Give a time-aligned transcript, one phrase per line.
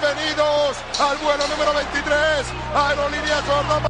[0.00, 3.88] Bienvenidos al vuelo número 23, Aerolíneas Córdoba.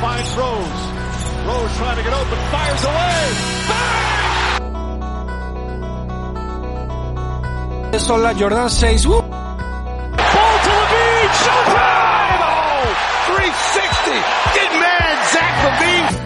[0.00, 0.82] Finds Rose.
[1.46, 3.32] Rose trying to get open, fires away.
[7.90, 7.98] Bang!
[7.98, 9.06] Son las Jordan 6.
[9.06, 9.28] Ball to
[10.78, 12.40] Levine, showtime!
[12.40, 12.86] Oh,
[13.34, 14.12] 360.
[14.54, 16.21] Get mad, Zach Levine.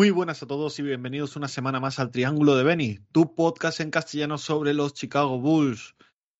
[0.00, 3.80] Muy buenas a todos y bienvenidos una semana más al Triángulo de Benny, tu podcast
[3.80, 5.94] en castellano sobre los Chicago Bulls.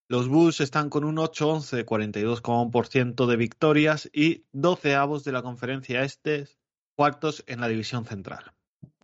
[0.09, 6.05] Los Bulls están con un 8-11, 42,1% de victorias y 12 avos de la conferencia
[6.05, 6.48] este,
[6.96, 8.50] cuartos en la división central.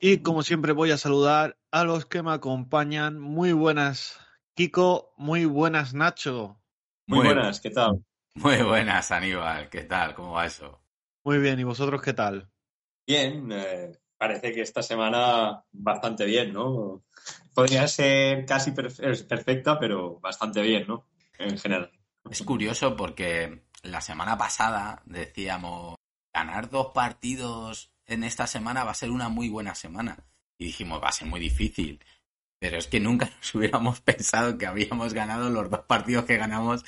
[0.01, 3.21] Y como siempre voy a saludar a los que me acompañan.
[3.21, 4.19] Muy buenas,
[4.55, 5.13] Kiko.
[5.19, 6.59] Muy buenas, Nacho.
[7.07, 8.03] Muy, muy buenas, ¿qué tal?
[8.35, 9.69] Muy buenas, Aníbal.
[9.69, 10.15] ¿Qué tal?
[10.15, 10.81] ¿Cómo va eso?
[11.27, 12.49] Muy bien, ¿y vosotros qué tal?
[13.07, 17.05] Bien, eh, parece que esta semana bastante bien, ¿no?
[17.55, 21.07] Podría ser casi perfecta, pero bastante bien, ¿no?
[21.39, 21.91] En general.
[22.31, 25.97] Es curioso porque la semana pasada decíamos,
[26.33, 30.25] ganar dos partidos en esta semana va a ser una muy buena semana.
[30.59, 32.05] Y dijimos, va a ser muy difícil.
[32.59, 36.85] Pero es que nunca nos hubiéramos pensado que habíamos ganado los dos partidos que ganamos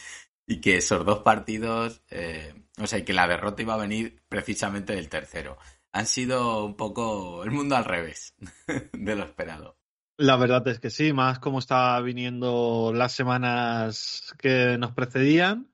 [0.46, 4.94] y que esos dos partidos, eh, o sea, que la derrota iba a venir precisamente
[4.94, 5.58] del tercero
[5.92, 8.34] han sido un poco el mundo al revés
[8.92, 9.76] de lo esperado.
[10.16, 15.70] La verdad es que sí, más como está viniendo las semanas que nos precedían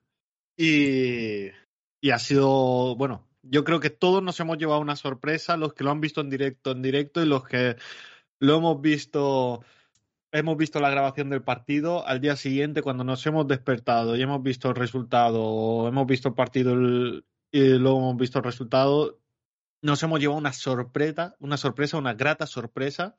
[0.55, 1.47] y,
[1.99, 5.83] y ha sido, bueno, yo creo que todos nos hemos llevado una sorpresa, los que
[5.83, 7.75] lo han visto en directo, en directo y los que
[8.39, 9.63] lo hemos visto,
[10.31, 14.43] hemos visto la grabación del partido al día siguiente cuando nos hemos despertado y hemos
[14.43, 16.73] visto el resultado, hemos visto el partido
[17.51, 19.19] y luego hemos visto el resultado,
[19.81, 23.15] nos hemos llevado una sorpresa, una sorpresa, una grata sorpresa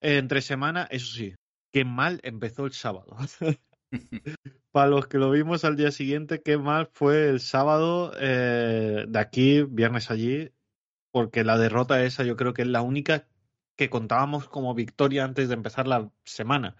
[0.00, 1.34] entre semana, eso sí,
[1.72, 3.16] qué mal empezó el sábado.
[4.72, 9.18] Para los que lo vimos al día siguiente, qué mal fue el sábado eh, de
[9.18, 10.50] aquí, viernes allí,
[11.12, 13.26] porque la derrota esa yo creo que es la única
[13.76, 16.76] que contábamos como victoria antes de empezar la semana.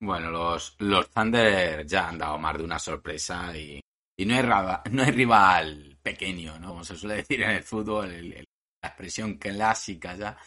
[0.00, 3.80] Bueno, los, los Thunder ya han dado más de una sorpresa y,
[4.16, 6.68] y no, hay no hay rival pequeño, ¿no?
[6.68, 10.38] Como se suele decir en el fútbol, la expresión clásica ya.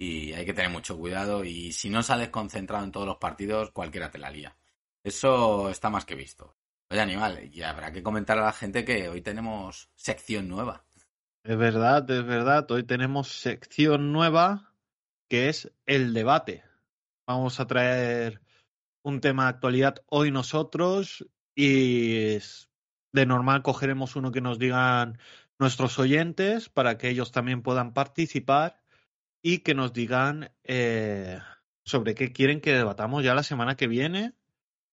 [0.00, 1.44] Y hay que tener mucho cuidado.
[1.44, 4.56] Y si no sales concentrado en todos los partidos, cualquiera te la lía.
[5.02, 6.56] Eso está más que visto.
[6.90, 10.84] Oye, animal, y habrá que comentar a la gente que hoy tenemos sección nueva.
[11.42, 12.70] Es verdad, es verdad.
[12.70, 14.72] Hoy tenemos sección nueva
[15.28, 16.62] que es el debate.
[17.26, 18.40] Vamos a traer
[19.02, 22.38] un tema de actualidad hoy nosotros y
[23.12, 25.18] de normal cogeremos uno que nos digan
[25.58, 28.80] nuestros oyentes para que ellos también puedan participar
[29.42, 31.38] y que nos digan eh,
[31.84, 34.34] sobre qué quieren que debatamos ya la semana que viene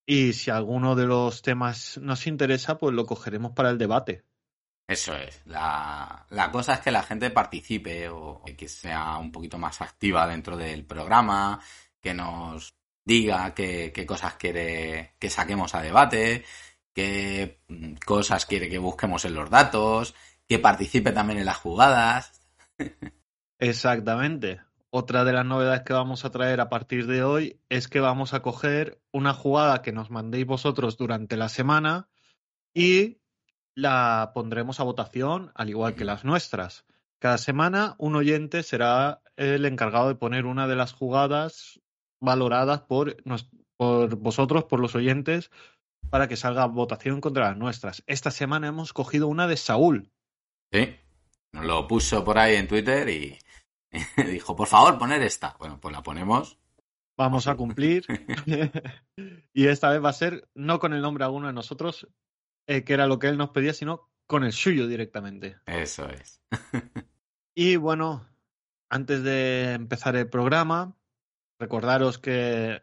[0.06, 4.24] y si alguno de los temas nos interesa, pues lo cogeremos para el debate.
[4.88, 5.42] Eso es.
[5.46, 10.28] La, la cosa es que la gente participe o que sea un poquito más activa
[10.28, 11.60] dentro del programa,
[12.00, 16.46] que nos diga qué, qué cosas quiere que saquemos a debate,
[16.96, 17.60] qué
[18.06, 20.16] cosas quiere que busquemos en los datos,
[20.48, 22.42] que participe también en las jugadas.
[23.60, 24.62] Exactamente.
[24.90, 28.34] Otra de las novedades que vamos a traer a partir de hoy es que vamos
[28.34, 32.08] a coger una jugada que nos mandéis vosotros durante la semana
[32.74, 33.18] y
[33.76, 36.86] la pondremos a votación, al igual que las nuestras.
[37.20, 41.82] Cada semana un oyente será el encargado de poner una de las jugadas
[42.22, 43.18] valoradas por,
[43.76, 45.52] por vosotros, por los oyentes,
[46.10, 48.04] para que salga votación contra las nuestras.
[48.08, 50.12] Esta semana hemos cogido una de Saúl,
[50.72, 50.96] Sí,
[51.54, 53.38] nos lo puso por ahí en Twitter y
[54.32, 55.56] dijo, por favor, poner esta.
[55.60, 56.60] Bueno, pues la ponemos.
[57.18, 58.06] Vamos a cumplir.
[59.54, 62.08] y esta vez va a ser no con el nombre de alguno de nosotros,
[62.68, 65.58] eh, que era lo que él nos pedía, sino con el suyo directamente.
[65.66, 66.42] Eso es.
[67.56, 68.28] y bueno,
[68.90, 70.98] antes de empezar el programa,
[71.60, 72.82] recordaros que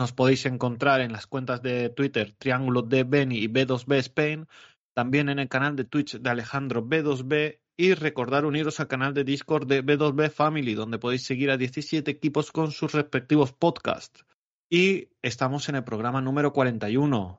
[0.00, 4.48] nos podéis encontrar en las cuentas de Twitter Triángulo de Beni y B2B Spain
[4.94, 9.24] también en el canal de Twitch de Alejandro B2B y recordar uniros al canal de
[9.24, 14.24] Discord de B2B Family, donde podéis seguir a 17 equipos con sus respectivos podcasts.
[14.70, 17.38] Y estamos en el programa número 41.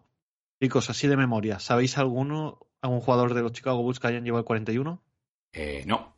[0.61, 4.41] Chicos, así de memoria, ¿sabéis alguno, algún jugador de los Chicago Bulls que hayan llevado
[4.41, 5.01] el 41?
[5.53, 6.15] Eh, no.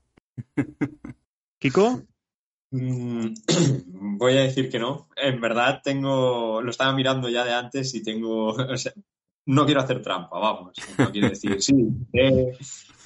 [1.60, 2.04] ¿Kiko?
[2.74, 3.34] Mm,
[4.18, 5.08] voy a decir que no.
[5.16, 8.56] En verdad tengo, lo estaba mirando ya de antes y tengo,
[9.46, 10.74] no quiero hacer trampa, vamos.
[10.98, 11.75] No quiero decir sí.
[12.14, 12.58] eh.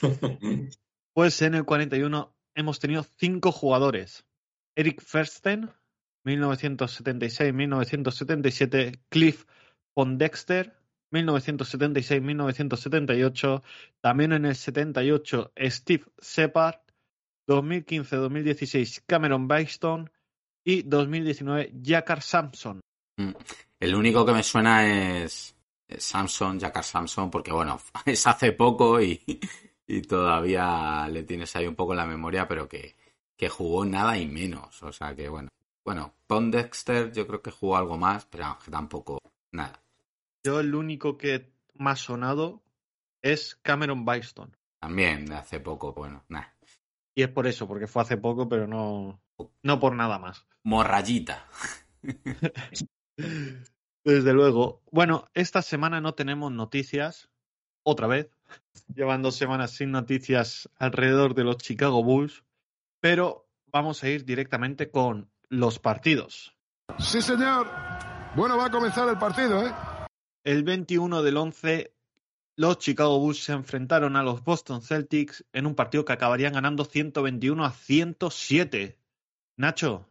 [1.14, 4.24] Pues en el 41 hemos tenido cinco jugadores.
[4.76, 5.72] Eric Fersten,
[6.26, 9.44] 1976-1977, Cliff
[9.96, 10.78] Pondexter,
[11.12, 13.64] 1976-1978,
[14.00, 16.76] también en el 78 Steve Shepard,
[17.48, 20.10] 2015-2016 Cameron Byston
[20.64, 22.82] y 2019 Jakar Sampson.
[23.18, 23.32] Mm.
[23.80, 25.58] El único que me suena es
[25.88, 29.22] es Samson, Jakar Samson, porque bueno, es hace poco y,
[29.88, 32.96] y todavía le tienes ahí un poco en la memoria, pero que,
[33.36, 34.82] que jugó nada y menos.
[34.84, 35.50] O sea que bueno.
[35.86, 39.20] Bueno, Pondexter yo creo que jugó algo más, pero que tampoco
[39.54, 39.82] nada.
[40.44, 42.62] Yo el único que más sonado
[43.22, 44.54] es Cameron Byston.
[44.82, 46.54] También de hace poco, bueno, nada.
[47.18, 49.20] Y es por eso, porque fue hace poco, pero no,
[49.64, 50.46] no por nada más.
[50.62, 51.48] Morrayita.
[54.06, 54.84] Desde luego.
[54.92, 57.32] Bueno, esta semana no tenemos noticias,
[57.82, 58.30] otra vez.
[58.94, 62.44] Llevan dos semanas sin noticias alrededor de los Chicago Bulls,
[63.00, 66.56] pero vamos a ir directamente con los partidos.
[67.00, 67.68] Sí, señor.
[68.36, 69.74] Bueno, va a comenzar el partido, ¿eh?
[70.44, 71.96] El 21 del 11,
[72.58, 76.86] los Chicago Bulls se enfrentaron a los Boston Celtics en un partido que acabarían ganando
[76.86, 78.98] 121 a 107.
[79.58, 80.10] Nacho,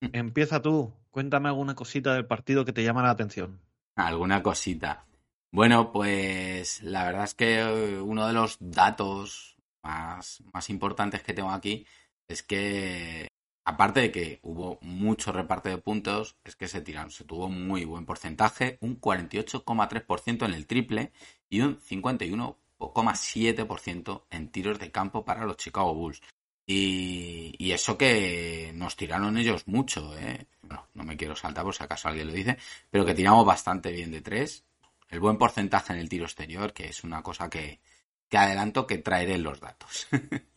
[0.00, 0.92] empieza tú.
[1.10, 3.60] Cuéntame alguna cosita del partido que te llama la atención.
[3.96, 5.04] Alguna cosita.
[5.50, 11.34] Bueno, pues la verdad es que eh, uno de los datos más, más importantes que
[11.34, 11.84] tengo aquí
[12.28, 13.26] es que,
[13.70, 17.84] aparte de que hubo mucho reparto de puntos, es que se tiraron, se tuvo muy
[17.84, 21.12] buen porcentaje, un 48,3% en el triple
[21.48, 26.20] y un 51,7% en tiros de campo para los Chicago Bulls.
[26.66, 30.46] Y, eso que nos tiraron ellos mucho, ¿eh?
[30.62, 32.58] Bueno, no me quiero saltar por si acaso alguien lo dice,
[32.90, 34.64] pero que tiramos bastante bien de tres.
[35.08, 37.80] El buen porcentaje en el tiro exterior, que es una cosa que,
[38.28, 40.06] que adelanto que traeré los datos.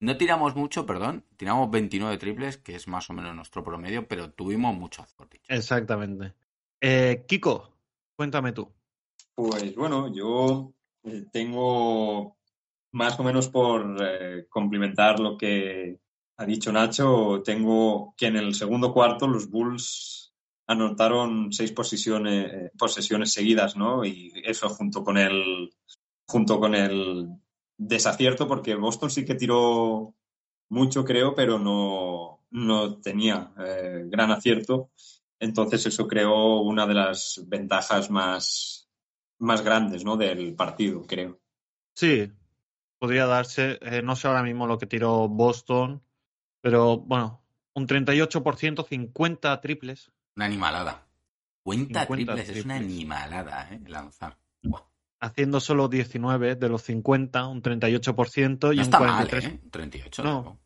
[0.00, 4.30] no tiramos mucho, perdón, tiramos 29 triples, que es más o menos nuestro promedio, pero
[4.30, 5.28] tuvimos mucho azor.
[5.48, 6.34] Exactamente.
[6.80, 7.76] Eh, Kiko,
[8.16, 8.72] cuéntame tú.
[9.34, 10.72] Pues bueno, yo
[11.04, 12.36] eh, tengo
[12.92, 16.00] más o menos por eh, complementar lo que
[16.36, 20.32] ha dicho Nacho, tengo que en el segundo cuarto los Bulls
[20.66, 24.04] anotaron seis posiciones, eh, posesiones seguidas, ¿no?
[24.04, 25.70] Y eso junto con el
[26.26, 27.28] junto con el
[27.78, 30.14] desacierto, porque Boston sí que tiró
[30.68, 34.90] mucho, creo, pero no, no tenía eh, gran acierto.
[35.40, 38.90] Entonces eso creó una de las ventajas más,
[39.38, 40.16] más grandes, ¿no?
[40.16, 41.40] Del partido, creo.
[41.94, 42.30] Sí,
[42.98, 46.02] podría darse, eh, no sé ahora mismo lo que tiró Boston,
[46.60, 47.40] pero bueno,
[47.74, 50.10] un 38%, 50 triples.
[50.34, 51.06] Una animalada.
[51.64, 53.80] 50, 50 triples, triples, es una animalada, ¿eh?
[53.86, 54.36] Lanzar.
[54.62, 54.80] Wow.
[55.20, 59.44] Haciendo solo 19 de los 50, un 38% y no un está 43.
[59.44, 59.60] Mal, ¿eh?
[59.70, 60.22] 38.
[60.22, 60.60] No,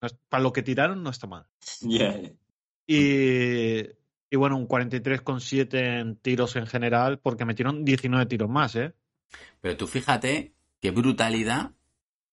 [0.00, 0.08] no.
[0.28, 1.46] Para lo que tiraron no está mal.
[1.80, 2.20] Yeah.
[2.86, 3.80] Y,
[4.30, 8.92] y bueno, un 43,7 en tiros en general, porque metieron 19 tiros más, ¿eh?
[9.60, 11.70] Pero tú fíjate qué brutalidad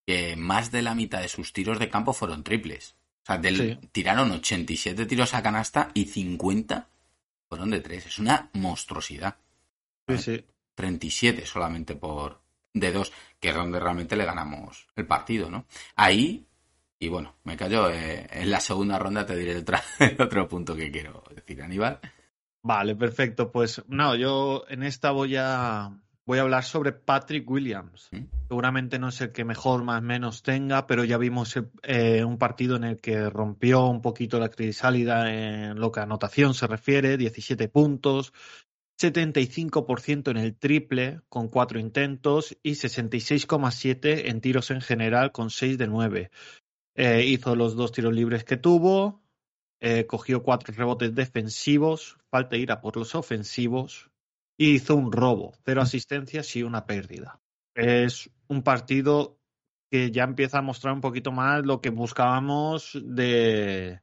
[0.06, 2.96] que más de la mitad de sus tiros de campo fueron triples.
[3.22, 3.88] O sea, del, Sí.
[3.92, 6.88] tiraron 87 tiros a canasta y 50
[7.48, 8.06] fueron de tres.
[8.06, 9.36] Es una monstruosidad.
[10.08, 10.44] Sí, sí.
[10.74, 12.40] 37 solamente por
[12.74, 15.66] de dos, que es donde realmente le ganamos el partido, ¿no?
[15.96, 16.46] Ahí,
[16.98, 19.64] y bueno, me callo, eh, en la segunda ronda te diré el,
[19.98, 22.00] el otro punto que quiero decir, Aníbal.
[22.62, 23.50] Vale, perfecto.
[23.50, 25.90] Pues no, yo en esta voy a
[26.24, 28.08] voy a hablar sobre Patrick Williams.
[28.12, 28.24] ¿Mm?
[28.48, 32.76] Seguramente no es el que mejor más menos tenga, pero ya vimos eh, un partido
[32.76, 37.16] en el que rompió un poquito la crisálida en lo que a anotación se refiere,
[37.16, 38.32] 17 puntos,
[39.02, 45.78] 75% en el triple con cuatro intentos y 66,7 en tiros en general con 6
[45.78, 46.30] de 9.
[46.94, 49.22] Eh, hizo los dos tiros libres que tuvo,
[49.80, 54.10] eh, cogió cuatro rebotes defensivos, falta ir a por los ofensivos
[54.56, 57.40] y hizo un robo, cero asistencias y una pérdida.
[57.74, 59.38] Es un partido
[59.90, 64.00] que ya empieza a mostrar un poquito más lo que buscábamos de,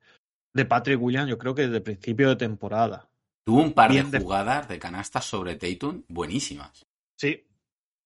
[0.54, 3.09] de Patrick Williams, yo creo que desde el principio de temporada.
[3.46, 6.86] Tuvo un par de- jugadas de canastas sobre Tatum buenísimas.
[7.18, 7.48] Sí,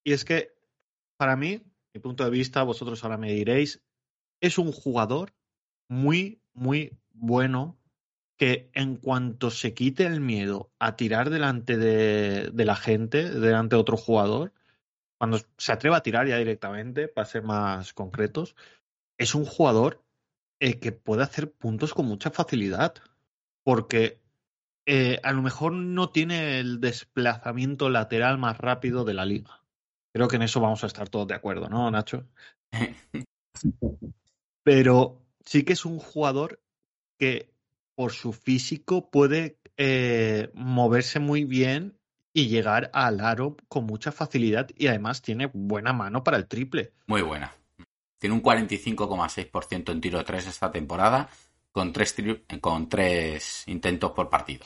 [0.04, 0.54] y es que
[1.18, 1.62] para mí,
[1.94, 3.82] mi punto de vista, vosotros ahora me diréis,
[4.42, 5.34] es un jugador
[5.90, 7.78] muy, muy bueno
[8.38, 13.76] que en cuanto se quite el miedo a tirar delante de, de la gente, delante
[13.76, 14.54] de otro jugador,
[15.20, 18.56] cuando se atreva a tirar ya directamente, para ser más concretos,
[19.18, 20.04] es un jugador
[20.60, 22.96] eh, que puede hacer puntos con mucha facilidad.
[23.64, 24.23] porque
[24.86, 29.62] eh, a lo mejor no tiene el desplazamiento lateral más rápido de la liga.
[30.14, 32.28] Creo que en eso vamos a estar todos de acuerdo, ¿no, Nacho?
[34.64, 36.62] Pero sí que es un jugador
[37.18, 37.54] que
[37.96, 41.98] por su físico puede eh, moverse muy bien
[42.34, 46.94] y llegar al aro con mucha facilidad y además tiene buena mano para el triple.
[47.08, 47.56] Muy buena.
[48.18, 51.30] Tiene un 45,6% en tiro 3 esta temporada
[51.74, 54.66] con tres, intentos por partido.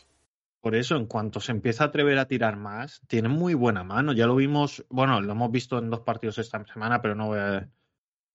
[0.61, 4.11] Por eso, en cuanto se empieza a atrever a tirar más, tiene muy buena mano.
[4.11, 7.33] Ya lo vimos, bueno, lo hemos visto en dos partidos esta semana, pero no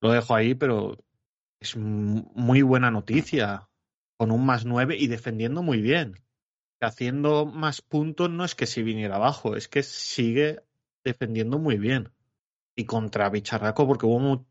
[0.01, 0.97] lo dejo ahí, pero
[1.59, 3.69] es muy buena noticia.
[4.17, 6.15] Con un más nueve y defendiendo muy bien.
[6.81, 10.61] Haciendo más puntos no es que si viniera abajo, es que sigue
[11.03, 12.11] defendiendo muy bien.
[12.75, 14.45] Y contra Bicharraco, porque hubo.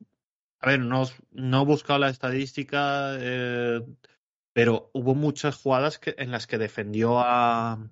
[0.61, 3.17] A ver, no, no he buscado la estadística.
[3.19, 3.81] Eh,
[4.53, 7.91] pero hubo muchas jugadas que, en las que defendió a,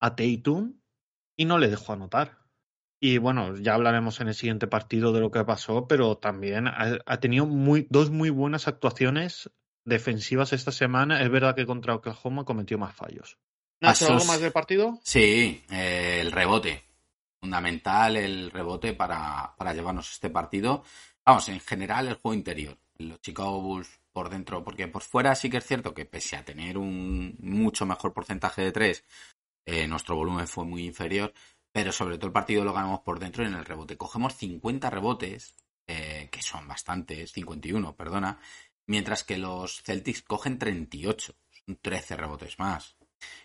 [0.00, 0.80] a Tatum
[1.36, 2.38] y no le dejó anotar.
[2.98, 7.20] Y bueno, ya hablaremos en el siguiente partido de lo que pasó, pero también ha,
[7.20, 9.50] tenido muy, dos muy buenas actuaciones
[9.84, 11.22] defensivas esta semana.
[11.22, 13.38] Es verdad que contra Oklahoma cometió más fallos.
[13.80, 14.98] ¿Nacho, algo más del partido?
[15.02, 16.84] Sí, eh, el rebote.
[17.38, 20.82] Fundamental el rebote para, para llevarnos este partido.
[21.24, 22.78] Vamos, en general el juego interior.
[22.96, 26.44] Los Chicago Bulls por dentro, porque por fuera sí que es cierto que pese a
[26.44, 29.04] tener un mucho mejor porcentaje de tres,
[29.66, 31.34] eh, nuestro volumen fue muy inferior,
[31.70, 33.98] pero sobre todo el partido lo ganamos por dentro y en el rebote.
[33.98, 35.54] Cogemos 50 rebotes,
[35.86, 38.40] eh, que son bastantes, 51, perdona,
[38.86, 42.95] mientras que los Celtics cogen 38, son 13 rebotes más.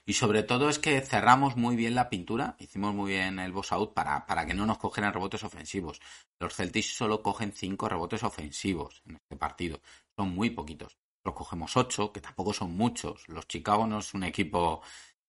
[0.05, 3.71] Y sobre todo es que cerramos muy bien la pintura, hicimos muy bien el boss
[3.71, 6.01] out para, para que no nos cogieran rebotes ofensivos.
[6.39, 9.81] Los Celtics solo cogen 5 rebotes ofensivos en este partido,
[10.15, 10.97] son muy poquitos.
[11.23, 13.27] Los cogemos 8, que tampoco son muchos.
[13.29, 14.81] Los Chicago no es un equipo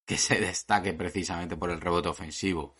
[0.06, 2.74] que se destaque precisamente por el rebote ofensivo.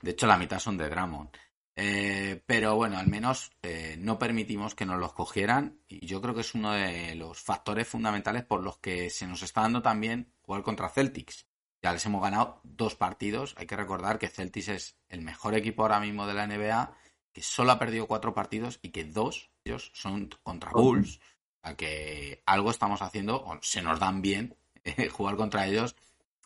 [0.00, 1.30] De hecho, la mitad son de Drummond.
[1.74, 6.34] Eh, pero bueno, al menos eh, no permitimos que nos los cogieran y yo creo
[6.34, 10.31] que es uno de los factores fundamentales por los que se nos está dando también
[10.42, 11.46] jugar contra Celtics.
[11.82, 13.54] Ya les hemos ganado dos partidos.
[13.56, 16.94] Hay que recordar que Celtics es el mejor equipo ahora mismo de la NBA,
[17.32, 21.20] que solo ha perdido cuatro partidos y que dos ellos son contra Bulls.
[21.64, 25.94] A que algo estamos haciendo, o se nos dan bien eh, jugar contra ellos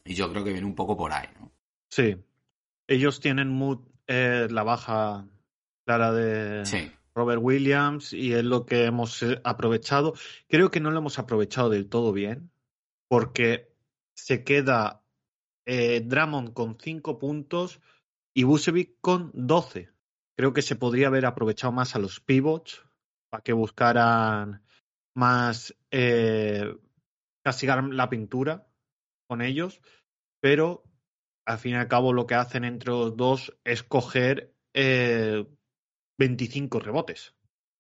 [0.05, 1.29] y yo creo que viene un poco por ahí.
[1.41, 1.53] ¿no?
[1.89, 2.17] Sí.
[2.87, 3.59] Ellos tienen
[4.07, 5.27] eh, la baja
[5.85, 10.15] clara de Robert Williams y es lo que hemos eh, aprovechado.
[10.49, 12.51] Creo que no lo hemos aprovechado del todo bien
[13.09, 13.75] porque
[14.17, 15.05] se queda
[15.67, 17.81] eh, Drummond con 5 puntos
[18.35, 19.91] y Busevic con 12.
[20.37, 22.85] Creo que se podría haber aprovechado más a los pivots
[23.31, 24.65] para que buscaran
[25.15, 26.77] más eh,
[27.45, 28.69] castigar la pintura
[29.29, 29.81] con ellos,
[30.41, 30.85] pero
[31.47, 35.47] al fin y al cabo lo que hacen entre los dos es coger eh,
[36.19, 37.35] 25 rebotes.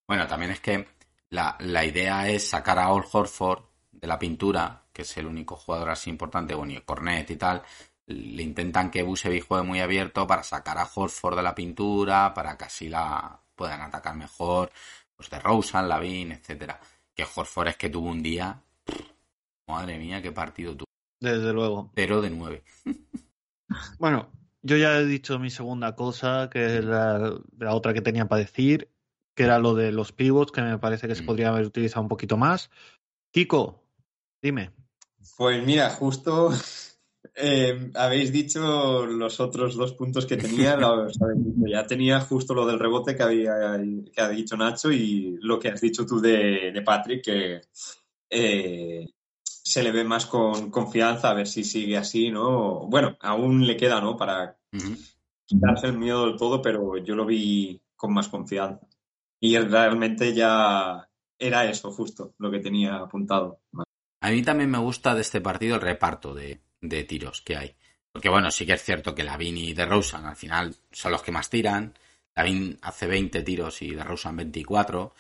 [0.09, 0.87] Bueno, también es que
[1.31, 3.65] la, la idea es sacar a All Horford
[4.01, 7.63] de la pintura, que es el único jugador así importante, bueno, y Cornet y tal,
[8.07, 12.57] le intentan que Busevic juegue muy abierto para sacar a Horford de la pintura, para
[12.57, 14.71] que así la puedan atacar mejor,
[15.17, 16.81] pues de Rosen, Lavin, etcétera.
[17.15, 18.63] Que Horford es que tuvo un día,
[19.67, 20.87] madre mía, qué partido tuvo.
[21.21, 21.91] Desde luego.
[21.95, 22.63] Pero de nueve.
[23.99, 24.31] bueno,
[24.63, 28.43] yo ya he dicho mi segunda cosa, que es la, la, otra que tenía para
[28.43, 28.91] decir,
[29.35, 31.27] que era lo de los pivots, que me parece que se mm.
[31.27, 32.71] podría haber utilizado un poquito más.
[33.33, 33.86] Kiko,
[34.41, 34.73] dime.
[35.37, 36.51] Pues mira, justo
[37.35, 40.79] eh, habéis dicho los otros dos puntos que tenía,
[41.67, 43.81] ya tenía justo lo del rebote que había
[44.13, 47.61] que ha dicho Nacho y lo que has dicho tú de, de Patrick, que
[48.31, 49.07] eh,
[49.43, 52.87] se le ve más con confianza, a ver si sigue así, ¿no?
[52.87, 54.17] Bueno, aún le queda, ¿no?
[54.17, 54.57] Para
[55.45, 58.87] quitarse el miedo del todo, pero yo lo vi con más confianza.
[59.41, 63.61] Y realmente ya era eso, justo, lo que tenía apuntado.
[64.21, 66.61] A mí también me gusta de este partido el reparto de,
[67.05, 67.75] tiros que hay.
[68.13, 71.33] Porque bueno, sí que es cierto que Lavin y DeRozan al final son los que
[71.33, 71.95] más tiran.
[72.35, 75.15] Lavin hace 20 tiros y DeRozan 24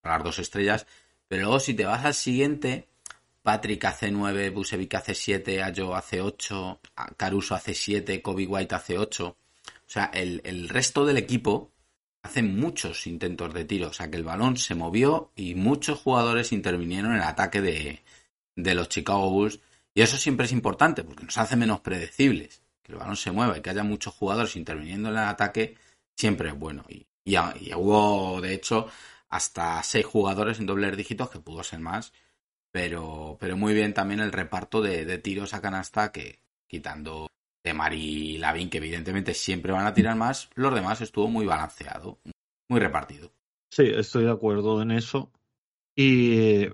[0.00, 0.86] para las dos estrellas.
[1.28, 2.88] Pero luego si te vas al siguiente,
[3.42, 6.80] Patrick hace 9, Busevic hace 7, Ayo hace 8,
[7.16, 9.26] Caruso hace 7, Kobe White hace 8.
[9.28, 9.36] O
[9.86, 11.70] sea, el, el resto del equipo
[12.22, 13.88] hace muchos intentos de tiro.
[13.88, 18.02] O sea, que el balón se movió y muchos jugadores intervinieron en el ataque de,
[18.56, 19.60] de los Chicago Bulls
[19.94, 22.62] y eso siempre es importante porque nos hace menos predecibles.
[22.82, 25.76] Que el balón se mueva y que haya muchos jugadores interviniendo en el ataque
[26.16, 26.84] siempre es bueno.
[26.88, 28.88] Y, y, hubo, de hecho,
[29.28, 32.12] hasta seis jugadores en dobles dígitos, que pudo ser más,
[32.70, 37.28] pero, pero muy bien también el reparto de, de tiros a canasta que quitando
[37.62, 41.44] de Mari y Lavin, que evidentemente siempre van a tirar más, los demás estuvo muy
[41.44, 42.18] balanceado,
[42.68, 43.32] muy repartido.
[43.70, 45.30] Sí, estoy de acuerdo en eso.
[45.94, 46.68] ¿Y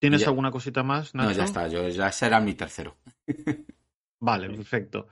[0.00, 1.30] tienes alguna cosita más, Nacho?
[1.30, 2.96] No, ya está, yo, ya será mi tercero.
[4.18, 5.06] vale, perfecto.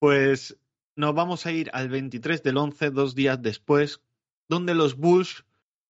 [0.00, 0.58] Pues
[0.96, 4.00] nos vamos a ir al 23 del 11, dos días después,
[4.48, 5.44] donde los Bulls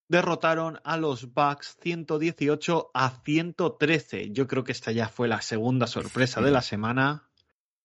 [0.07, 4.31] derrotaron a los Bucks 118 a 113.
[4.31, 7.27] Yo creo que esta ya fue la segunda sorpresa de la semana.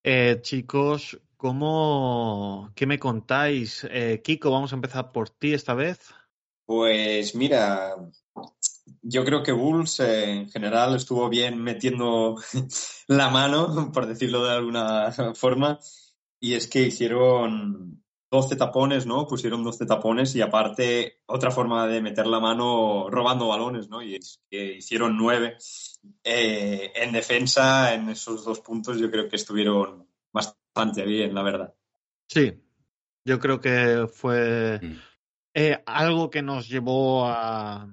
[0.02, 3.87] Eh, chicos, ¿cómo, ¿qué me contáis?
[3.90, 6.14] Eh, Kiko, vamos a empezar por ti esta vez.
[6.64, 7.97] Pues mira,
[9.02, 12.37] yo creo que Bulls eh, en general estuvo bien metiendo
[13.09, 15.78] la mano, por decirlo de alguna forma,
[16.40, 19.26] y es que hicieron 12 tapones, ¿no?
[19.26, 24.02] Pusieron 12 tapones y aparte otra forma de meter la mano robando balones, ¿no?
[24.02, 25.56] Y es que hicieron 9.
[26.25, 31.75] Eh, en defensa, en esos dos puntos, yo creo que estuvieron bastante bien, la verdad.
[32.28, 32.54] Sí,
[33.25, 34.97] yo creo que fue mm.
[35.54, 37.88] eh, algo que nos llevó a,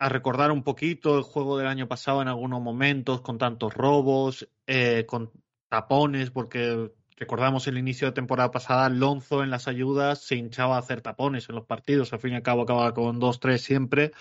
[0.00, 4.48] a, recordar un poquito el juego del año pasado en algunos momentos, con tantos robos,
[4.66, 5.30] eh, con
[5.68, 6.90] tapones, porque
[7.20, 11.46] Recordamos el inicio de temporada pasada, Lonzo en las ayudas se hinchaba a hacer tapones
[11.50, 14.12] en los partidos, al fin y al cabo acababa con 2-3 siempre.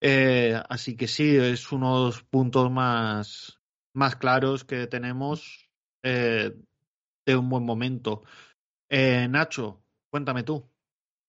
[0.00, 3.58] Eh, así que sí, es uno de los puntos más,
[3.92, 5.68] más claros que tenemos
[6.04, 6.54] eh,
[7.26, 8.22] de un buen momento.
[8.88, 10.70] Nacho, cuéntame tú.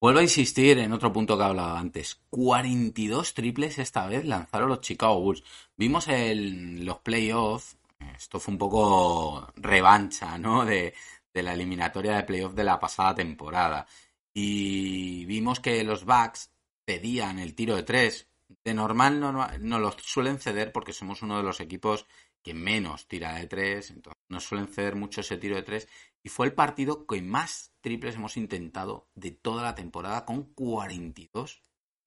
[0.02, 2.22] Vuelvo a insistir en otro punto que hablaba antes.
[2.30, 5.44] 42 triples esta vez lanzaron los Chicago Bulls.
[5.76, 7.80] Vimos en los playoffs
[8.16, 10.66] esto fue un poco revancha, ¿no?
[10.66, 10.94] De,
[11.34, 13.88] la eliminatoria de playoff de la pasada temporada.
[14.34, 16.52] Y vimos que los Bucks
[16.84, 18.28] pedían el tiro de tres.
[18.66, 22.08] De normal no, no, los suelen ceder porque somos uno de los equipos
[22.44, 25.88] que menos tira de tres, entonces nos suelen ceder mucho ese tiro de tres.
[26.24, 31.62] Y fue el partido que más triples hemos intentado de toda la temporada con 42.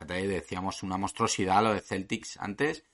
[0.07, 2.85] Decíamos una monstruosidad lo de Celtics antes,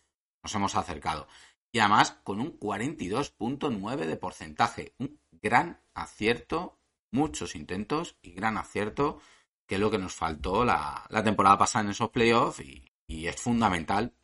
[0.43, 1.27] nos hemos acercado
[1.73, 4.95] y además con un 42.9 de porcentaje.
[4.99, 6.79] Un gran acierto,
[7.11, 9.21] muchos intentos y gran acierto,
[9.67, 14.15] que es lo que nos faltó la, temporada pasada en esos playoffs y, es fundamental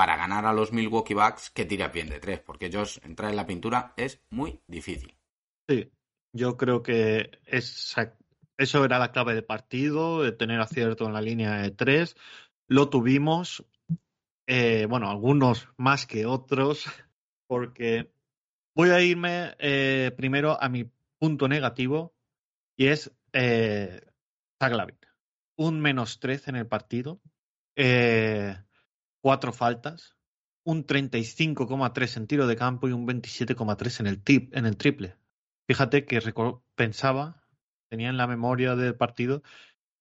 [0.00, 3.36] para ganar a los Milwaukee Bucks que tira bien de tres, porque ellos entrar en
[3.36, 5.14] la pintura es muy difícil.
[5.68, 5.92] Sí,
[6.32, 11.56] yo creo que eso era la clave del partido, de tener acierto en la línea
[11.60, 12.16] de tres.
[12.66, 13.62] Lo tuvimos,
[14.46, 16.86] eh, bueno, algunos más que otros,
[17.46, 18.10] porque
[18.74, 22.14] voy a irme eh, primero a mi punto negativo
[22.74, 24.00] y es eh.
[25.58, 27.20] Un menos 13 en el partido,
[27.76, 28.56] eh,
[29.20, 30.16] cuatro faltas,
[30.64, 35.16] un 35,3 en tiro de campo y un 27,3 en el, tip, en el triple.
[35.66, 36.20] Fíjate que
[36.74, 37.42] pensaba,
[37.88, 39.42] tenía en la memoria del partido,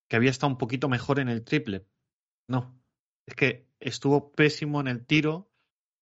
[0.07, 1.85] que había estado un poquito mejor en el triple.
[2.47, 2.79] No,
[3.25, 5.51] es que estuvo pésimo en el tiro,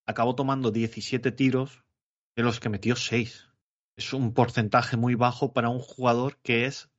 [0.05, 1.83] acabó tomando 17 tiros,
[2.35, 3.49] de los que metió 6.
[3.97, 6.89] Es un porcentaje muy bajo para un jugador que es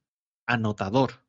[0.46, 1.24] anotador.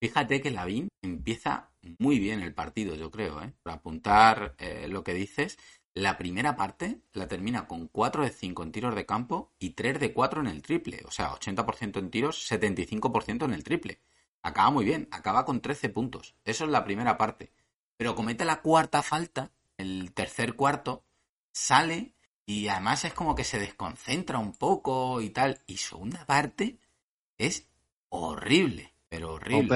[0.00, 3.52] Fíjate que Lavín empieza muy bien el partido, yo creo, ¿eh?
[3.62, 5.58] Para apuntar eh, lo que dices,
[5.94, 10.00] la primera parte la termina con 4 de 5 en tiros de campo y 3
[10.00, 11.02] de 4 en el triple.
[11.06, 14.00] O sea, 80% en tiros, 75% en el triple.
[14.42, 16.36] Acaba muy bien, acaba con 13 puntos.
[16.44, 17.52] Eso es la primera parte
[17.96, 21.04] pero comete la cuarta falta, el tercer cuarto,
[21.52, 25.62] sale y además es como que se desconcentra un poco y tal.
[25.66, 26.78] Y segunda parte
[27.38, 27.68] es
[28.08, 29.68] horrible, pero horrible.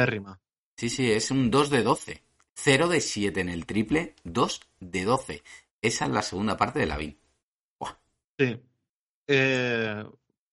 [0.81, 2.23] Sí, sí, es un 2 de 12.
[2.55, 5.43] 0 de 7 en el triple, 2 de 12.
[5.83, 7.19] Esa es la segunda parte de la VIN.
[8.39, 8.59] Sí.
[9.27, 10.05] Eh,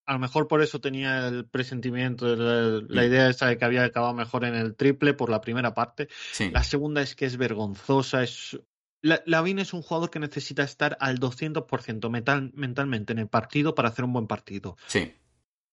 [0.05, 4.13] a lo mejor por eso tenía el presentimiento, la, idea esa de que había acabado
[4.13, 6.09] mejor en el triple por la primera parte.
[6.51, 8.21] La segunda es que es vergonzosa.
[8.21, 8.59] Es...
[9.01, 13.75] La, Lavin es un jugador que necesita estar al 200% mental, mentalmente en el partido
[13.75, 14.75] para hacer un buen partido.
[14.87, 15.13] Sí.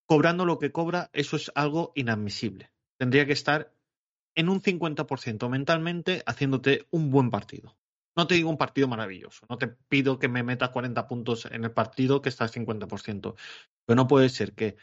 [0.07, 2.71] Cobrando lo que cobra, eso es algo inadmisible.
[2.99, 3.74] Tendría que estar
[4.35, 7.77] en un 50% mentalmente haciéndote un buen partido.
[8.17, 11.65] No te digo un partido maravilloso, no te pido que me metas 40 puntos en
[11.65, 13.35] el partido que está al 50%,
[13.85, 14.77] pero no puede ser que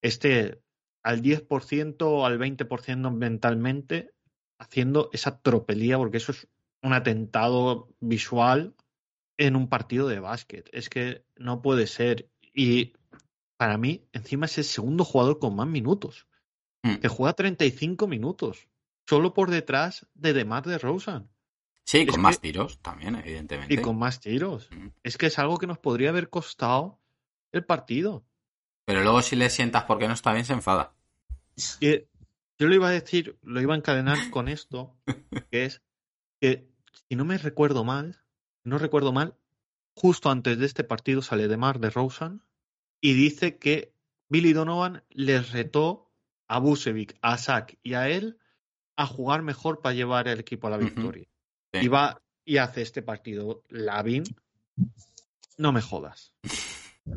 [0.00, 0.62] esté
[1.02, 4.12] al 10% o al 20% mentalmente
[4.58, 6.48] haciendo esa tropelía, porque eso es
[6.82, 8.74] un atentado visual
[9.36, 10.68] en un partido de básquet.
[10.72, 12.28] Es que no puede ser.
[12.52, 12.94] Y
[13.56, 16.26] para mí, encima es el segundo jugador con más minutos,
[16.82, 16.96] mm.
[16.96, 18.68] que juega 35 minutos,
[19.08, 21.30] solo por detrás de Demar de Rosen.
[21.84, 23.72] Sí, Es con más que- tiros también, evidentemente.
[23.72, 24.68] Y con más tiros.
[24.70, 24.88] Mm.
[25.02, 27.00] Es que es algo que nos podría haber costado
[27.52, 28.26] el partido.
[28.84, 30.92] Pero luego si le sientas porque no está bien, se enfada.
[31.80, 32.00] Y
[32.58, 34.94] yo lo iba a decir, lo iba a encadenar con esto,
[35.50, 35.82] que es
[36.40, 36.68] que,
[37.08, 38.20] si no me recuerdo mal,
[38.64, 39.34] no recuerdo mal,
[39.94, 42.42] justo antes de este partido sale de Mar de Rosen
[43.00, 43.94] y dice que
[44.28, 46.12] Billy Donovan les retó
[46.46, 48.38] a Busevic, a Zach y a él
[48.98, 51.26] a jugar mejor para llevar el equipo a la victoria.
[51.72, 51.80] Sí.
[51.84, 54.24] Y va y hace este partido Lavin.
[55.56, 56.34] No me jodas.
[57.04, 57.12] Eh,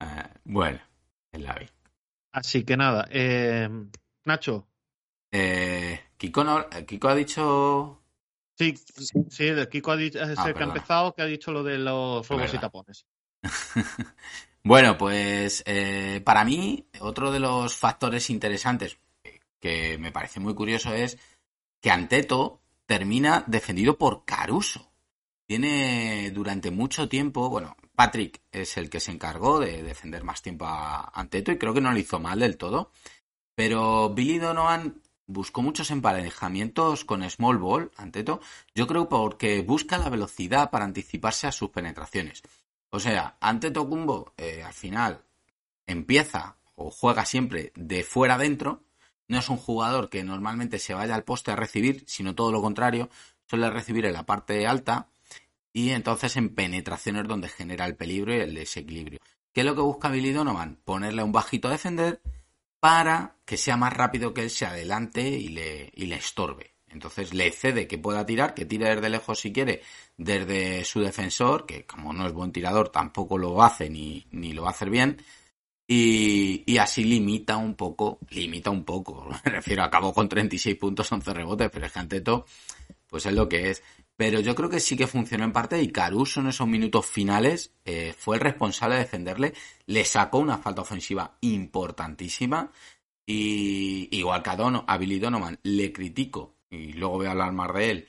[0.44, 0.80] bueno,
[1.32, 1.68] el Lavi.
[2.32, 3.68] Así que nada, eh,
[4.24, 4.66] Nacho,
[5.30, 8.02] Eh, Kiko, no- eh, Kiko ha dicho.
[8.58, 8.74] Sí,
[9.28, 11.78] sí, Kiko ha dicho, es el que ha Ah, empezado, que ha dicho lo de
[11.78, 13.06] los robos y tapones.
[14.64, 18.98] bueno, pues eh, para mí, otro de los factores interesantes
[19.60, 21.18] que me parece muy curioso es
[21.80, 24.90] que Anteto termina defendido por Caruso.
[25.46, 30.66] Tiene durante mucho tiempo, bueno, Patrick es el que se encargó de defender más tiempo
[30.66, 32.92] a Anteto y creo que no lo hizo mal del todo.
[33.54, 38.40] Pero Billy Donovan buscó muchos emparejamientos con small ball, Anteto.
[38.74, 42.42] Yo creo porque busca la velocidad para anticiparse a sus penetraciones.
[42.90, 45.22] O sea, Antetokounmpo eh, al final
[45.86, 48.84] empieza o juega siempre de fuera adentro.
[49.28, 52.62] No es un jugador que normalmente se vaya al poste a recibir, sino todo lo
[52.62, 53.10] contrario.
[53.46, 55.08] Suele recibir en la parte alta
[55.72, 59.20] y entonces en penetraciones donde genera el peligro y el desequilibrio.
[59.52, 60.78] ¿Qué es lo que busca Billy Donovan?
[60.84, 62.20] Ponerle un bajito a defender
[62.80, 66.74] para que sea más rápido que él se adelante y le, y le estorbe.
[66.90, 69.82] Entonces le cede que pueda tirar, que tire desde lejos si quiere,
[70.16, 74.62] desde su defensor, que como no es buen tirador tampoco lo hace ni, ni lo
[74.62, 75.22] va a hacer bien,
[75.88, 81.10] y, y así limita un poco, limita un poco, me refiero, acabó con 36 puntos,
[81.12, 82.46] 11 rebotes, pero es que Anteto,
[83.08, 83.82] pues es lo que es.
[84.16, 87.72] Pero yo creo que sí que funcionó en parte y Caruso en esos minutos finales
[87.84, 89.54] eh, fue el responsable de defenderle,
[89.86, 92.70] le sacó una falta ofensiva importantísima
[93.26, 97.52] y igual que a, Dono- a Billy Donovan le critico y luego voy a hablar
[97.52, 98.08] más de él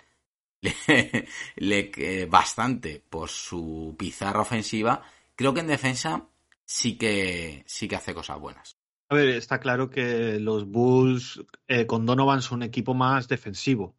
[0.62, 5.02] le, le- eh, bastante por su pizarra ofensiva,
[5.36, 6.29] creo que en defensa
[6.70, 8.78] sí que sí que hace cosas buenas.
[9.10, 13.96] A ver, está claro que los Bulls eh, con Donovan son un equipo más defensivo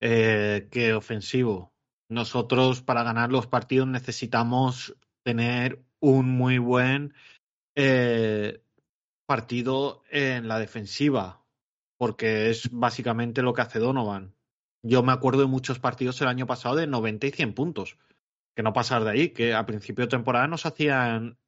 [0.00, 1.72] eh, que ofensivo.
[2.08, 7.14] Nosotros para ganar los partidos necesitamos tener un muy buen
[7.76, 8.60] eh,
[9.28, 11.44] partido en la defensiva,
[11.96, 14.34] porque es básicamente lo que hace Donovan.
[14.82, 17.98] Yo me acuerdo de muchos partidos el año pasado de 90 y 100 puntos,
[18.56, 21.38] que no pasar de ahí, que a principio de temporada nos hacían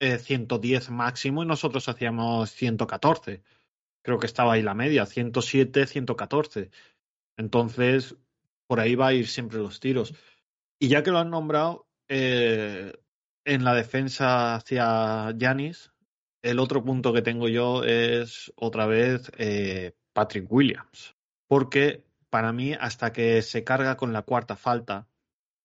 [0.00, 3.42] eh, 110 máximo y nosotros hacíamos 114.
[4.02, 6.70] Creo que estaba ahí la media, 107, 114.
[7.36, 8.16] Entonces,
[8.66, 10.14] por ahí va a ir siempre los tiros.
[10.78, 12.92] Y ya que lo han nombrado, eh,
[13.44, 15.92] en la defensa hacia Yanis,
[16.42, 21.14] el otro punto que tengo yo es otra vez eh, Patrick Williams.
[21.46, 25.08] Porque para mí, hasta que se carga con la cuarta falta,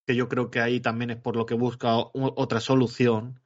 [0.05, 3.39] que yo creo que ahí también es por lo que busca otra solución,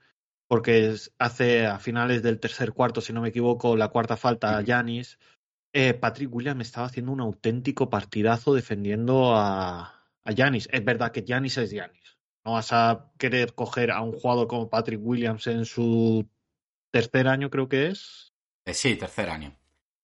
[0.54, 4.62] porque hace a finales del tercer cuarto, si no me equivoco, la cuarta falta a
[4.62, 5.18] Yanis.
[5.74, 10.70] Eh, Patrick Williams estaba haciendo un auténtico partidazo defendiendo a, Giannis.
[10.72, 12.20] Es verdad que Giannis es Giannis.
[12.46, 16.30] No vas a querer coger a un jugador como Patrick Williams en su
[16.92, 18.32] tercer año, creo que es.
[18.66, 19.58] Eh, sí, tercer año.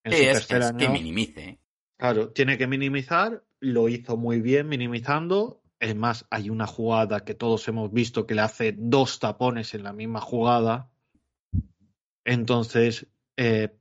[0.04, 0.78] En Sí, su es, tercer es año.
[0.80, 1.42] que minimice.
[1.42, 1.60] ¿eh?
[1.96, 5.62] Claro, tiene que minimizar, lo hizo muy bien minimizando.
[5.80, 9.84] Es más, hay una jugada que todos hemos visto que le hace dos tapones en
[9.84, 10.90] la misma jugada.
[12.26, 13.76] Entonces, eh,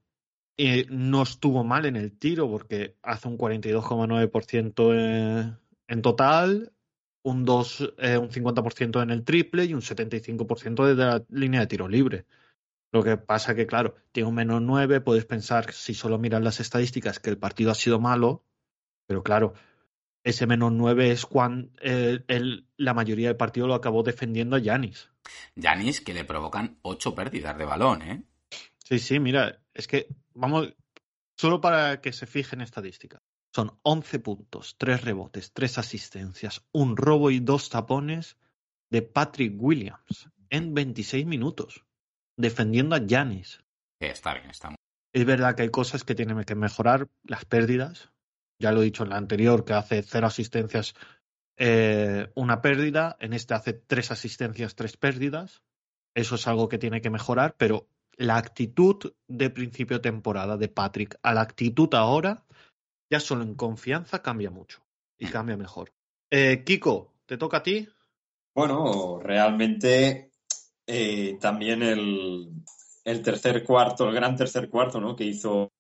[0.57, 5.59] eh, no estuvo mal en el tiro porque hace un 42,9% en,
[5.89, 6.73] en total,
[7.23, 11.67] un, 2, eh, un 50% en el triple y un 75% desde la línea de
[11.67, 12.27] tiro libre.
[12.91, 16.61] Lo que pasa que, claro, tiene un menos 9, puedes pensar, si solo miras las
[16.61, 18.45] estadísticas, que el partido ha sido malo,
[19.07, 19.55] pero claro,
[20.25, 21.71] ese menos 9 es cuando
[22.77, 25.11] la mayoría del partido lo acabó defendiendo a Yanis.
[25.55, 28.23] Yanis que le provocan ocho pérdidas de balón, ¿eh?
[28.79, 30.75] Sí, sí, mira, es que vamos,
[31.37, 33.21] solo para que se fijen en estadísticas.
[33.55, 38.37] Son 11 puntos, 3 rebotes, 3 asistencias, un robo y dos tapones
[38.91, 41.85] de Patrick Williams en 26 minutos,
[42.37, 43.63] defendiendo a Yanis.
[44.01, 44.77] Está bien, está muy
[45.13, 48.11] Es verdad que hay cosas que tienen que mejorar, las pérdidas.
[48.59, 50.95] Ya lo he dicho en la anterior, que hace cero asistencias,
[51.57, 53.17] eh, una pérdida.
[53.21, 55.63] En este hace tres asistencias, tres pérdidas.
[56.15, 60.69] Eso es algo que tiene que mejorar, pero la actitud de principio de temporada de
[60.69, 62.45] Patrick a la actitud ahora,
[63.11, 64.83] ya solo en confianza cambia mucho.
[65.19, 65.93] y cambia mejor.
[66.31, 67.89] Eh, Kiko, ¿te toca a ti?
[68.55, 70.31] Bueno, realmente
[70.87, 72.51] eh, también el,
[73.05, 75.17] el tercer cuarto, el gran tercer cuarto, ¿no?
[75.17, 75.73] Que hizo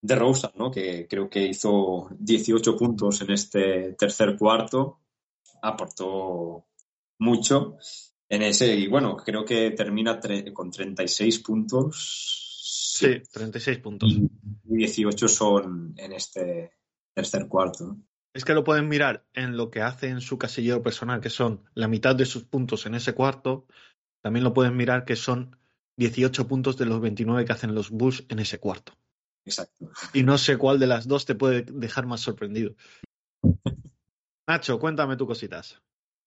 [0.00, 0.70] de Rosa, ¿no?
[0.70, 5.00] Que creo que hizo 18 puntos en este tercer cuarto,
[5.62, 6.66] aportó
[7.18, 7.76] mucho
[8.28, 10.20] en ese y bueno, creo que termina
[10.52, 12.94] con 36 puntos.
[12.98, 14.12] Sí, 36 puntos.
[14.12, 16.72] Y 18 son en este
[17.14, 17.96] tercer cuarto.
[18.34, 21.64] Es que lo pueden mirar en lo que hace en su casillero personal, que son
[21.74, 23.66] la mitad de sus puntos en ese cuarto.
[24.20, 25.56] También lo pueden mirar que son
[25.96, 28.92] 18 puntos de los 29 que hacen los Bulls en ese cuarto.
[29.48, 29.90] Exacto.
[30.12, 32.74] Y no sé cuál de las dos te puede dejar más sorprendido.
[34.46, 35.80] Nacho, cuéntame tus cositas.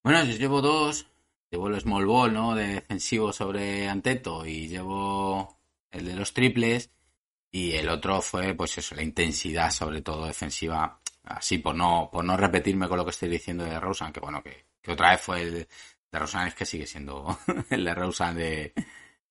[0.03, 1.07] Bueno, yo llevo dos.
[1.51, 2.55] Llevo el small ball, ¿no?
[2.55, 5.59] De defensivo sobre Anteto y llevo
[5.91, 6.89] el de los triples.
[7.51, 10.99] Y el otro fue, pues eso, la intensidad, sobre todo defensiva.
[11.23, 14.41] Así, por no, por no repetirme con lo que estoy diciendo de Rosen, que bueno,
[14.41, 15.67] que, que otra vez fue el
[16.11, 17.37] de Rosen, es que sigue siendo
[17.69, 18.73] el de Rosen de,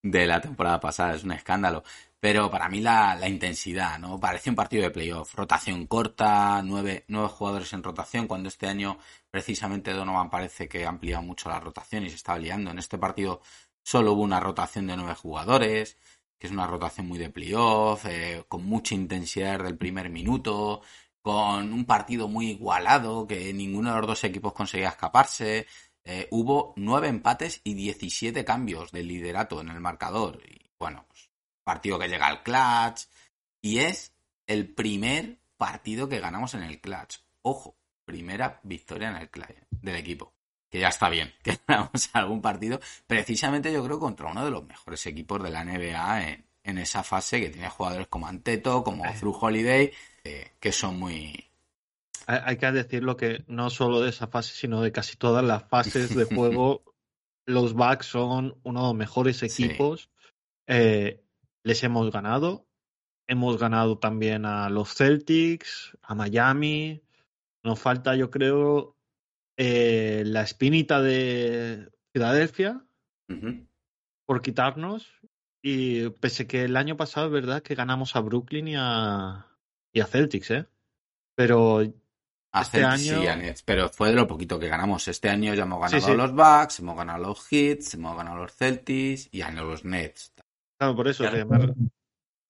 [0.03, 1.83] de la temporada pasada, es un escándalo.
[2.21, 4.21] Pero para mí la, intensidad, ¿no?
[4.21, 5.35] Parece un partido de playoff.
[5.35, 8.99] Rotación corta, nueve, nueve jugadores en rotación, cuando este año
[9.31, 12.71] precisamente Donovan parece que ha ampliado mucho la rotación y se está liando.
[12.71, 13.41] En este partido
[13.83, 15.97] solo hubo una rotación de nueve jugadores,
[16.39, 20.83] que es una rotación muy de playoff, eh, con mucha intensidad del primer minuto,
[21.23, 25.67] con un partido muy igualado, que ninguno de los dos equipos conseguía escaparse.
[26.05, 30.41] Eh, hubo nueve empates y 17 cambios de liderato en el marcador.
[30.47, 31.30] Y bueno, pues,
[31.71, 33.07] partido que llega al clutch.
[33.63, 34.13] Y es
[34.49, 37.19] el primer partido que ganamos en el clutch.
[37.43, 40.35] Ojo, primera victoria en el clutch del equipo.
[40.69, 42.81] Que ya está bien, que ganamos algún partido.
[43.07, 47.05] Precisamente yo creo contra uno de los mejores equipos de la NBA en, en esa
[47.05, 49.93] fase, que tiene jugadores como Anteto, como Through Holiday,
[50.25, 51.49] eh, que son muy,
[52.27, 56.15] hay que decirlo que no solo de esa fase, sino de casi todas las fases
[56.17, 56.83] de juego,
[57.47, 60.03] los Bucks son uno de los mejores equipos.
[60.03, 60.09] Sí.
[60.67, 61.25] Eh,
[61.63, 62.67] les hemos ganado.
[63.27, 67.03] Hemos ganado también a los Celtics, a Miami.
[67.63, 68.97] Nos falta, yo creo,
[69.57, 72.83] eh, la espinita de Filadelfia
[73.29, 73.67] uh -huh.
[74.27, 75.07] por quitarnos.
[75.63, 79.47] Y pese que el año pasado es verdad que ganamos a Brooklyn y a,
[79.93, 80.67] y a Celtics, ¿eh?
[81.37, 81.81] Pero
[82.53, 83.23] a este Celtics año...
[83.23, 85.07] y a Nets, pero fue de lo poquito que ganamos.
[85.07, 86.11] Este año ya hemos ganado Sí, sí.
[86.13, 89.51] a los Bucks, hemos ganado a los Hits, hemos ganado a los Celtics y a
[89.51, 90.33] los Nets.
[90.81, 91.25] Claro, por eso.
[91.31, 91.47] Que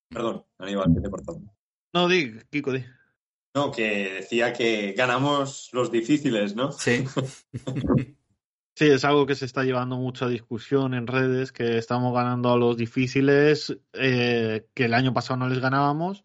[0.09, 1.41] Perdón, Aníbal, que te he cortado.
[1.93, 2.85] No, di, Kiko, di.
[3.57, 6.71] No, que decía que ganamos los difíciles, ¿no?
[6.73, 7.05] Sí.
[8.79, 12.57] Sí, es algo que se está llevando mucha discusión en redes, que estamos ganando a
[12.57, 16.25] los difíciles, eh, que el año pasado no les ganábamos,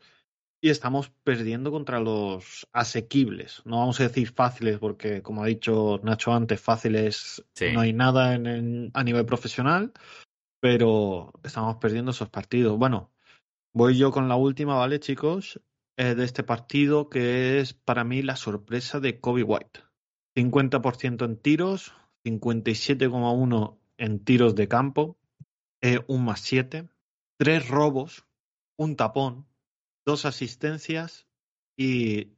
[0.62, 3.62] y estamos perdiendo contra los asequibles.
[3.66, 7.74] No vamos a decir fáciles, porque como ha dicho Nacho antes, fáciles Sí.
[7.74, 9.92] no hay nada en, en- a nivel profesional,
[10.66, 12.76] pero estamos perdiendo esos partidos.
[12.76, 13.12] Bueno,
[13.72, 15.62] voy yo con la última, ¿vale, chicos?
[15.96, 19.82] De este partido, que es para mí la sorpresa de Kobe White.
[20.36, 25.20] 50% en tiros, 57,1 en tiros de campo,
[25.82, 26.90] eh, un más 7,
[27.38, 28.26] tres robos,
[28.76, 29.46] un tapón,
[30.04, 31.28] dos asistencias
[31.78, 32.32] y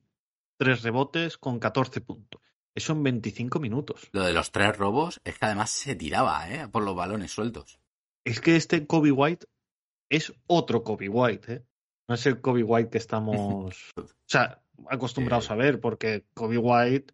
[0.57, 2.41] tres rebotes con 14 puntos.
[2.75, 4.09] Eso en 25 minutos.
[4.11, 6.67] Lo de los tres robos es que además se tiraba, ¿eh?
[6.67, 7.79] Por los balones sueltos.
[8.27, 9.47] Es que este Kobe White
[10.11, 11.65] es otro Kobe White, ¿eh?
[12.09, 17.13] No es el Kobe White que estamos, o sea, acostumbrados a ver, porque Kobe White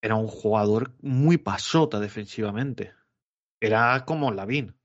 [0.00, 2.92] era un jugador muy pasota defensivamente.
[3.60, 4.76] Era como Lavin,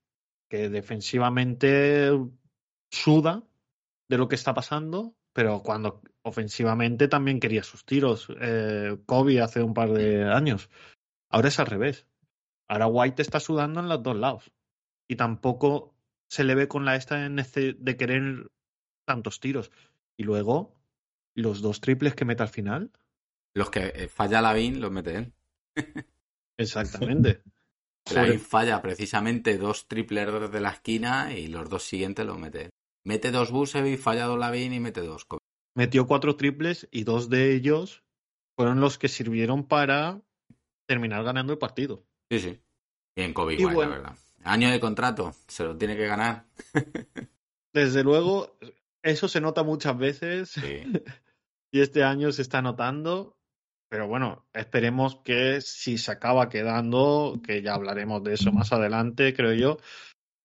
[0.49, 2.09] que defensivamente
[2.91, 3.43] suda
[4.09, 8.27] de lo que está pasando, pero cuando ofensivamente también quería sus tiros.
[8.41, 10.71] Eh, Kobe hace un par de años.
[11.29, 12.07] Ahora es al revés.
[12.67, 14.51] Ahora White está sudando en los dos lados.
[15.09, 15.95] Y tampoco
[16.29, 18.47] se le ve con la esta de nece- de querer
[19.07, 19.71] tantos tiros.
[20.17, 20.75] Y luego,
[21.35, 22.91] los dos triples que mete al final.
[23.55, 25.33] Los que eh, falla Lavin los mete él.
[26.57, 27.41] Exactamente.
[28.13, 32.69] Lavin falla precisamente dos triples desde la esquina y los dos siguientes los mete él.
[33.05, 35.25] Mete dos Busevic, falla dos Lavin y mete dos.
[35.75, 38.03] Metió cuatro triples y dos de ellos
[38.57, 40.21] fueron los que sirvieron para
[40.87, 42.03] terminar ganando el partido.
[42.31, 42.59] Sí, sí.
[43.15, 43.91] Bien, Kobe Y igual, bueno.
[43.91, 44.17] la verdad.
[44.43, 46.45] Año de contrato, se lo tiene que ganar.
[47.73, 48.57] Desde luego,
[49.03, 50.83] eso se nota muchas veces Sí.
[51.71, 53.35] y este año se está notando.
[53.89, 59.33] Pero bueno, esperemos que si se acaba quedando, que ya hablaremos de eso más adelante,
[59.33, 59.77] creo yo,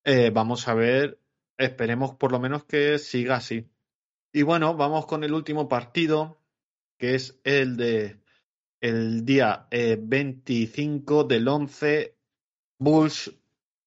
[0.05, 1.19] eh, vamos a ver,
[1.59, 3.69] esperemos por lo menos que siga así.
[4.33, 6.41] Y bueno, vamos con el último partido,
[6.99, 8.19] que es el de
[8.81, 12.17] el día eh, 25 del 11,
[12.79, 13.33] Bulls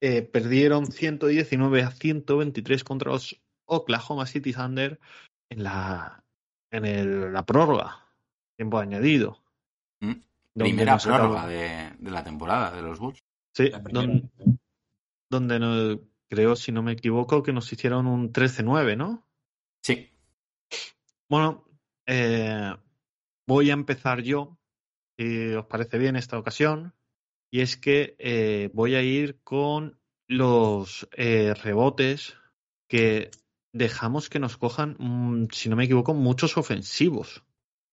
[0.01, 4.99] eh, perdieron 119 a 123 contra los Oklahoma City Thunder
[5.49, 6.23] en la,
[6.71, 8.05] en el- la prórroga,
[8.57, 9.43] tiempo añadido.
[10.01, 10.13] Mm.
[10.53, 13.19] Primera prórroga de, de la temporada de los Bulls.
[13.55, 13.69] Sí,
[15.29, 19.25] donde no- creo, si no me equivoco, que nos hicieron un 13-9, ¿no?
[19.83, 20.09] Sí.
[21.29, 21.65] Bueno,
[22.05, 22.73] eh,
[23.47, 24.57] voy a empezar yo,
[25.17, 26.93] si os parece bien esta ocasión,
[27.51, 32.35] y es que eh, voy a ir con los eh, rebotes
[32.87, 33.31] que
[33.73, 37.43] dejamos que nos cojan, mm, si no me equivoco, muchos ofensivos.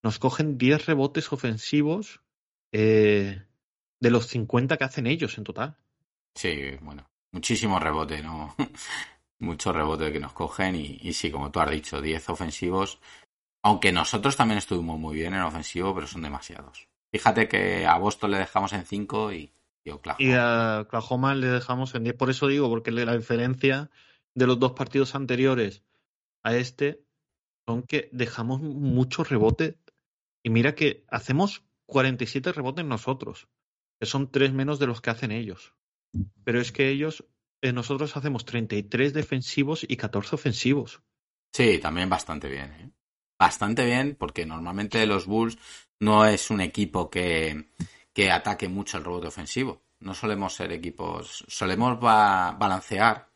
[0.02, 2.20] Nos cogen 10 rebotes ofensivos
[2.72, 3.42] eh,
[4.00, 5.76] de los 50 que hacen ellos en total.
[6.34, 8.54] Sí, bueno, muchísimo rebote, ¿no?
[9.38, 13.00] Mucho rebote que nos cogen y, y sí, como tú has dicho, 10 ofensivos.
[13.62, 16.88] Aunque nosotros también estuvimos muy bien en ofensivo, pero son demasiados.
[17.14, 19.52] Fíjate que a Boston le dejamos en 5 y,
[19.84, 20.24] y Oklahoma.
[20.24, 22.16] Y a Oklahoma le dejamos en 10.
[22.16, 23.88] Por eso digo, porque la diferencia
[24.34, 25.84] de los dos partidos anteriores
[26.42, 27.04] a este
[27.68, 29.78] son que dejamos mucho rebote.
[30.42, 33.46] Y mira que hacemos 47 rebotes nosotros,
[34.00, 35.72] que son tres menos de los que hacen ellos.
[36.42, 37.24] Pero es que ellos,
[37.62, 41.00] eh, nosotros hacemos 33 defensivos y 14 ofensivos.
[41.52, 42.72] Sí, también bastante bien.
[42.72, 42.90] ¿eh?
[43.38, 45.58] Bastante bien, porque normalmente los Bulls
[46.00, 47.68] no es un equipo que,
[48.12, 49.82] que ataque mucho el rebote ofensivo.
[50.00, 53.28] No solemos ser equipos, solemos ba- balancear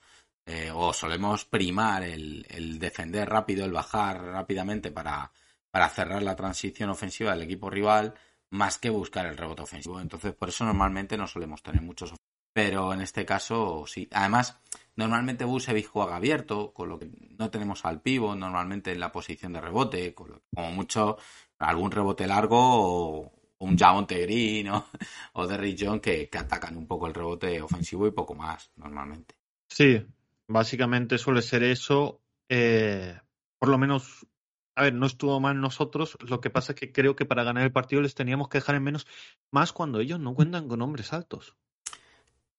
[0.46, 5.30] eh, o solemos primar el, el defender rápido, el bajar rápidamente para,
[5.70, 8.14] para cerrar la transición ofensiva del equipo rival,
[8.50, 10.00] más que buscar el rebote ofensivo.
[10.00, 12.14] Entonces, por eso normalmente no solemos tener muchos
[12.52, 14.08] pero en este caso sí.
[14.12, 14.58] Además,
[14.98, 17.08] normalmente Busevic juega abierto, con lo que
[17.38, 21.16] no tenemos al pivo normalmente en la posición de rebote, con lo que, como mucho
[21.61, 24.87] algún rebote largo o un Javonte Green o,
[25.34, 29.37] o Derrick John que, que atacan un poco el rebote ofensivo y poco más normalmente.
[29.68, 30.04] Sí,
[30.48, 32.20] básicamente suele ser eso.
[32.48, 33.20] eh,
[33.61, 34.26] por lo menos,
[34.74, 36.18] a ver, no estuvo mal nosotros.
[36.28, 38.74] Lo que pasa es que creo que para ganar el partido les teníamos que dejar
[38.74, 39.06] en menos,
[39.52, 41.56] más cuando ellos no cuentan con hombres altos.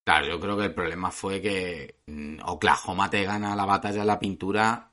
[0.04, 4.08] Claro, yo creo que el problema fue que mm, Oklahoma te gana la batalla en
[4.08, 4.92] la pintura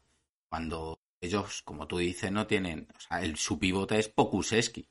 [0.49, 2.89] cuando ellos, como tú dices, no tienen.
[2.97, 4.89] O sea, el, su pivote es Pokuseski,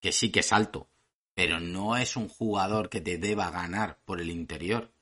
[0.00, 0.88] que sí que es alto,
[1.34, 4.92] pero no es un jugador que te deba ganar por el interior.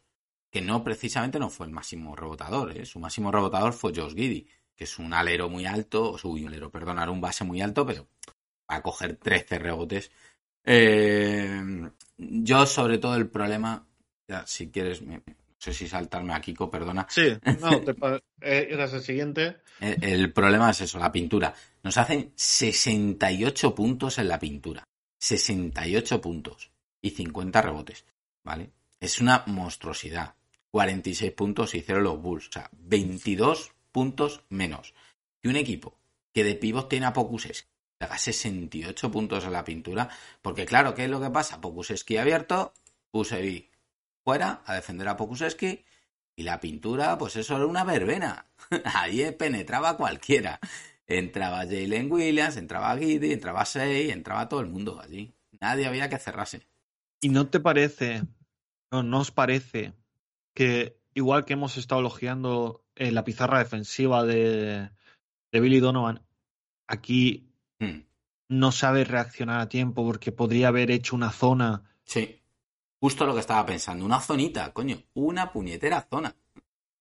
[0.51, 2.87] Que no, precisamente no fue el máximo rebotador, ¿eh?
[2.87, 4.47] su máximo rebotador fue Josh Giddy,
[4.77, 8.07] que es un alero muy alto, o su un un base muy alto, pero
[8.67, 10.11] para coger 13 rebotes.
[10.65, 13.87] Eh, yo, sobre todo, el problema
[14.29, 17.07] ya, si quieres, me- no sé si saltarme a Kiko, perdona.
[17.09, 17.29] Sí,
[17.61, 19.57] no, te pa- eh, eras el siguiente.
[19.81, 21.55] El, el problema es eso, la pintura.
[21.83, 24.85] Nos hacen 68 puntos en la pintura.
[25.19, 26.71] 68 puntos.
[27.03, 28.05] Y 50 rebotes.
[28.45, 28.71] ¿Vale?
[29.01, 30.35] Es una monstruosidad.
[30.71, 32.49] 46 puntos hicieron los Bulls.
[32.49, 34.95] O sea, 22 puntos menos.
[35.43, 35.99] Y un equipo
[36.33, 37.69] que de pivot tiene a Pokuseski.
[38.01, 40.09] Haga 68 puntos en la pintura.
[40.43, 41.61] Porque claro, ¿qué es lo que pasa?
[41.61, 42.73] Pokuseski abierto,
[43.11, 43.71] Pusevi
[44.25, 45.85] fuera a defender a Pokuseski
[46.37, 48.47] y la pintura, pues eso era una verbena.
[48.95, 50.59] Ahí penetraba cualquiera.
[51.07, 55.35] Entraba Jalen Williams, entraba Giddy, entraba Sei, entraba todo el mundo allí.
[55.61, 56.67] Nadie había que cerrarse.
[57.21, 58.23] ¿Y no te parece,
[58.91, 59.93] no, no os parece
[60.55, 64.91] que igual que hemos estado elogiando eh, la pizarra defensiva de,
[65.53, 66.23] de Billy Donovan,
[66.87, 68.05] aquí Hmm,
[68.49, 72.41] no sabe reaccionar a tiempo porque podría haber hecho una zona Sí.
[73.05, 74.03] Justo lo que estaba pensando.
[74.07, 74.97] Una zonita, coño.
[75.13, 76.35] Una puñetera zona.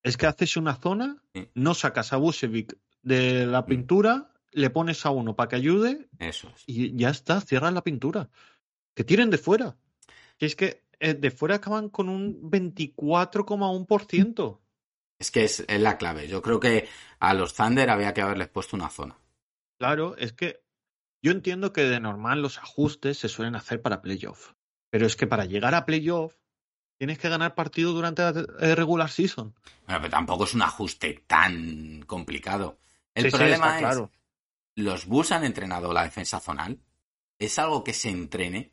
[0.03, 1.47] Es que haces una zona, Sí.
[1.55, 6.49] no sacas a Busevic de la pintura, le pones a uno para que ayude Eso
[6.53, 6.63] es.
[6.67, 8.27] y ya está, cierras la pintura.
[8.93, 9.77] Que tiren de fuera.
[10.37, 14.59] Que es que eh, de fuera acaban con un 24,1%.
[15.19, 16.27] Es que es, es la clave.
[16.27, 16.89] Yo creo que
[17.21, 19.17] a los Thunder había que haberles puesto una zona.
[19.79, 20.65] Claro, es que
[21.21, 24.51] yo entiendo que de normal los ajustes se suelen hacer para playoff.
[24.93, 26.35] Pero es que para llegar a playoff
[26.99, 29.55] tienes que ganar partido durante la eh, regular season.
[29.87, 32.77] Bueno, pero tampoco es un ajuste tan complicado.
[33.15, 34.11] El Sí, problema es, claro.
[34.75, 36.77] ¿los Bulls han entrenado la defensa zonal?
[37.39, 38.71] ¿Es algo que se entrene?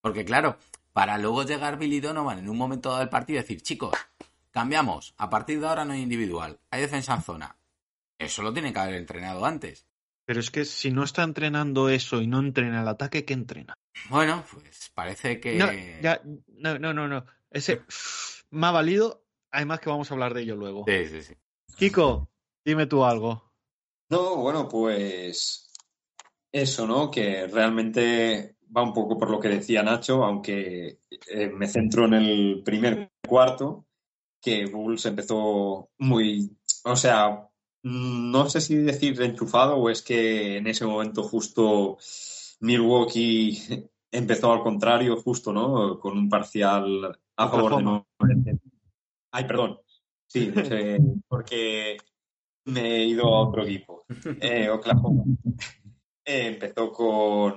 [0.00, 0.58] Porque claro,
[0.92, 3.94] para luego llegar Billy Donovan en un momento dado del partido y decir, chicos,
[4.50, 7.56] cambiamos, a partir de ahora no hay individual, hay defensa en zona.
[8.18, 9.86] Eso lo tiene que haber entrenado antes.
[10.24, 13.74] Pero es que si no está entrenando eso y no entrena el ataque, ¿qué entrena?
[14.08, 15.56] Bueno, pues parece que...
[15.56, 15.70] No,
[16.00, 17.26] ya, no, no, no, no.
[17.50, 17.82] Ese
[18.50, 19.24] me ha valido.
[19.50, 20.84] Además que vamos a hablar de ello luego.
[20.86, 21.34] Sí, sí, sí.
[21.76, 22.30] Kiko,
[22.64, 23.52] dime tú algo.
[24.08, 25.70] No, bueno, pues
[26.50, 27.10] eso, ¿no?
[27.10, 32.14] Que realmente va un poco por lo que decía Nacho, aunque eh, me centro en
[32.14, 33.86] el primer cuarto,
[34.40, 37.48] que Bulls empezó muy, o sea,
[37.82, 41.98] no sé si decir enchufado o es que en ese momento justo
[42.60, 45.98] Milwaukee empezó al contrario, justo, ¿no?
[45.98, 48.58] Con un parcial a favor de
[49.32, 49.78] Ay, perdón.
[50.26, 51.96] Sí, no sé, porque
[52.66, 54.04] me he ido a otro equipo.
[54.40, 55.24] Eh, Oklahoma.
[56.24, 57.54] Eh, empezó con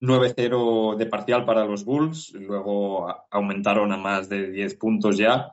[0.00, 5.52] 9-0 de parcial para los Bulls, luego aumentaron a más de 10 puntos ya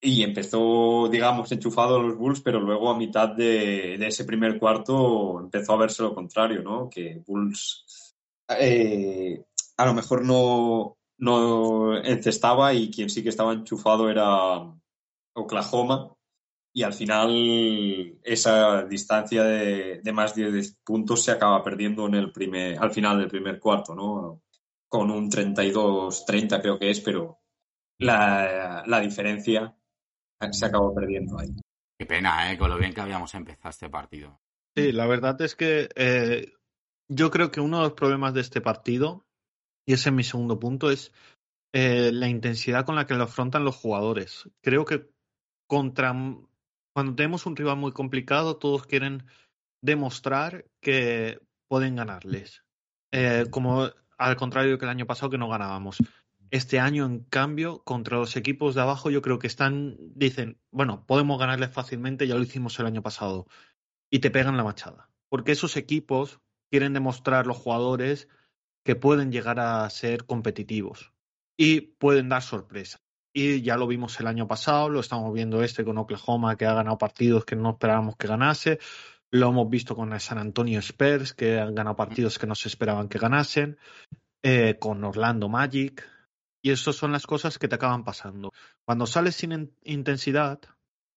[0.00, 5.74] y empezó, digamos, enchufado los Bulls, pero luego a mitad de, ese primer cuarto empezó
[5.74, 6.88] a verse lo contrario, ¿no?
[6.88, 8.14] Que Bulls
[8.58, 9.44] eh,
[9.76, 14.72] a lo mejor no, no encestaba y quien sí que estaba enchufado era
[15.34, 16.14] Oklahoma
[16.72, 22.32] y al final esa distancia de, más de 10 puntos se acaba perdiendo en el
[22.32, 24.42] primer, al final del primer cuarto, ¿no?
[24.88, 27.40] Con un 32-30 creo que es, pero
[27.98, 29.76] la, la, diferencia
[30.50, 31.54] se acabó perdiendo ahí.
[31.98, 32.58] Qué pena, ¿eh?
[32.58, 34.40] Con lo bien que habíamos empezado este partido.
[34.76, 36.52] Sí, la verdad es que eh,
[37.08, 39.26] yo creo que uno de los problemas de este partido,
[39.86, 41.12] y ese es mi segundo punto, es
[41.74, 44.48] eh, la intensidad con la que lo afrontan los jugadores.
[44.62, 45.10] Creo que
[45.68, 46.12] contra
[46.92, 49.24] cuando tenemos un rival muy complicado, todos quieren
[49.82, 52.64] demostrar que pueden ganarles.
[53.12, 53.88] Eh, como
[54.18, 55.98] al contrario que el año pasado que no ganábamos.
[56.50, 61.04] Este año, en cambio, contra los equipos de abajo, yo creo que están, dicen, bueno,
[61.06, 63.46] podemos ganarles fácilmente, ya lo hicimos el año pasado.
[64.10, 65.10] Y te pegan la machada.
[65.28, 66.40] Porque esos equipos
[66.70, 68.28] quieren demostrar los jugadores
[68.84, 71.12] que pueden llegar a ser competitivos
[71.56, 73.00] y pueden dar sorpresa
[73.32, 76.74] y ya lo vimos el año pasado, lo estamos viendo este con Oklahoma que ha
[76.74, 78.78] ganado partidos que no esperábamos que ganase,
[79.30, 82.68] lo hemos visto con el San Antonio Spurs que han ganado partidos que no se
[82.68, 83.78] esperaban que ganasen,
[84.42, 86.04] eh, con Orlando Magic
[86.62, 88.52] y eso son las cosas que te acaban pasando.
[88.84, 90.60] Cuando sales sin intensidad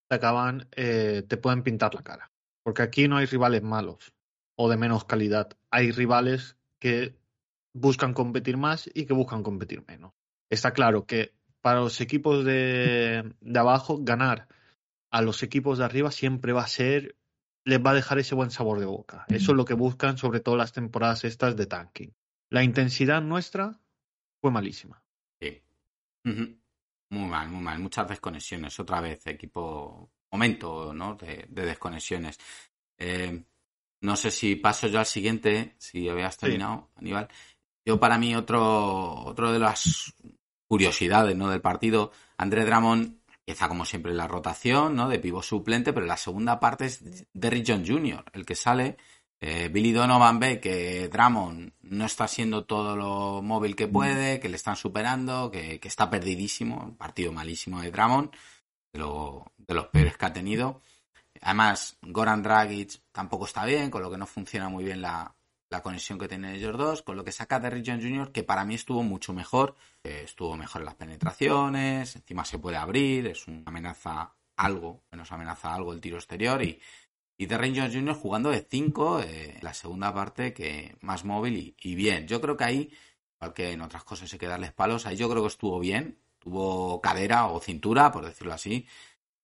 [0.09, 2.31] te acaban, eh, te pueden pintar la cara,
[2.63, 4.13] porque aquí no hay rivales malos
[4.55, 7.15] o de menos calidad, hay rivales que
[7.73, 10.13] buscan competir más y que buscan competir menos.
[10.49, 14.47] Está claro que para los equipos de, de abajo, ganar
[15.11, 17.15] a los equipos de arriba siempre va a ser,
[17.65, 19.25] les va a dejar ese buen sabor de boca.
[19.29, 22.13] Eso es lo que buscan, sobre todo las temporadas estas de tanking.
[22.51, 23.79] La intensidad nuestra
[24.41, 25.02] fue malísima.
[26.23, 27.79] Muy mal, muy mal.
[27.79, 28.79] Muchas desconexiones.
[28.79, 30.11] Otra vez, equipo.
[30.31, 31.15] Momento, ¿no?
[31.15, 32.39] De, desconexiones.
[32.97, 33.43] Eh,
[34.01, 37.29] no sé si paso yo al siguiente, si habías terminado, Aníbal.
[37.85, 40.13] Yo, para mí, otro, otro de las
[40.67, 41.49] curiosidades ¿no?
[41.49, 42.11] del partido.
[42.37, 45.07] André Drummond empieza como siempre la rotación ¿no?
[45.07, 48.97] de pivo suplente, pero la segunda parte es Derrick John Jr., el que sale.
[49.45, 54.47] Eh, Billy Donovan ve que Drummond no está siendo todo lo móvil que puede, que
[54.47, 56.95] le están superando, que, está perdidísimo.
[56.97, 58.31] partido malísimo de Drummond,
[58.93, 58.99] de,
[59.57, 60.81] de los peores que ha tenido.
[61.41, 65.35] Además, Goran Dragic tampoco está bien, con lo que no funciona muy bien la,
[65.69, 68.63] la conexión que tienen ellos dos, con lo que saca de John Jr., que para
[68.63, 73.63] mí estuvo mucho mejor, estuvo mejor en las penetraciones, encima se puede abrir, es una
[73.65, 76.79] amenaza algo, menos amenaza algo el tiro exterior y,
[77.43, 78.15] y Derrick Jones Jr.
[78.15, 82.25] jugando de 5, eh, la segunda parte que más móvil y, bien.
[82.25, 82.89] Yo creo que ahí,
[83.35, 86.19] igual que en otras cosas hay que darles palos, ahí yo creo que estuvo bien,
[86.39, 88.87] tuvo cadera o cintura, por decirlo así.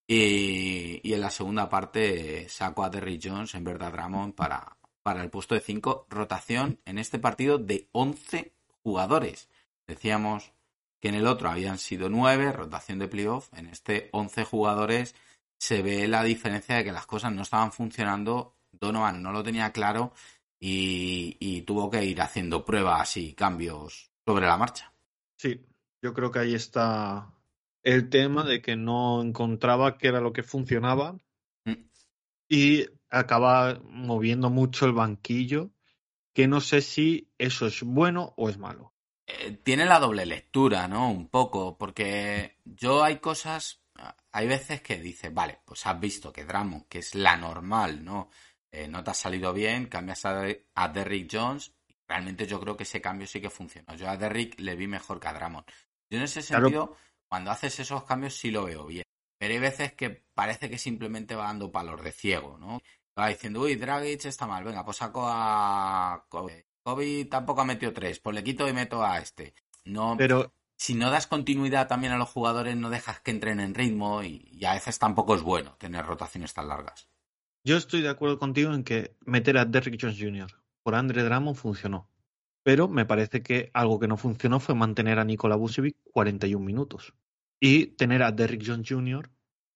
[0.08, 5.30] Y, en la segunda parte sacó a Derrick Jones en verdad Ramón para, para el
[5.30, 9.50] puesto de 5, rotación en este partido de 11 jugadores.
[9.88, 10.54] Decíamos
[11.02, 15.16] que en el otro habían sido 9, rotación de playoff, en este 11 jugadores
[15.60, 19.72] se ve la diferencia de que las cosas no estaban funcionando, Donovan no lo tenía
[19.72, 20.14] claro
[20.60, 24.94] y, tuvo que ir haciendo pruebas y cambios sobre la marcha.
[25.38, 25.66] Sí,
[26.02, 27.32] yo creo que ahí está
[27.84, 31.14] el tema de que no encontraba qué era lo que funcionaba
[31.66, 31.74] mm.
[32.50, 35.72] y acaba moviendo mucho el banquillo,
[36.34, 38.94] que no sé si eso es bueno o es malo.
[39.28, 41.12] Eh, tiene la doble lectura, ¿no?
[41.12, 43.82] Un poco, porque yo hay cosas,
[44.32, 48.30] hay veces que dices, vale, pues has visto que Dramo, que es la normal, ¿no?
[48.72, 51.74] Eh, no te ha salido bien, cambias a, Derrick Jones,
[52.08, 53.96] realmente yo creo que ese cambio sí que funcionó.
[53.96, 55.66] Yo a Derrick le vi mejor que a Dramon.
[56.10, 56.96] Yo en ese sentido,
[57.28, 59.06] cuando haces esos cambios sí lo veo bien.
[59.38, 62.82] Pero hay veces que parece que simplemente va dando palos de ciego, ¿no?
[63.20, 66.66] va diciendo, uy, Dragic está mal, venga, pues saco a Kobe.
[67.30, 69.54] tampoco ha metido tres, pues le quito y meto a este.
[69.86, 73.76] No, pero si no das continuidad también a los jugadores, no dejas que entren en
[73.76, 77.10] ritmo y, a veces tampoco es bueno tener rotaciones tan largas.
[77.66, 80.50] Yo estoy de acuerdo contigo en que meter a Derrick Jones Jr.
[80.82, 82.08] por Andre Drummond funcionó.
[82.64, 87.14] Pero me parece que algo que no funcionó fue mantener a Nikola Vucevic 41 minutos
[87.60, 89.30] y tener a Derrick Jones Jr.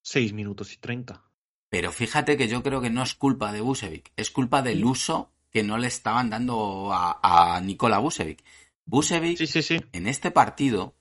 [0.04, 1.22] 6 minutos y 30.
[1.68, 5.32] Pero fíjate que yo creo que no es culpa de Vucevic, es culpa del uso
[5.51, 8.41] que no le estaban dando a, a Nikola Vucevic.
[8.86, 9.80] Vucevic Sí, sí, sí.
[9.92, 10.96] en este partido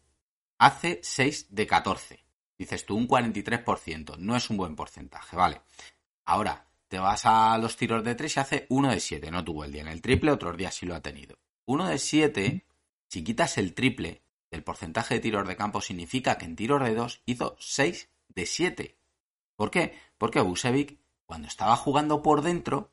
[0.59, 2.25] hace 6 de 14.
[2.59, 5.63] Dices tú un 43%, no es un buen porcentaje, vale.
[6.25, 9.65] Ahora, te vas a los tiros de 3 y hace 1 de 7, no tuvo
[9.65, 11.39] el día en el triple, otros días sí lo ha tenido.
[11.65, 12.65] 1 de 7,
[13.09, 16.95] si quitas el triple del porcentaje de tiros de campo, significa que en tiros de
[16.95, 18.99] 2 hizo 6 de 7.
[19.57, 19.99] ¿Por qué?
[20.19, 22.91] Porque Busevic, cuando estaba jugando por dentro,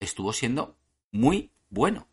[0.00, 0.76] estuvo siendo
[1.12, 2.08] muy bueno.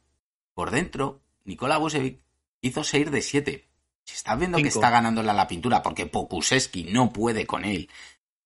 [0.53, 2.19] Por dentro, Nikola Busevic
[2.61, 3.67] hizo 6 de 7.
[4.03, 7.89] Si estás viendo que está ganándole a la pintura porque Pokusevski no puede con él,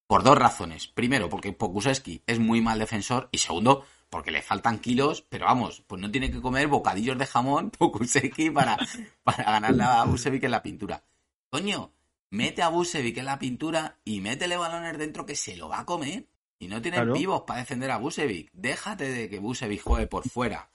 [0.07, 0.87] por dos razones.
[0.87, 5.81] Primero, porque Pokusevski es muy mal defensor y segundo, porque le faltan kilos, pero vamos,
[5.85, 8.77] pues no tiene que comer bocadillos de jamón Pokusevski para,
[9.23, 11.03] para ganarle a Busevic en la pintura.
[11.49, 11.91] Coño,
[12.31, 15.85] mete a Busevic en la pintura y métele balones dentro que se lo va a
[15.85, 16.27] comer.
[16.61, 17.13] Y no tienen Claro.
[17.13, 18.49] pivos para defender a Busevic.
[18.51, 20.69] Déjate de que Busevic juegue por fuera,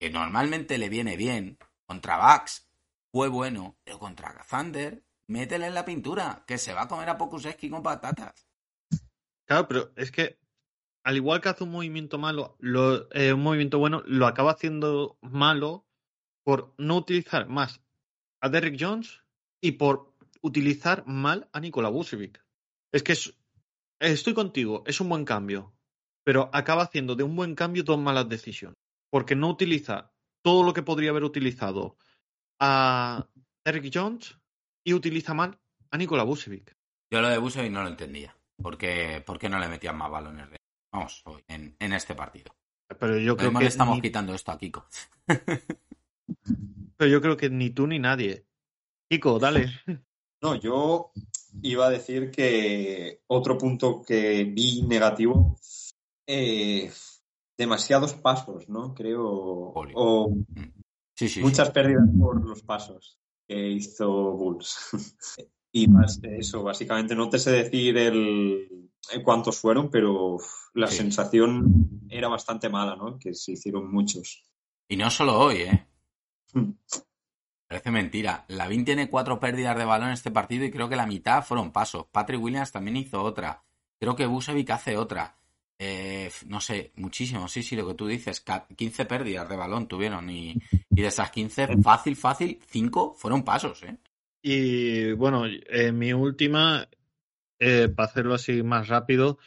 [0.00, 1.58] que normalmente le viene bien.
[1.86, 2.68] Contra Bax
[3.12, 7.18] fue bueno, pero contra Thunder, métele en la pintura, que se va a comer a
[7.18, 8.46] Pokusevski con patatas.
[9.46, 10.38] Claro, pero es que
[11.04, 15.18] al igual que hace un movimiento malo, lo, eh, un movimiento bueno, lo acaba haciendo
[15.22, 15.86] malo
[16.44, 17.80] por no utilizar más
[18.40, 19.22] a Derrick Jones
[19.60, 22.42] y por utilizar mal a Nikola Vucevic.
[22.92, 23.34] Es que es-
[23.98, 25.74] estoy contigo, es un buen cambio,
[26.24, 28.78] pero acaba haciendo de un buen cambio dos malas decisiones,
[29.10, 31.96] porque no utiliza todo lo que podría haber utilizado
[32.60, 33.28] a
[33.64, 34.38] Derrick Jones
[34.84, 35.58] y utiliza mal
[35.90, 36.76] a Nikola Vucevic.
[37.12, 38.36] Yo lo de Busevic no lo entendía.
[38.62, 40.56] ¿Por qué, por qué no le metían más balones de...
[40.92, 42.54] Vamos, hoy, en, en este partido.
[42.98, 44.86] Pero yo creo Además que le estamos ni- quitando esto a Kiko.
[46.96, 48.46] Pero yo creo que ni tú ni nadie.
[49.08, 49.70] Kiko, dale.
[50.42, 51.12] No, yo
[51.62, 55.58] iba a decir que otro punto que vi negativo,
[56.26, 56.90] eh,
[57.60, 58.94] demasiados pasos, ¿no?
[58.94, 60.34] Creo, o
[61.14, 61.74] Sí, sí, muchas sí.
[61.74, 64.88] pérdidas por los pasos que hizo Bulls.
[65.72, 68.90] y más eso, básicamente no te sé decir el
[69.22, 70.38] cuántos fueron, pero
[70.72, 73.18] la sensación era bastante mala, ¿no?
[73.18, 74.42] Que se hicieron muchos.
[74.88, 75.86] Y no solo hoy, ¿eh?
[76.54, 76.70] Hmm.
[77.68, 78.46] Parece mentira.
[78.48, 81.70] Lavín tiene cuatro pérdidas de balón en este partido y creo que la mitad fueron
[81.70, 82.06] pasos.
[82.10, 83.62] Patrick Williams también hizo otra.
[83.98, 85.36] Creo que Busevic hace otra.
[85.82, 87.48] Eh, no sé, muchísimo.
[87.48, 88.42] Sí, sí, lo que tú dices.
[88.42, 90.50] ca- 15 pérdidas de balón tuvieron y,
[90.90, 93.96] y de esas 15, fácil, fácil, 5 fueron pasos, ¿eh?
[94.42, 95.44] Y bueno,
[95.94, 96.86] mi última,
[97.58, 99.38] eh, para hacerlo así más rápido,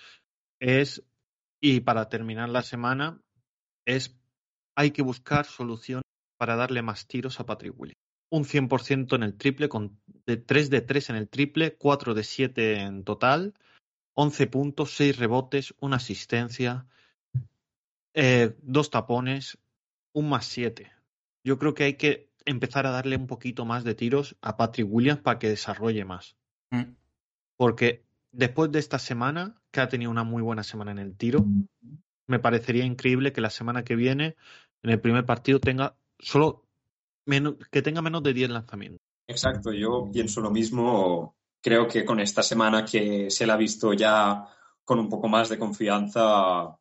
[0.59, 1.03] es,
[1.61, 3.19] y para terminar la semana,
[3.85, 4.15] es
[4.75, 6.03] hay que buscar soluciones
[6.39, 7.97] para darle más tiros a Patrick Williams.
[8.31, 12.23] Un 100% en el triple, con de 3 de 3 en el triple, 4 de
[12.23, 13.53] 7 en total,
[14.13, 16.85] 11 puntos, 6 rebotes, una asistencia,
[18.13, 19.57] eh, dos tapones,
[20.13, 20.91] un más 7.
[21.43, 24.87] Yo creo que hay que empezar a darle un poquito más de tiros a Patrick
[24.89, 26.35] Williams para que desarrolle más.
[26.71, 26.95] Mm.
[27.57, 31.45] Porque después de esta semana, que ha tenido una muy buena semana en el tiro,
[32.27, 34.35] me parecería increíble que la semana que viene,
[34.81, 36.65] en el primer partido, tenga solo
[37.25, 39.01] menos, que tenga menos de 10 lanzamientos.
[39.27, 41.35] Exacto, yo pienso lo mismo.
[41.63, 44.45] Creo que con esta semana que se la ha visto ya
[44.83, 46.77] con un poco más de confianza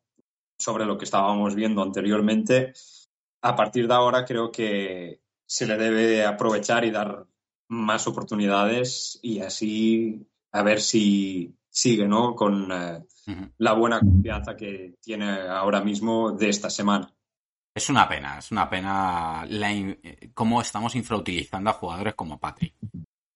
[0.57, 2.73] sobre lo que estábamos viendo anteriormente,
[3.41, 7.25] a partir de ahora creo que se le debe aprovechar y dar
[7.69, 12.35] más oportunidades y así a ver si sigue ¿no?
[12.35, 13.05] con eh,
[13.57, 17.09] la buena confianza que tiene ahora mismo de esta semana.
[17.73, 22.75] Es una pena, es una pena la eh, cómo estamos infrautilizando a jugadores como Patrick.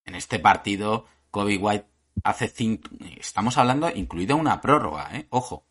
[0.06, 1.06] En este partido,
[1.38, 1.86] Kobe White
[2.24, 2.90] hace cinco.
[3.16, 5.28] Estamos hablando incluida una prórroga, ¿eh?
[5.30, 5.68] Ojo.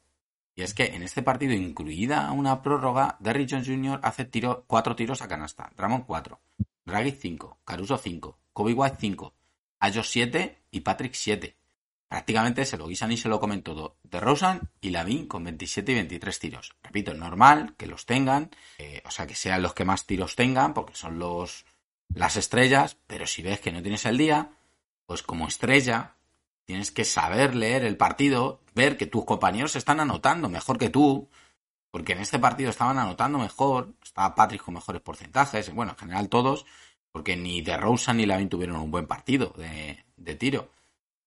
[0.55, 3.99] Y es que en este partido, incluida una prórroga, Derrick Jones Jr.
[4.05, 5.73] hace tiro, cuatro tiros a canasta.
[5.77, 6.41] Ramón 4.
[6.85, 7.59] Dragic 5.
[7.65, 8.39] Caruso 5.
[8.53, 9.35] Kobe White 5.
[9.81, 11.57] Ayos 7 y Patrick 7.
[12.07, 13.97] Prácticamente se lo guisan y se lo comen todo.
[14.05, 16.77] De Rosen y Lavin con 27 y 23 tiros.
[16.81, 20.37] Repito, es normal que los tengan, eh, o sea, que sean los que más tiros
[20.37, 21.67] tengan, porque son los
[22.15, 24.56] las estrellas, pero si ves que no tienes el día,
[25.07, 26.17] pues como estrella
[26.65, 31.29] tienes que saber leer el partido, ver que tus compañeros están anotando mejor que tú,
[31.91, 36.29] porque en este partido estaban anotando mejor, estaba Patrick con mejores porcentajes, bueno, en general
[36.29, 36.67] todos,
[37.13, 40.71] porque ni de Rosen ni Lavin tuvieron un buen partido de, de tiro.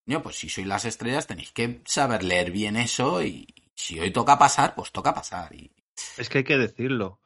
[0.05, 4.11] No, pues si sois las estrellas tenéis que saber leer bien eso y si hoy
[4.11, 5.55] toca pasar, pues toca pasar.
[5.55, 5.71] Y
[6.17, 7.19] Es que hay que decirlo.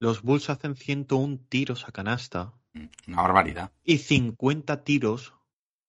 [0.00, 3.70] los Bulls hacen 101 tiros a canasta Mm, Una barbaridad.
[3.84, 5.34] y 50 tiros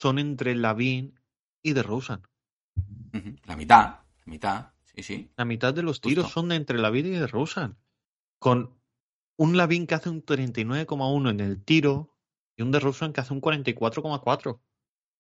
[0.04, 1.18] son entre Lavin
[1.62, 2.24] y DeRozan.
[3.14, 3.86] Ujú, La mitad,
[4.26, 5.32] la mitad, sí, sí.
[5.38, 7.78] La mitad de los tiros son de entre Lavin y DeRozan.
[8.38, 8.78] Con
[9.38, 12.18] un Lavin que hace un 39,1 en el tiro
[12.58, 14.60] y un DeRozan que hace un 44,4.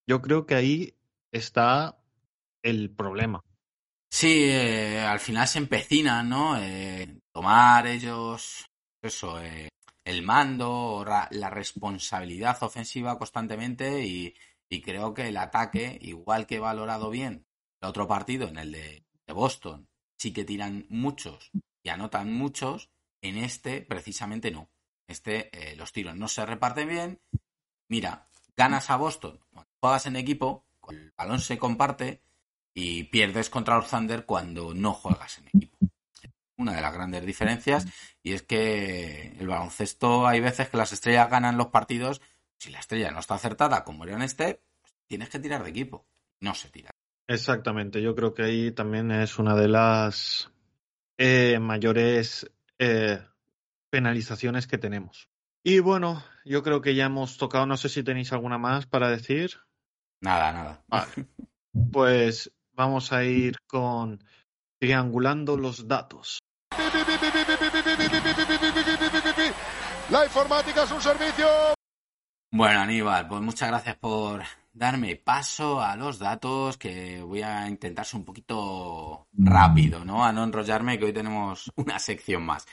[0.05, 0.97] Yo creo que ahí
[1.31, 1.97] está
[2.61, 3.41] el problema.
[4.11, 6.57] Sí, eh, al final se empecinan, ¿no?
[6.59, 8.65] Eh, tomar ellos,
[9.01, 9.69] eso, eh,
[10.03, 14.35] el mando, la responsabilidad ofensiva constantemente y,
[14.73, 17.45] y creo que el ataque, igual que he valorado bien
[17.79, 21.51] el otro partido, en el de, Boston, sí que tiran muchos
[21.83, 22.89] y anotan muchos,
[23.21, 24.69] en este precisamente no.
[25.07, 27.21] Este, eh, los tiros no se reparten bien.
[27.87, 32.23] Mira, ganas a Boston cuando juegas en equipo, el balón se comparte
[32.73, 35.77] y pierdes contra los Thunder cuando no juegas en equipo.
[36.57, 37.85] Una de las grandes diferencias
[38.23, 42.21] y es que el baloncesto hay veces que las estrellas ganan los partidos.
[42.63, 45.69] Si la estrella no está acertada como era en este, pues tienes que tirar de
[45.69, 46.07] equipo.
[46.39, 46.91] No se tira.
[47.27, 50.49] Exactamente, yo creo que ahí también es una de las
[51.17, 52.49] eh, mayores
[52.79, 53.19] eh,
[53.89, 55.27] penalizaciones que tenemos.
[55.61, 59.09] Y bueno, yo creo que ya hemos tocado, no sé si tenéis alguna más para
[59.09, 59.59] decir.
[60.21, 60.85] Nada, nada.
[60.87, 61.11] Vale.
[61.91, 64.23] Pues vamos a ir con
[64.79, 66.39] triangulando los datos.
[70.09, 71.73] La informática es un servicio.
[72.55, 74.43] Bueno, Aníbal, pues muchas gracias por
[74.73, 80.23] darme paso a los datos, que voy a intentar ser un poquito rápido, ¿no?
[80.23, 82.67] A no enrollarme, que hoy tenemos una sección más.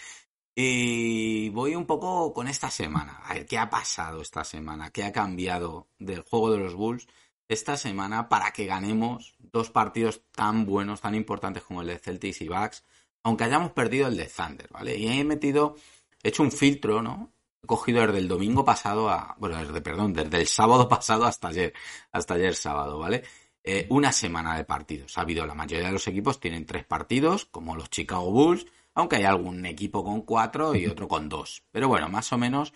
[0.55, 3.23] Y voy un poco con esta semana.
[3.25, 4.91] A ver, ¿qué ha pasado esta semana?
[4.91, 7.09] ¿Qué ha cambiado del juego de los Bulls
[7.49, 12.43] esta semana para que ganemos dos partidos tan buenos, tan importantes como el de Celtics
[12.43, 12.85] y Bucks?
[13.23, 14.99] Aunque hayamos perdido el de Thunder, ¿vale?
[14.99, 15.77] Y he metido,
[16.23, 17.33] he hecho un filtro, ¿no?
[17.63, 21.49] He cogido desde el domingo pasado a, bueno, desde, perdón, desde el sábado pasado hasta
[21.49, 21.73] ayer,
[22.13, 23.23] hasta ayer sábado, ¿vale?
[23.63, 25.19] Eh, una semana de partidos.
[25.19, 29.17] Ha habido, la mayoría de los equipos tienen tres partidos, como los Chicago Bulls, aunque
[29.17, 31.63] hay algún equipo con cuatro y otro con dos.
[31.71, 32.73] Pero bueno, más o menos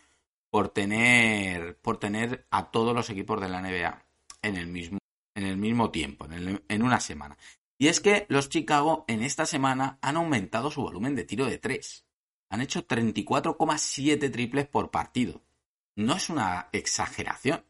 [0.51, 4.05] por tener, por tener a todos los equipos de la NBA
[4.43, 4.99] en el mismo,
[5.35, 7.37] en el mismo tiempo, en, el- en una semana.
[7.79, 11.59] Y es que los Chicago en esta semana han aumentado su volumen de tiro de
[11.59, 12.05] tres.
[12.51, 15.43] Han hecho 34,7 triples por partido.
[15.97, 17.65] No es una exageración.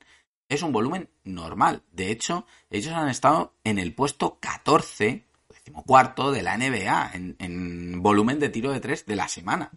[0.48, 1.82] Es un volumen normal.
[1.92, 8.02] De hecho, ellos han estado en el puesto 14, decimocuarto de la NBA en, en
[8.02, 9.72] volumen de tiro de tres de la semana.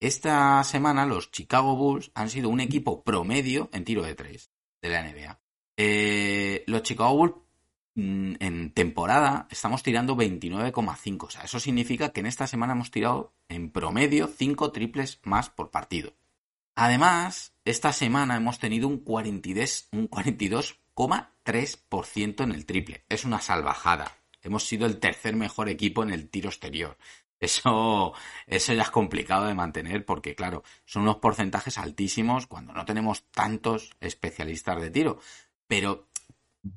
[0.00, 4.50] Esta semana los Chicago Bulls han sido un equipo promedio en tiro de tres
[4.82, 5.40] de la NBA.
[5.76, 7.34] Eh, los Chicago Bulls
[7.96, 11.24] en temporada estamos tirando 29,5.
[11.24, 15.48] O sea, eso significa que en esta semana hemos tirado en promedio 5 triples más
[15.48, 16.12] por partido.
[16.74, 23.06] Además, esta semana hemos tenido un 42, un 42,3% en el triple.
[23.08, 24.12] Es una salvajada.
[24.42, 26.98] Hemos sido el tercer mejor equipo en el tiro exterior.
[27.40, 28.12] Eso,
[28.46, 33.24] eso ya es complicado de mantener porque, claro, son unos porcentajes altísimos cuando no tenemos
[33.30, 35.18] tantos especialistas de tiro.
[35.66, 36.06] Pero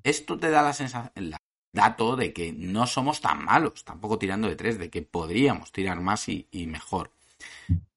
[0.04, 1.36] esto te da la sensación, el
[1.72, 6.00] dato de que no somos tan malos, tampoco tirando de tres, de que podríamos tirar
[6.02, 7.12] más y, mejor.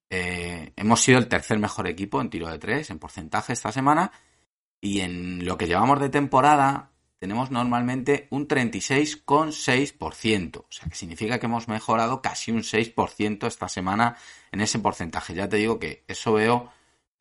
[0.09, 4.11] Eh, hemos sido el tercer mejor equipo en tiro de tres, en porcentaje esta semana,
[4.79, 11.39] y en lo que llevamos de temporada tenemos normalmente un 36,6%, o sea que significa
[11.39, 14.17] que hemos mejorado casi un 6% esta semana
[14.51, 15.33] en ese porcentaje.
[15.33, 16.69] Ya te digo que eso veo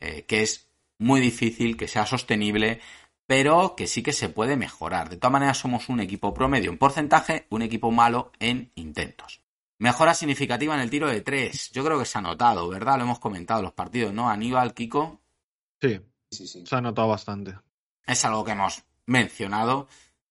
[0.00, 0.66] eh, que es
[0.98, 2.80] muy difícil que sea sostenible,
[3.26, 5.08] pero que sí que se puede mejorar.
[5.08, 9.40] De todas maneras, somos un equipo promedio en porcentaje, un equipo malo en intentos.
[9.78, 11.70] Mejora significativa en el tiro de tres.
[11.72, 12.98] Yo creo que se ha notado, ¿verdad?
[12.98, 14.28] Lo hemos comentado en los partidos, ¿no?
[14.30, 15.20] Aníbal, Kiko.
[15.80, 16.00] Sí,
[16.30, 16.64] Sí, sí.
[16.64, 17.54] se ha notado bastante.
[18.06, 19.88] Es algo que hemos mencionado,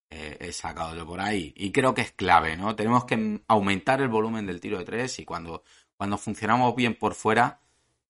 [0.09, 1.53] eh, he sacado de por ahí.
[1.57, 2.75] Y creo que es clave, ¿no?
[2.75, 5.63] Tenemos que aumentar el volumen del tiro de tres y cuando,
[5.97, 7.59] cuando funcionamos bien por fuera,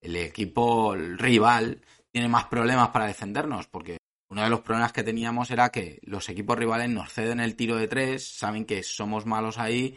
[0.00, 1.80] el equipo el rival
[2.10, 3.96] tiene más problemas para defendernos, porque
[4.32, 7.76] uno de los problemas que teníamos era que los equipos rivales nos ceden el tiro
[7.76, 9.94] de tres, saben que somos malos ahí,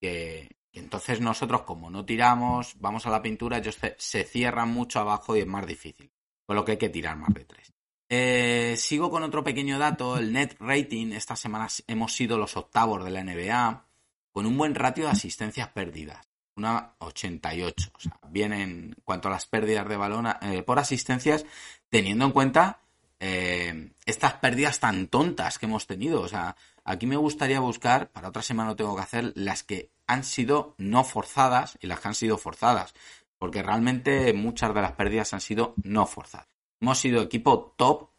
[0.00, 4.70] que, que entonces nosotros como no tiramos, vamos a la pintura, ellos se, se cierran
[4.70, 6.10] mucho abajo y es más difícil,
[6.44, 7.72] con lo que hay que tirar más de tres.
[8.08, 13.04] Eh, sigo con otro pequeño dato, el net rating, esta semana hemos sido los octavos
[13.04, 13.86] de la NBA,
[14.32, 19.30] con un buen ratio de asistencias perdidas, una 88, o sea, bien en cuanto a
[19.30, 21.46] las pérdidas de balón eh, por asistencias,
[21.88, 22.80] teniendo en cuenta
[23.20, 26.22] eh, estas pérdidas tan tontas que hemos tenido.
[26.22, 29.90] O sea, aquí me gustaría buscar, para otra semana lo tengo que hacer, las que
[30.06, 32.94] han sido no forzadas y las que han sido forzadas.
[33.38, 36.48] porque realmente muchas de las pérdidas han sido no forzadas.
[36.78, 38.10] Hemos sido equipo top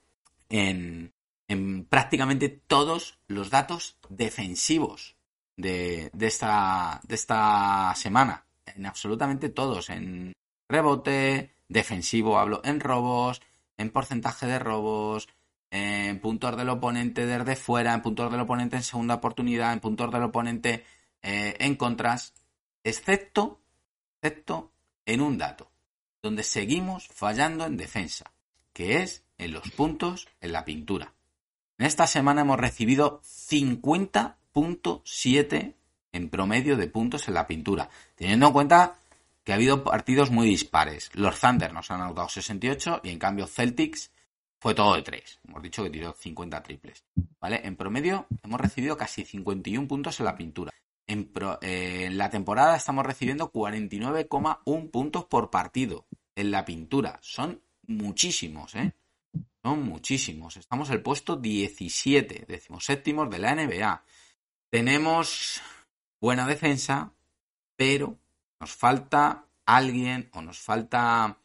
[0.49, 1.13] en,
[1.47, 5.15] en prácticamente todos los datos defensivos
[5.57, 8.45] de, de, esta, de esta semana.
[8.65, 9.91] En absolutamente todos.
[9.91, 10.33] En
[10.67, 13.43] rebote, defensivo hablo, en robos,
[13.82, 15.27] en porcentaje de robos,
[15.71, 20.11] en puntos del oponente desde fuera, en puntos del oponente en segunda oportunidad, en puntos
[20.11, 20.86] del oponente
[21.21, 22.34] eh, en contras,
[22.84, 23.61] excepto,
[24.21, 24.71] excepto
[25.05, 25.69] en un dato,
[26.21, 28.34] donde seguimos fallando en defensa,
[28.73, 31.13] que es en los puntos en la pintura.
[31.77, 35.75] En esta semana hemos recibido 50.7
[36.11, 38.97] en promedio de puntos en la pintura, teniendo en cuenta
[39.43, 41.09] que ha habido partidos muy dispares.
[41.13, 44.11] Los Thunder nos han anotado 68 y en cambio Celtics
[44.59, 45.39] fue todo de 3.
[45.47, 47.03] Hemos dicho que tiró 50 triples.
[47.39, 47.61] ¿Vale?
[47.63, 50.71] En promedio hemos recibido casi 51 puntos en la pintura.
[51.07, 51.31] En,
[51.61, 57.19] eh, la temporada estamos recibiendo 49,1 puntos por partido en la pintura.
[57.21, 58.93] Son muchísimos, ¿eh?
[59.63, 60.57] Son muchísimos.
[60.57, 62.45] Estamos en el puesto 17,
[62.79, 64.03] séptimos de la NBA.
[64.69, 65.61] Tenemos
[66.19, 67.13] buena defensa,
[67.75, 68.17] pero
[68.62, 71.39] nos falta alguien o nos falta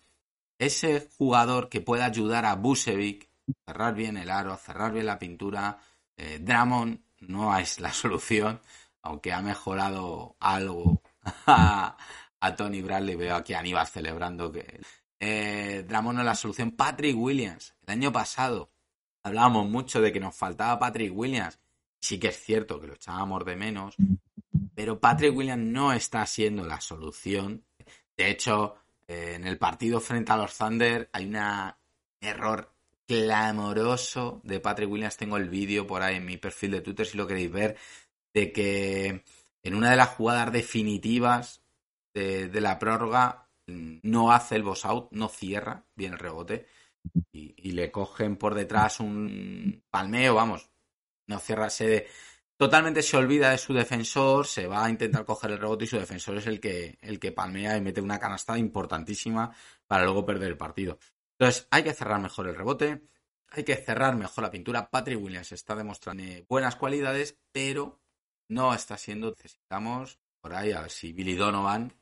[0.59, 5.07] ese jugador que pueda ayudar a Busevic a cerrar bien el aro, a cerrar bien
[5.07, 5.79] la pintura.
[6.17, 8.61] Eh, Dramon no es la solución,
[9.03, 11.03] aunque ha mejorado algo
[11.47, 11.97] a,
[12.55, 13.17] Tony Bradley.
[13.17, 14.81] Veo aquí a Aníbal celebrando que
[15.19, 16.73] eh, Dramon no es la solución.
[16.73, 18.71] Patrick Williams, el año pasado
[19.23, 21.59] hablábamos mucho de que nos faltaba Patrick Williams.
[21.99, 23.97] Sí que es cierto que lo echábamos de menos,
[24.75, 27.65] pero Patrick Williams no está siendo la solución.
[28.17, 28.77] De hecho,
[29.09, 31.37] eh, en el partido frente a los Thunder hay un
[32.21, 32.73] error
[33.07, 35.17] clamoroso de Patrick Williams.
[35.17, 37.77] Tengo el vídeo por ahí en mi perfil de Twitter si lo queréis ver,
[38.35, 39.25] de que
[39.63, 41.63] en una de las jugadas definitivas
[42.15, 46.67] de, la prórroga mm, no hace el boss out, no cierra bien el rebote
[47.33, 50.71] y, y le cogen por detrás un palmeo, vamos,
[51.27, 52.07] no cierra, se,
[52.57, 55.99] totalmente se olvida de su defensor, se va a intentar coger el rebote y su
[55.99, 59.55] defensor es el que, el que palmea y mete una canasta importantísima
[59.87, 60.99] para luego perder el partido.
[61.39, 63.03] Entonces, hay que cerrar mejor el rebote,
[63.49, 64.89] hay que cerrar mejor la pintura.
[64.89, 68.01] Patrick Williams está demostrando buenas cualidades, pero
[68.49, 69.31] no está siendo.
[69.31, 71.93] Necesitamos por ahí a ver si Billy Donovan,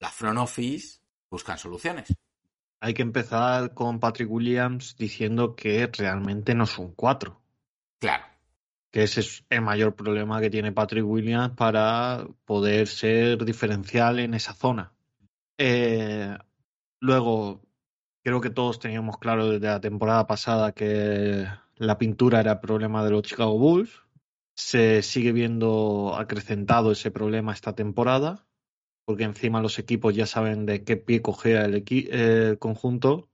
[0.00, 1.00] la front office,
[1.30, 2.14] buscan soluciones.
[2.80, 7.40] Hay que empezar con Patrick Williams diciendo que realmente no son cuatro.
[7.98, 8.33] Claro
[8.94, 14.34] que ese es el mayor problema que tiene Patrick Williams para poder ser diferencial en
[14.34, 14.92] esa zona.
[15.58, 16.38] Eh,
[17.00, 17.60] luego,
[18.22, 23.04] creo que todos teníamos claro desde la temporada pasada que la pintura era el problema
[23.04, 23.90] de los Chicago Bulls.
[24.54, 28.46] Se sigue viendo acrecentado ese problema esta temporada,
[29.04, 31.82] porque encima los equipos ya saben de qué pie cogea el,
[32.12, 33.28] el conjunto,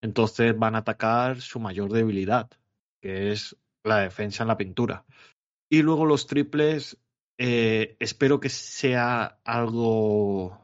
[0.00, 2.48] entonces van a atacar su mayor debilidad,
[3.02, 3.54] que es
[3.84, 5.04] la defensa en la pintura.
[5.70, 6.98] Y luego los triples,
[7.38, 10.60] eh, espero que sea algo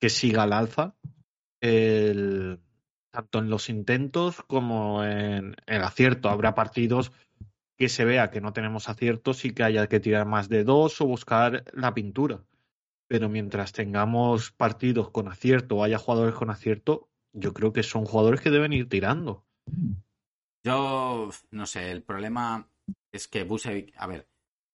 [0.00, 0.96] que siga al alza,
[3.10, 6.28] tanto en los intentos como en el acierto.
[6.28, 7.12] Habrá partidos
[7.78, 11.00] que se vea que no tenemos aciertos y que haya que tirar más de dos
[11.00, 12.44] o buscar la pintura.
[13.08, 18.04] Pero mientras tengamos partidos con acierto o haya jugadores con acierto, yo creo que son
[18.04, 19.44] jugadores que deben ir tirando.
[20.64, 22.66] Yo, no sé, el problema
[23.12, 24.26] es que Busevic, a ver,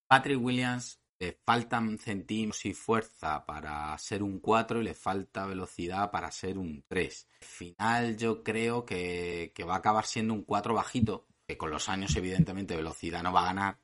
[0.07, 6.11] Patrick Williams le faltan centímetros y fuerza para ser un 4 y le falta velocidad
[6.13, 7.29] para ser un 3.
[7.41, 11.89] Al final yo creo que, va a acabar siendo un 4 bajito, que con los
[11.89, 13.79] años evidentemente velocidad no va a ganar,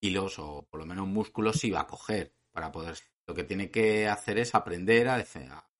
[0.00, 2.98] kilos o por lo menos músculos sí va a coger para poder...
[3.26, 5.24] Lo que tiene que hacer es aprender a,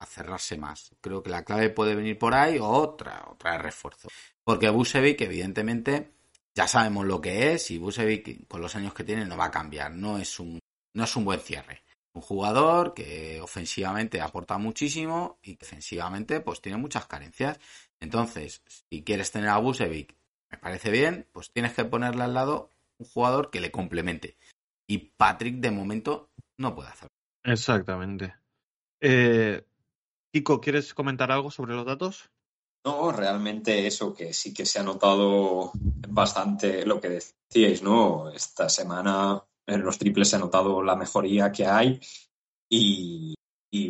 [0.06, 0.90] cerrarse más.
[1.00, 4.08] Creo que la clave puede venir por ahí o otra, otra refuerzo.
[4.42, 6.10] Porque Busevic, evidentemente,
[6.54, 9.50] ya sabemos lo que es y Busevic, con los años que tiene, no va a
[9.50, 9.92] cambiar.
[9.92, 10.58] No es un,
[10.94, 11.82] no es un buen cierre.
[12.14, 17.60] Un jugador que ofensivamente aporta muchísimo y que defensivamente pues tiene muchas carencias.
[18.00, 20.14] Entonces, si quieres tener a Busevic,
[20.50, 24.36] me parece bien, pues tienes que ponerle al lado un jugador que le complemente.
[24.88, 27.15] Y Patrick, de momento, no puede hacerlo.
[27.46, 28.34] Exactamente.
[29.00, 29.64] Eh,
[30.32, 32.28] Kiko, ¿quieres comentar algo sobre los datos?
[32.84, 35.70] No, realmente eso que sí que se ha notado
[36.08, 38.30] bastante lo que decíais, ¿no?
[38.30, 42.00] Esta semana en los triples se ha notado la mejoría que hay
[42.68, 43.34] y,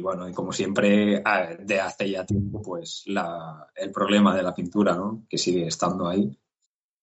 [0.00, 1.22] bueno, y como siempre,
[1.60, 5.24] de hace ya tiempo, pues la, el problema de la pintura, ¿no?
[5.28, 6.38] Que sigue estando ahí.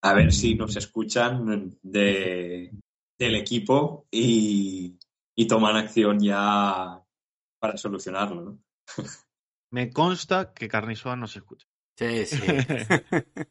[0.02, 2.72] A ver si nos escuchan de,
[3.18, 4.98] del equipo y,
[5.34, 7.02] y toman acción ya
[7.58, 8.58] para solucionarlo, ¿no?
[9.70, 11.66] Me consta que Carnizoa no se escucha.
[11.96, 12.40] Sí, sí.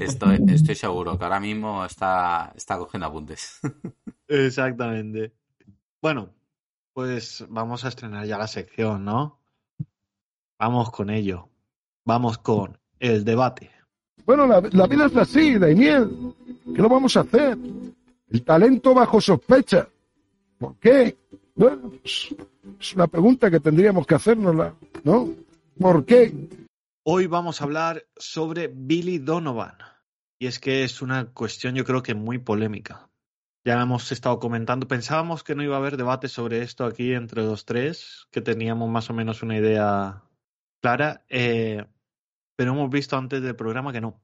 [0.00, 3.60] estoy, estoy seguro que ahora mismo está, está cogiendo apuntes.
[4.28, 5.32] Exactamente.
[6.00, 6.30] Bueno,
[6.92, 9.40] pues vamos a estrenar ya la sección, ¿no?
[10.58, 11.48] Vamos con ello.
[12.04, 13.70] Vamos con el debate.
[14.24, 16.34] Bueno, la, la vida es así, Daimiel.
[16.74, 17.58] ¿Qué lo vamos a hacer?
[18.28, 19.88] El talento bajo sospecha.
[20.64, 21.18] ¿Por qué?
[21.54, 24.72] Bueno, es una pregunta que tendríamos que hacernos,
[25.04, 25.34] ¿no?
[25.78, 26.32] ¿Por qué?
[27.02, 29.76] Hoy vamos a hablar sobre Billy Donovan.
[30.38, 33.10] Y es que es una cuestión yo creo que muy polémica.
[33.62, 34.88] Ya hemos estado comentando.
[34.88, 38.88] Pensábamos que no iba a haber debate sobre esto aquí entre los tres, que teníamos
[38.88, 40.22] más o menos una idea
[40.80, 41.26] clara.
[41.28, 41.84] Eh,
[42.56, 44.18] pero hemos visto antes del programa que no.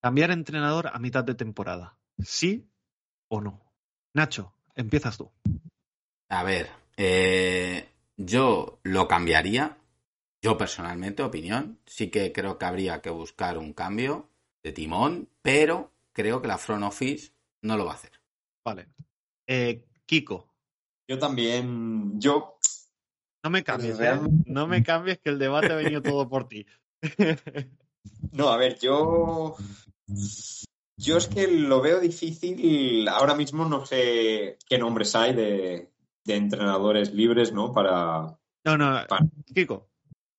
[0.00, 1.98] Cambiar entrenador a mitad de temporada.
[2.20, 2.70] ¿Sí
[3.26, 3.64] o no?
[4.14, 5.32] Nacho, empiezas tú.
[6.32, 9.76] A ver, eh, yo lo cambiaría.
[10.40, 14.30] Yo personalmente, opinión, sí que creo que habría que buscar un cambio
[14.62, 18.12] de timón, pero creo que la front office no lo va a hacer.
[18.64, 18.88] Vale.
[19.46, 20.48] Eh, Kiko.
[21.06, 22.56] Yo también, yo...
[23.44, 24.18] No me cambies, ¿eh?
[24.46, 26.64] No me cambies que el debate ha venido todo por ti.
[28.32, 29.54] no, a ver, yo...
[30.96, 33.06] Yo es que lo veo difícil.
[33.08, 35.91] Ahora mismo no sé qué nombres hay de,
[36.24, 37.72] de entrenadores libres, ¿no?
[37.72, 38.38] Para.
[38.64, 39.26] No, no, para...
[39.54, 39.88] Kiko,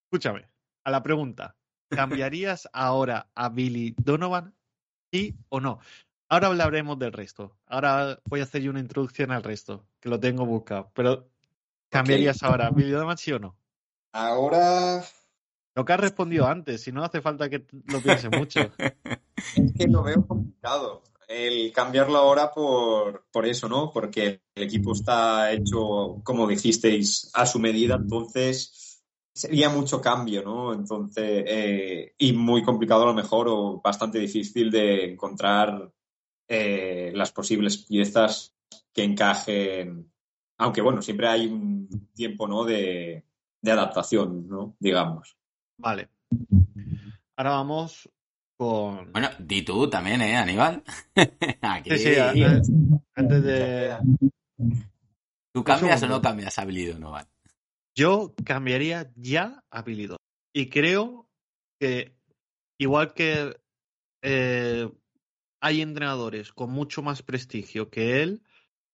[0.05, 0.47] escúchame.
[0.83, 1.55] A la pregunta:
[1.89, 4.53] ¿cambiarías ahora a Billy Donovan?
[5.11, 5.79] ¿Sí o no?
[6.29, 7.57] Ahora hablaremos del resto.
[7.67, 10.91] Ahora voy a hacer yo una introducción al resto, que lo tengo buscado.
[10.95, 11.29] Pero,
[11.89, 12.49] ¿cambiarías okay.
[12.49, 13.55] ahora a Billy Donovan, sí o no?
[14.13, 15.03] Ahora.
[15.75, 18.59] Lo que has respondido antes, si no hace falta que lo piense mucho.
[19.55, 23.91] es que lo veo complicado el cambiarlo ahora por, por eso, ¿no?
[23.91, 29.01] Porque el equipo está hecho, como dijisteis, a su medida, entonces
[29.33, 30.73] sería mucho cambio, ¿no?
[30.73, 35.91] Entonces, eh, y muy complicado a lo mejor o bastante difícil de encontrar
[36.47, 38.55] eh, las posibles piezas
[38.93, 40.11] que encajen,
[40.57, 42.63] aunque bueno, siempre hay un tiempo, ¿no?
[42.63, 43.25] De,
[43.61, 44.75] de adaptación, ¿no?
[44.79, 45.35] Digamos.
[45.77, 46.09] Vale.
[47.35, 48.09] Ahora vamos
[48.57, 49.11] con...
[49.11, 50.83] Bueno, di tú también, ¿eh, Aníbal?
[51.61, 51.89] Aquí.
[51.91, 52.71] Sí, sí, antes,
[53.15, 53.97] antes de...
[55.53, 57.27] ¿Tú cambias o no cambias a Billy Donovan?
[57.95, 60.17] Yo cambiaría ya a Billy Donovan.
[60.53, 61.29] Y creo
[61.79, 62.15] que,
[62.79, 63.55] igual que
[64.23, 64.89] eh,
[65.61, 68.43] hay entrenadores con mucho más prestigio que él,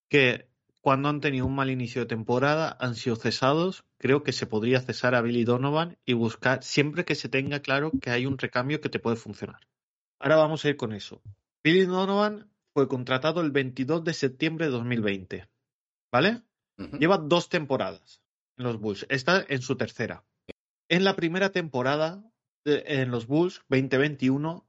[0.09, 0.48] que
[0.81, 3.83] cuando han tenido un mal inicio de temporada han sido cesados.
[3.97, 7.91] Creo que se podría cesar a Billy Donovan y buscar siempre que se tenga claro
[8.01, 9.67] que hay un recambio que te puede funcionar.
[10.19, 11.21] Ahora vamos a ir con eso.
[11.63, 15.49] Billy Donovan fue contratado el 22 de septiembre de 2020.
[16.11, 16.43] ¿Vale?
[16.77, 16.99] Uh -huh.
[16.99, 18.21] Lleva dos temporadas
[18.57, 19.05] en los Bulls.
[19.09, 20.23] Está en su tercera.
[20.87, 22.23] En la primera temporada
[22.63, 24.65] de, en los Bulls 2021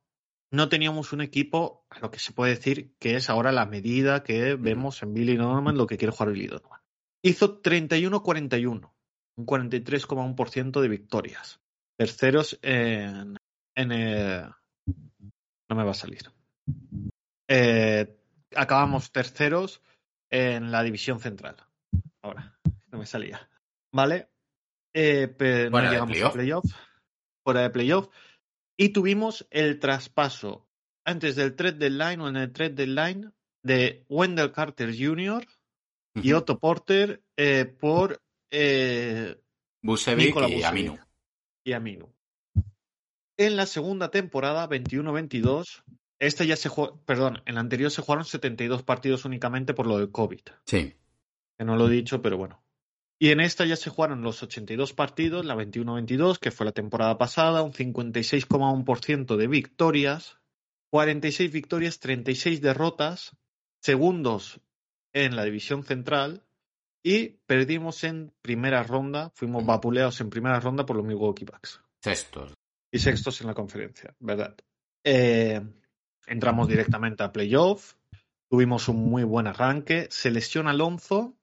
[0.52, 4.22] no teníamos un equipo a lo que se puede decir que es ahora la medida
[4.22, 6.80] que vemos en Billy Donovan lo que quiere jugar Billy Donovan.
[7.22, 8.92] Hizo 31-41,
[9.36, 11.60] un 43,1% de victorias.
[11.96, 13.36] Terceros en,
[13.76, 14.48] en eh,
[15.68, 16.22] no me va a salir.
[17.48, 18.18] Eh,
[18.56, 19.82] acabamos terceros
[20.30, 21.56] en la división central.
[22.22, 22.58] Ahora,
[22.90, 23.48] no me salía.
[23.92, 24.28] ¿Vale?
[24.94, 26.64] Eh, pero no llegamos a playoff.
[27.44, 28.08] Fuera de playoff.
[28.80, 30.66] Y tuvimos el traspaso
[31.04, 33.30] antes del trade deadline o en el trade deadline
[33.62, 35.46] de Wendell Carter Jr.
[36.14, 39.38] y Otto Porter eh, por eh,
[39.82, 40.98] Busevic y Aminu.
[41.62, 42.10] Y Aminu.
[43.36, 45.82] En la segunda temporada, 21-22,
[46.18, 49.98] esta ya se jugó, perdón, en la anterior se jugaron 72 partidos únicamente por lo
[49.98, 50.40] del COVID.
[50.64, 50.96] Sí.
[51.58, 52.64] Que no lo he dicho, pero bueno.
[53.22, 57.18] Y en esta ya se jugaron los 82 partidos, la 21-22, que fue la temporada
[57.18, 60.38] pasada, un 56,1% de victorias,
[60.88, 63.36] 46 victorias, 36 derrotas,
[63.82, 64.62] segundos
[65.12, 66.46] en la división central
[67.02, 71.82] y perdimos en primera ronda, fuimos vapuleados en primera ronda por los Milwaukee Bucks.
[72.02, 72.54] Sextos.
[72.90, 74.56] Y sextos en la conferencia, ¿verdad?
[75.04, 75.60] Eh,
[76.26, 77.96] entramos directamente a playoff,
[78.48, 81.36] tuvimos un muy buen arranque, se lesiona Alonso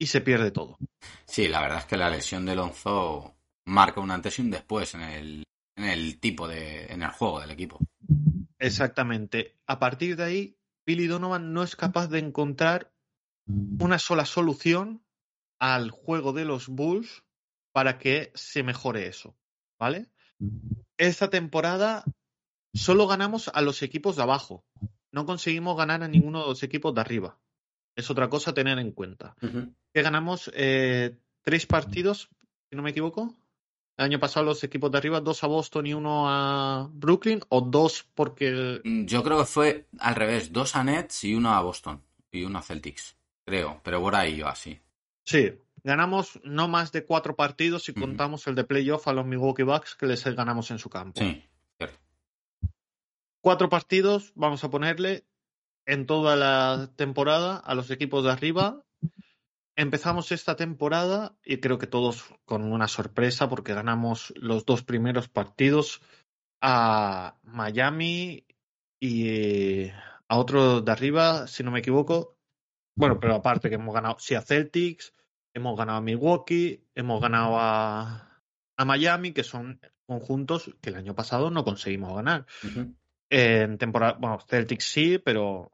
[0.00, 0.78] y se pierde todo.
[1.26, 3.36] Sí, la verdad es que la lesión de Alonso
[3.66, 5.44] marca un antes y un después en el,
[5.76, 7.78] en el tipo de, en el juego del equipo.
[8.58, 9.58] Exactamente.
[9.66, 12.92] A partir de ahí, Billy Donovan no es capaz de encontrar
[13.46, 15.04] una sola solución
[15.58, 17.22] al juego de los Bulls
[17.72, 19.36] para que se mejore eso,
[19.78, 20.10] ¿vale?
[20.96, 22.04] Esta temporada
[22.72, 24.64] solo ganamos a los equipos de abajo.
[25.12, 27.38] No conseguimos ganar a ninguno de los equipos de arriba.
[27.96, 29.34] Es otra cosa a tener en cuenta.
[29.42, 29.74] Uh -huh.
[29.92, 32.28] Que ganamos eh, tres partidos
[32.70, 33.34] si no me equivoco.
[33.96, 37.60] El año pasado los equipos de arriba, dos a Boston y uno a Brooklyn, o
[37.60, 38.80] dos porque...
[38.82, 42.44] Mm, Yo creo que fue al revés, dos a Nets y uno a Boston y
[42.44, 44.80] uno a Celtics, creo, pero por ahí yo así.
[45.24, 45.52] Sí,
[45.84, 49.96] ganamos no más de cuatro partidos si contamos el de playoff a los Milwaukee Bucks
[49.96, 51.20] que les ganamos en su campo.
[51.20, 51.44] Sí,
[51.76, 51.98] cierto.
[53.42, 55.24] Cuatro partidos, vamos a ponerle
[55.90, 58.84] en toda la temporada a los equipos de arriba.
[59.76, 65.28] Empezamos esta temporada y creo que todos con una sorpresa porque ganamos los dos primeros
[65.28, 66.00] partidos
[66.62, 68.46] a Miami
[69.00, 69.94] y eh,
[70.28, 72.36] a otro de arriba, si no me equivoco.
[72.94, 75.12] Bueno, pero aparte que hemos ganado, sí, a Celtics,
[75.54, 78.44] hemos ganado a Milwaukee, hemos ganado a,
[78.76, 82.46] a Miami, que son conjuntos que el año pasado no conseguimos ganar.
[83.28, 85.72] En temporada, bueno, Celtics sí, pero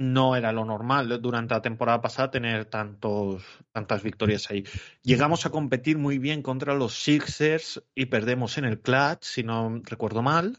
[0.00, 4.64] no era lo normal durante la temporada pasada tener tantos, tantas victorias ahí.
[5.02, 9.80] Llegamos a competir muy bien contra los Sixers y perdemos en el clutch, si no
[9.84, 10.58] recuerdo mal.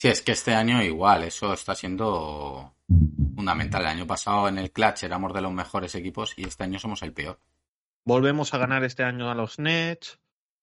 [0.00, 2.76] Sí, es que este año igual, eso está siendo
[3.34, 3.82] fundamental.
[3.82, 7.02] El año pasado en el Clutch éramos de los mejores equipos y este año somos
[7.02, 7.40] el peor.
[8.04, 10.20] Volvemos a ganar este año a los Nets,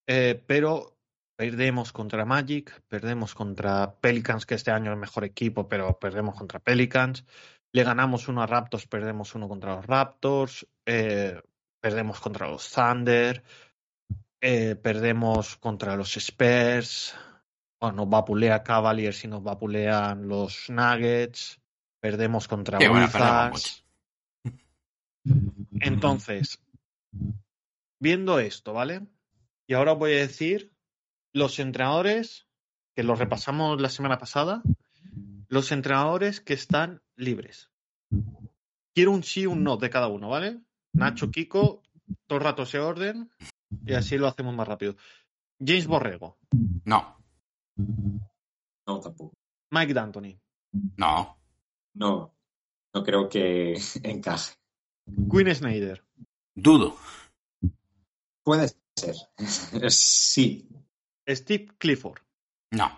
[0.07, 0.95] eh, pero
[1.36, 6.36] perdemos contra Magic, perdemos contra Pelicans, que este año es el mejor equipo, pero perdemos
[6.36, 7.26] contra Pelicans.
[7.76, 11.41] Le ganamos uno a Raptors, perdemos uno contra los Raptors, eh,
[11.82, 13.43] perdemos contra los Thunder,
[14.39, 17.13] eh, perdemos contra los Spurs,
[17.82, 21.59] nos vapulea Cavaliers y nos vapulean los Nuggets,
[21.99, 23.84] perdemos contra Wizards.
[25.82, 26.63] Entonces,
[27.99, 29.01] viendo esto, ¿vale?
[29.67, 30.71] Y ahora os voy a decir
[31.34, 32.47] los entrenadores,
[32.95, 34.63] que los repasamos la semana pasada,
[35.48, 37.70] los entrenadores que están libres.
[38.93, 40.62] Quiero un sí, un no de cada uno, ¿vale?
[40.93, 41.84] Nacho, Kiko,
[42.28, 43.30] todo el rato ese orden
[43.86, 44.96] y así lo hacemos más rápido.
[45.60, 46.38] James Borrego,
[46.86, 47.18] No,
[47.78, 49.34] No, tampoco.
[49.72, 50.39] Mike D'Antoni,
[50.98, 51.38] no,
[51.93, 52.34] No,
[52.93, 53.74] no creo que
[54.04, 54.56] encaje.
[55.30, 56.04] Quinn Snyder,
[56.56, 56.96] dudo.
[58.43, 59.16] Puede ser.
[59.89, 60.70] Sí.
[61.28, 62.22] Steve Clifford,
[62.72, 62.91] No.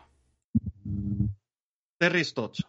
[1.97, 2.63] Terry Stotts,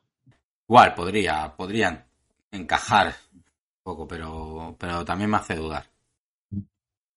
[0.68, 2.04] Igual podría, podrían
[2.50, 3.44] encajar un
[3.82, 5.86] poco, pero, pero también me hace dudar.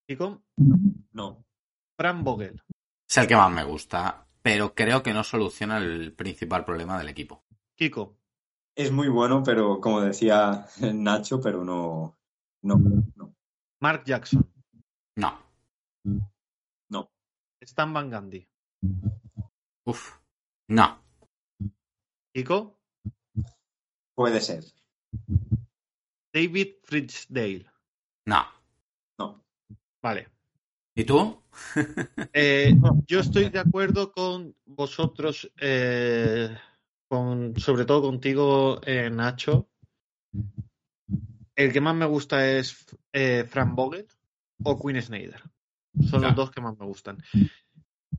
[0.08, 0.42] Kiko,
[1.14, 1.44] No.
[1.98, 2.62] Fran Vogel,
[3.08, 7.10] Es el que más me gusta, pero creo que no soluciona el principal problema del
[7.10, 7.44] equipo.
[7.76, 8.16] Kiko,
[8.76, 12.18] Es muy bueno, pero como decía Nacho, pero no.
[12.64, 12.76] No.
[13.16, 13.34] No.
[13.82, 14.50] Mark Jackson,
[15.18, 15.38] No.
[16.90, 17.12] no.
[17.60, 18.48] Stan Van Gundy,
[19.86, 20.18] Uf.
[20.70, 21.01] No.
[22.34, 22.82] Kiko,
[24.16, 24.64] Puede ser.
[26.34, 27.66] David Fritzdale.
[28.26, 28.46] No.
[29.18, 29.44] No.
[30.02, 30.28] Vale.
[30.96, 31.42] ¿Y tú?
[32.34, 32.74] Eh,
[33.08, 36.56] yo estoy de acuerdo con vosotros, eh,
[37.10, 39.70] con, sobre todo contigo, eh, Nacho.
[41.56, 44.08] El que más me gusta es eh, Frank Vogel
[44.64, 45.42] o Quinn Snyder.
[46.10, 47.18] Son los dos que más me gustan.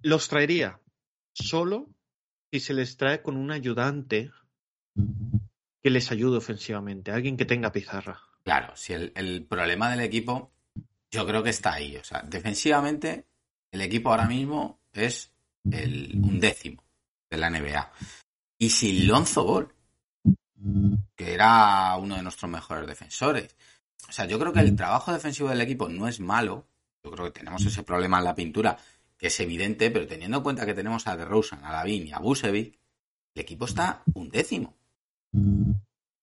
[0.03, 0.79] Los traería
[1.33, 1.89] solo
[2.53, 4.31] si se les trae con un ayudante
[5.83, 8.21] que les ayude ofensivamente, alguien que tenga pizarra.
[8.45, 10.53] Claro, si el, el problema del equipo,
[11.11, 11.97] yo creo que está ahí.
[11.97, 13.27] O sea, defensivamente,
[13.71, 15.33] el equipo ahora mismo es
[15.71, 16.85] el un décimo
[17.31, 17.91] de la NBA.
[18.59, 19.75] Y sin Lonzo Ball,
[21.17, 23.57] que era uno de nuestros mejores defensores.
[24.09, 26.67] O sea, yo creo que el trabajo defensivo del equipo no es malo.
[27.03, 28.77] Yo creo que tenemos ese problema en la pintura,
[29.23, 32.19] que es evidente, pero teniendo en cuenta que tenemos a DeRozan, a Lavin y a
[32.19, 32.77] Busevic,
[33.37, 34.75] el equipo está un décimo.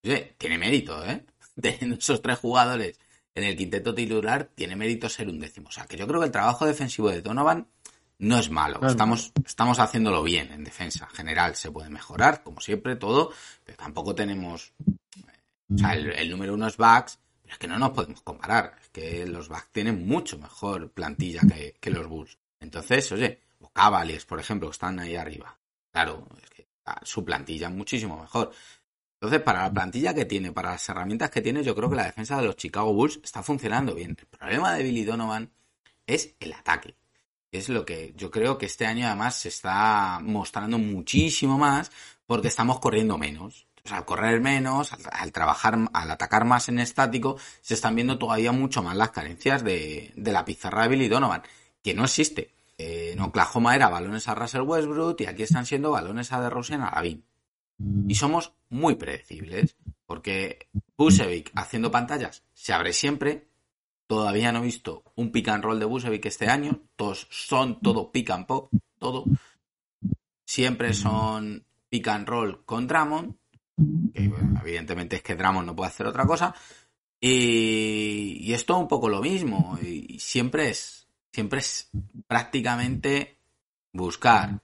[0.04, 1.26] Oye, tiene mérito, ¿eh?
[1.62, 3.00] Teniendo esos tres jugadores
[3.34, 5.70] en el quinteto titular, tiene mérito ser un décimo.
[5.70, 7.70] O sea, que yo creo que el trabajo defensivo de Donovan
[8.18, 8.80] no es malo.
[8.82, 11.08] No estamos, estamos haciéndolo bien en defensa.
[11.10, 13.32] En general se puede mejorar, como siempre, todo,
[13.64, 14.74] pero tampoco tenemos.
[15.74, 18.76] O sea, el, el número uno es Bucks, pero es que no nos podemos comparar.
[18.82, 22.38] Es que los Bucks tienen mucho mejor plantilla que, que los Bulls.
[22.60, 25.58] Entonces, oye, o Cavaliers, por ejemplo, están ahí arriba.
[25.92, 28.52] Claro, es que ah, su plantilla es muchísimo mejor.
[29.22, 32.06] Entonces, para la plantilla que tiene, para las herramientas que tiene, yo creo que la
[32.06, 34.16] defensa de los Chicago Bulls está funcionando bien.
[34.18, 35.52] El problema de Billy Donovan
[36.08, 36.96] es el ataque.
[37.52, 41.92] Es lo que yo creo que este año además se está mostrando muchísimo más
[42.26, 43.68] porque estamos corriendo menos.
[43.90, 48.52] Al correr menos, al, al trabajar, al atacar más en estático, se están viendo todavía
[48.52, 51.42] mucho más las carencias de, de la pizarra de Billy Donovan,
[51.90, 52.54] que no existe.
[52.78, 56.82] Eh, en Oklahoma era balones a Russell Westbrook y aquí están siendo balones a DeRozan
[56.82, 57.26] a Lavin.
[58.08, 60.68] Y somos muy predecibles, porque
[60.98, 63.50] Busevic haciendo pantallas se abre siempre
[64.10, 66.82] todavía no he visto un pick and roll de Busevic este año.
[66.96, 69.24] Todos son todo pick and pop, todo.
[70.44, 73.36] Siempre son pick and roll con Drummond.
[74.12, 74.32] Que
[74.62, 76.56] evidentemente es que Drummond no puede hacer otra cosa.
[77.22, 79.78] Y, y es todo un poco lo mismo.
[79.80, 80.99] Y siempre es,
[81.32, 81.90] siempre es
[82.28, 83.38] prácticamente
[83.94, 84.62] buscar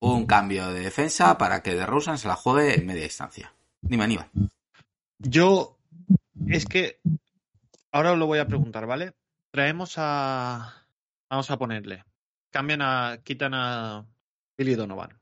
[0.00, 3.52] un cambio de defensa para que DeRozan se la juegue en media distancia.
[3.80, 4.30] Dime, Aníbal.
[5.18, 5.78] Yo,
[6.46, 7.00] es que
[7.90, 9.14] ahora os lo voy a preguntar, ¿vale?
[9.50, 10.86] Traemos a.
[11.28, 12.04] Vamos a ponerle.
[12.50, 13.18] Cambian a.
[13.24, 14.06] Quitan a
[14.56, 15.18] Billy Donovan.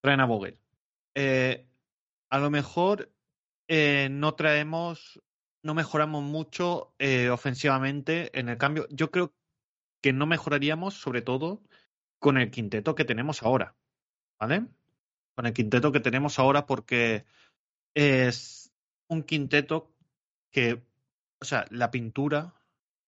[0.00, 0.58] Traen a Vogel.
[1.14, 1.66] Eh,
[2.28, 3.10] a lo mejor
[3.68, 5.20] eh, no traemos.
[5.62, 8.86] No mejoramos mucho eh, ofensivamente en el cambio.
[8.90, 9.34] Yo creo
[10.00, 11.62] que no mejoraríamos, sobre todo,
[12.18, 13.76] con el quinteto que tenemos ahora.
[14.38, 14.66] ¿Vale?
[15.34, 17.24] Con el quinteto que tenemos ahora, porque
[17.94, 18.72] es
[19.08, 19.94] un quinteto
[20.50, 20.82] que,
[21.40, 22.54] o sea, la pintura,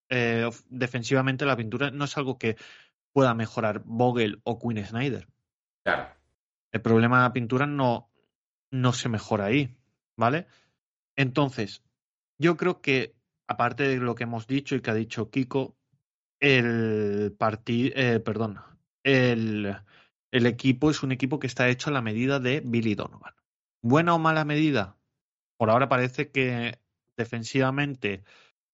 [0.09, 2.57] eh, defensivamente la pintura no es algo que
[3.13, 5.29] pueda mejorar Vogel o Quinn Snyder.
[5.85, 6.15] Claro.
[6.73, 8.11] El problema de la pintura no,
[8.71, 9.77] no se mejora ahí,
[10.17, 10.47] ¿vale?
[11.17, 11.83] Entonces,
[12.39, 13.15] yo creo que,
[13.47, 15.77] aparte de lo que hemos dicho y que ha dicho Kiko,
[16.43, 18.59] el partido, perdón,
[19.05, 19.77] el,
[20.33, 23.35] el equipo es un equipo que está hecho a la medida de Billy Donovan.
[23.83, 24.97] ¿Buena o mala medida?
[25.59, 26.79] Por ahora parece que
[27.17, 28.25] defensivamente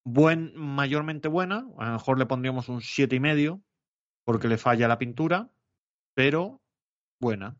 [0.04, 1.66] buen, mayormente buena.
[1.78, 3.62] A lo mejor le pondríamos un siete y medio
[4.24, 5.50] porque le falla la pintura,
[6.14, 6.62] pero
[7.20, 7.56] buena.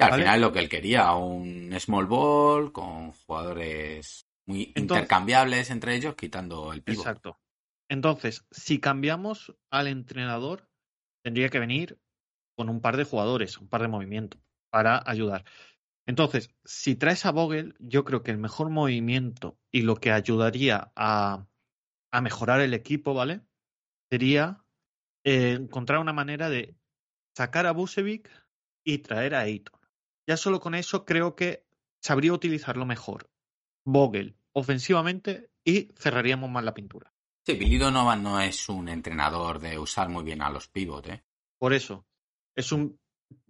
[0.00, 0.22] Y al ¿Vale?
[0.24, 6.16] final lo que él quería, un small ball con jugadores muy Entonces- intercambiables entre ellos,
[6.16, 7.06] quitando el pivot.
[7.06, 7.38] Exacto.
[7.88, 10.68] Entonces, si cambiamos al entrenador,
[11.22, 11.98] tendría que venir
[12.56, 15.44] con un par de jugadores, un par de movimientos para ayudar.
[16.06, 20.92] Entonces, si traes a Vogel, yo creo que el mejor movimiento y lo que ayudaría
[20.94, 21.46] a,
[22.22, 23.40] mejorar el equipo, ¿vale?
[24.10, 24.64] Sería
[25.24, 26.76] eh, encontrar una manera de
[27.36, 28.30] sacar a Busevic
[28.84, 29.80] y traer a Ayton.
[30.28, 31.66] Ya solo con eso creo que
[32.00, 33.30] sabría utilizarlo mejor.
[33.84, 37.13] Vogel ofensivamente y cerraríamos más la pintura.
[37.46, 41.24] Sí, Billy Donovan no es un entrenador de usar muy bien a los pivot, ¿eh?
[41.58, 42.06] Por eso,
[42.56, 42.98] es un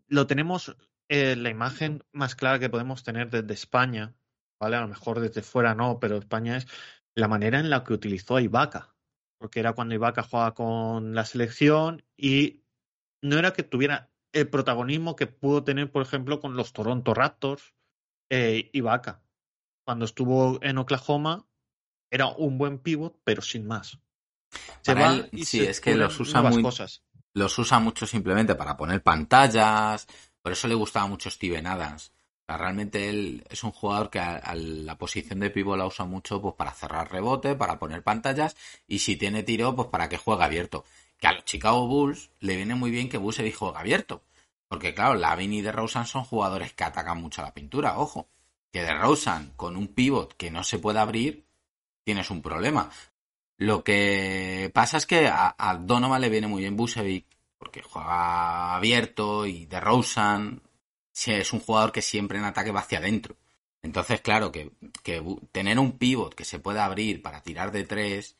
[0.08, 0.76] lo tenemos
[1.08, 4.14] eh, la imagen más clara que podemos tener desde España,
[4.60, 4.76] ¿vale?
[4.76, 6.66] A lo mejor desde fuera no, pero España es
[7.14, 8.94] la manera en la que utilizó a Ibaka.
[9.38, 12.64] Porque era cuando Ibaka jugaba con la selección y
[13.22, 17.74] no era que tuviera el protagonismo que pudo tener, por ejemplo, con los Toronto Raptors,
[18.30, 19.22] eh, Ibaka.
[19.84, 21.46] Cuando estuvo en Oklahoma,
[22.14, 23.98] era un buen pivot, pero sin más.
[24.82, 27.02] Se Para él, y sí, se es que los usa muy- cosas.
[27.32, 30.06] Los usa mucho simplemente para poner pantallas,
[30.40, 32.12] por eso le gustaba mucho Steven Adams.
[32.42, 35.86] O sea, realmente él es un jugador que a, a la posición de pivot la
[35.86, 38.54] usa mucho pues para cerrar rebote, para poner pantallas
[38.86, 40.84] y si tiene tiro pues para que juegue abierto.
[41.18, 44.22] Que a los Chicago Bulls le viene muy bien que Busevic juegue abierto.
[44.68, 48.28] Porque claro, Lavin y DeRozan son jugadores que atacan mucho a la pintura, ojo.
[48.72, 51.43] Que DeRozan con un pivot que no se puede abrir,
[52.04, 52.90] tienes un problema.
[53.56, 57.26] Lo que pasa es que a, Donovan le viene muy bien Busevic
[57.58, 60.60] porque juega abierto y DeRozan
[61.14, 63.36] sí, es un jugador que siempre en ataque va hacia adentro.
[63.82, 64.72] Entonces, claro, que,
[65.52, 68.36] tener un pivot que se pueda abrir para tirar de tres,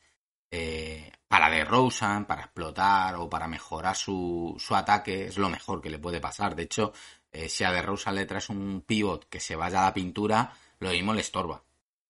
[0.51, 5.89] eh, para DeRozan, para explotar o para mejorar su, su ataque, es lo mejor que
[5.89, 6.55] le puede pasar.
[6.55, 6.93] De hecho,
[7.31, 10.89] eh, si a DeRozan le traes un pivot que se vaya a la pintura, lo
[10.91, 11.63] mismo le estorba.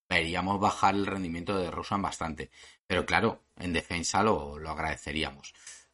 [0.10, 2.52] Veríamos bajar el rendimiento de DeRozan bastante.
[2.88, 5.54] Pero claro, en defensa lo, lo agradeceríamos.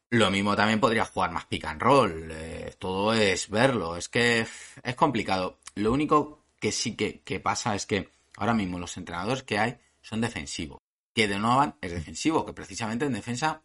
[0.10, 2.30] Lo mismo también podría jugar más pick and roll.
[2.32, 3.96] eh, todo es verlo.
[3.96, 4.46] Es que
[4.84, 5.60] es complicado.
[5.76, 9.78] Lo único que sí que, que pasa es que ahora mismo los entrenadores que hay
[10.02, 10.80] son defensivos.
[11.14, 13.62] Que Donovan es defensivo, que precisamente en defensa,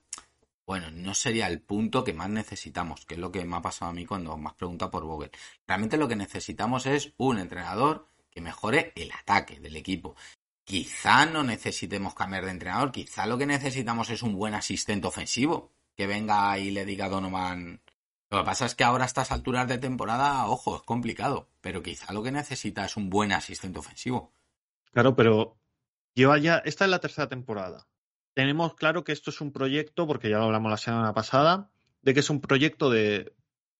[0.66, 3.90] bueno, no sería el punto que más necesitamos, que es lo que me ha pasado
[3.90, 5.31] a mí cuando me has preguntado por Vogel.
[5.66, 10.14] Realmente lo que necesitamos es un entrenador que mejore el ataque del equipo.
[10.66, 15.70] Quizá no necesitemos cambiar de entrenador, quizá lo que necesitamos es un buen asistente ofensivo
[15.94, 17.80] que venga y le diga a Donovan.
[18.30, 21.84] Lo que pasa es que ahora a estas alturas de temporada, ojo, es complicado, pero
[21.84, 24.32] quizá lo que necesita es un buen asistente ofensivo.
[24.90, 25.56] Claro, pero
[26.14, 27.86] lleva ya, esta es la tercera temporada.
[28.34, 31.70] Tenemos claro que esto es un proyecto, porque ya lo hablamos la semana pasada,
[32.02, 33.32] de que es un proyecto de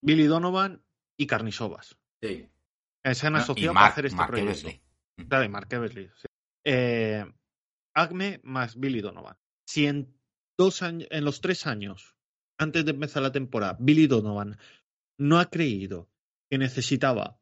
[0.03, 0.85] Billy Donovan
[1.17, 1.99] y Carnisovas.
[2.23, 2.49] Sí.
[3.13, 4.51] Se han asociado para Mark, hacer este Mark proyecto.
[4.53, 4.83] Eversley.
[5.29, 6.29] Claro, y Mark Eversley, sí.
[6.69, 7.25] Eh,
[7.95, 9.37] Acme más Billy Donovan.
[9.69, 10.13] Si en
[10.59, 12.17] dos años, en los tres años
[12.59, 14.59] antes de empezar la temporada, Billy Donovan
[15.17, 16.11] no ha creído
[16.51, 17.39] que necesitaba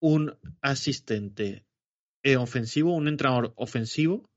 [0.00, 1.66] un asistente
[2.22, 4.30] eh, ofensivo, un entrenador ofensivo,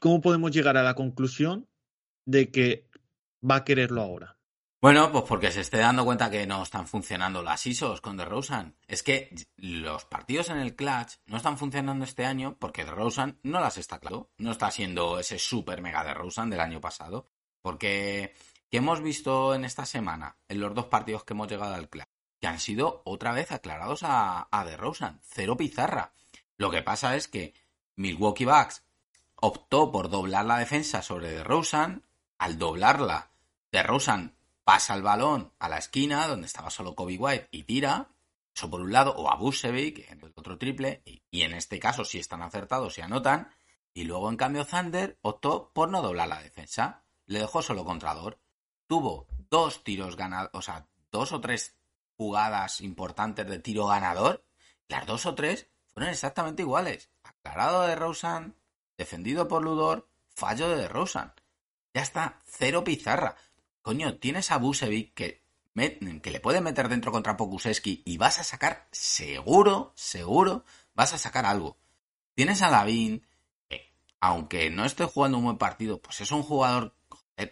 [0.00, 1.68] ¿cómo podemos llegar a la conclusión
[2.26, 2.88] de que
[3.42, 4.33] va a quererlo ahora?
[4.84, 8.76] Bueno, pues porque se esté dando cuenta que no están funcionando las ISOs con DeRozan.
[8.86, 13.60] Es que los partidos en el clutch no están funcionando este año porque DeRozan no
[13.60, 14.28] las está claro.
[14.36, 17.30] No está siendo ese super mega DeRozan del año pasado.
[17.62, 18.34] Porque,
[18.70, 20.36] ¿qué hemos visto en esta semana?
[20.48, 22.10] En los dos partidos que hemos llegado al clutch.
[22.38, 25.18] Que han sido otra vez aclarados a, a DeRozan.
[25.22, 26.12] Cero pizarra.
[26.58, 27.54] Lo que pasa es que
[27.96, 28.82] Milwaukee Bucks
[29.36, 32.04] optó por doblar la defensa sobre DeRozan.
[32.36, 33.30] Al doblarla,
[33.72, 34.34] DeRozan
[34.64, 38.08] pasa el balón a la esquina donde estaba solo Kobe White y tira,
[38.54, 42.04] eso por un lado, o a Busevic en el otro triple, y, en este caso
[42.04, 43.50] si están acertados y anotan,
[43.92, 48.40] y luego en cambio Thunder optó por no doblar la defensa, le dejó solo contrador,
[48.86, 51.76] tuvo dos tiros ganados, o sea, dos o tres
[52.16, 54.44] jugadas importantes de tiro ganador,
[54.88, 58.56] las dos o tres fueron exactamente iguales, aclarado de Rosen,
[58.96, 61.32] defendido por Ludor, fallo de Rosen.
[61.92, 63.36] Ya está, cero pizarra.
[63.84, 65.42] Coño, tienes a Busevic que,
[65.74, 71.44] le puede meter dentro contra Pokuseski y vas a sacar, seguro, seguro, vas a sacar
[71.44, 71.76] algo.
[72.34, 73.26] Tienes a Lavin,
[73.68, 76.96] que aunque no esté jugando un buen partido, pues es un jugador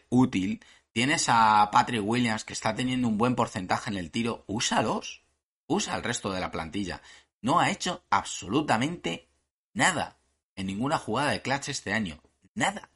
[0.09, 0.65] útil.
[0.93, 4.45] Tienes a Patrick Williams que está teniendo un buen porcentaje en el tiro.
[4.47, 5.27] Úsalos.
[5.67, 7.03] Usa el resto de la plantilla.
[7.43, 9.29] No ha hecho absolutamente
[9.75, 10.17] nada
[10.57, 12.23] en ninguna jugada de clutch este año.
[12.55, 12.89] Nada.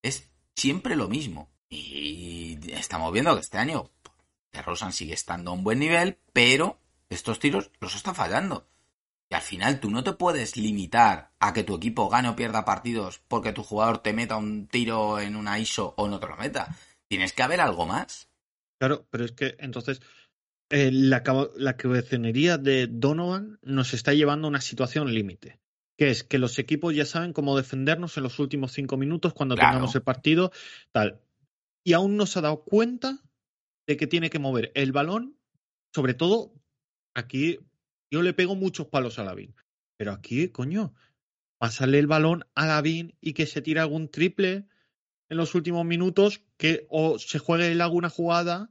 [0.00, 1.50] Es siempre lo mismo.
[1.68, 3.90] Y estamos viendo que este año
[4.52, 6.78] de Rosan sigue estando a un buen nivel, pero
[7.10, 8.66] estos tiros los está fallando.
[9.30, 12.64] Y al final tú no te puedes limitar a que tu equipo gane o pierda
[12.64, 16.36] partidos porque tu jugador te meta un tiro en una ISO o no te lo
[16.36, 16.74] meta.
[17.08, 18.30] Tienes que haber algo más.
[18.78, 20.00] Claro, pero es que entonces
[20.70, 21.22] eh, la,
[21.56, 25.58] la cabezonería de Donovan nos está llevando a una situación límite.
[25.98, 29.56] Que es que los equipos ya saben cómo defendernos en los últimos cinco minutos cuando
[29.56, 30.52] tengamos el partido.
[30.92, 31.20] Tal
[31.84, 33.22] y aún no se ha dado cuenta
[33.86, 35.38] de que tiene que mover el balón.
[35.94, 36.52] Sobre todo,
[37.14, 37.58] aquí
[38.10, 39.54] yo le pego muchos palos a Lavín.
[39.96, 40.94] Pero aquí, coño,
[41.58, 44.68] pásale el balón a Lavín y que se tire algún triple
[45.30, 48.70] en los últimos minutos, que o se juegue él alguna jugada,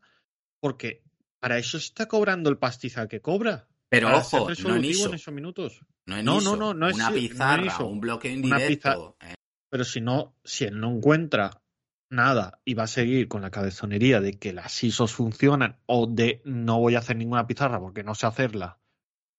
[0.59, 1.03] porque
[1.39, 3.67] para eso está cobrando el pastizal que cobra.
[3.89, 5.81] Pero ojo, no en, esos minutos.
[6.05, 9.17] No, no, no, no, es una pizarra, un bloqueo indirecto.
[9.21, 9.35] Eh.
[9.69, 11.61] Pero si no, si él no encuentra
[12.09, 16.41] nada y va a seguir con la cabezonería de que las ISOs funcionan o de
[16.45, 18.79] no voy a hacer ninguna pizarra porque no sé hacerla,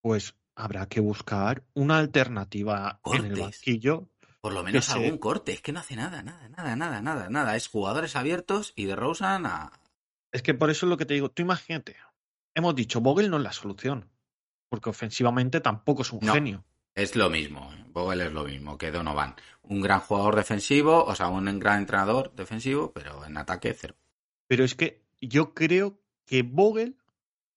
[0.01, 4.09] pues habrá que buscar una alternativa en el banquillo.
[4.41, 7.57] Por lo menos algún corte, es que no hace nada, nada, nada, nada, nada, nada.
[7.57, 9.73] Es jugadores abiertos y de Rosen a.
[10.33, 11.97] Es que por eso es lo que te digo, tú imagínate,
[12.55, 14.11] hemos dicho, Vogel no es la solución,
[14.69, 16.65] porque ofensivamente tampoco es un genio.
[16.99, 19.37] Es lo mismo, Vogel es lo mismo que Donovan.
[19.63, 23.95] Un gran jugador defensivo, o sea, un gran entrenador defensivo, pero en ataque cero.
[24.49, 26.97] Pero es que yo creo que Vogel,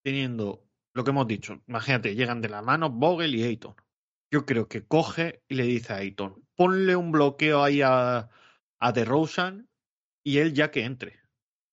[0.03, 0.63] teniendo
[0.93, 3.73] lo que hemos dicho, imagínate, llegan de la mano Vogel y Ayton.
[4.29, 8.29] Yo creo que coge y le dice a Ayton, ponle un bloqueo ahí a,
[8.79, 9.67] a DeRozan
[10.23, 11.19] y él ya que entre.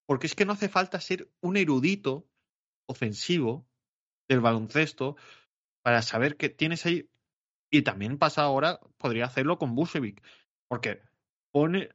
[0.07, 2.27] Porque es que no hace falta ser un erudito
[2.87, 3.69] ofensivo
[4.27, 5.17] del baloncesto
[5.83, 7.11] para saber que tienes ahí
[7.71, 10.23] y también pasa ahora, podría hacerlo con Busevic,
[10.69, 11.01] porque
[11.51, 11.91] pone,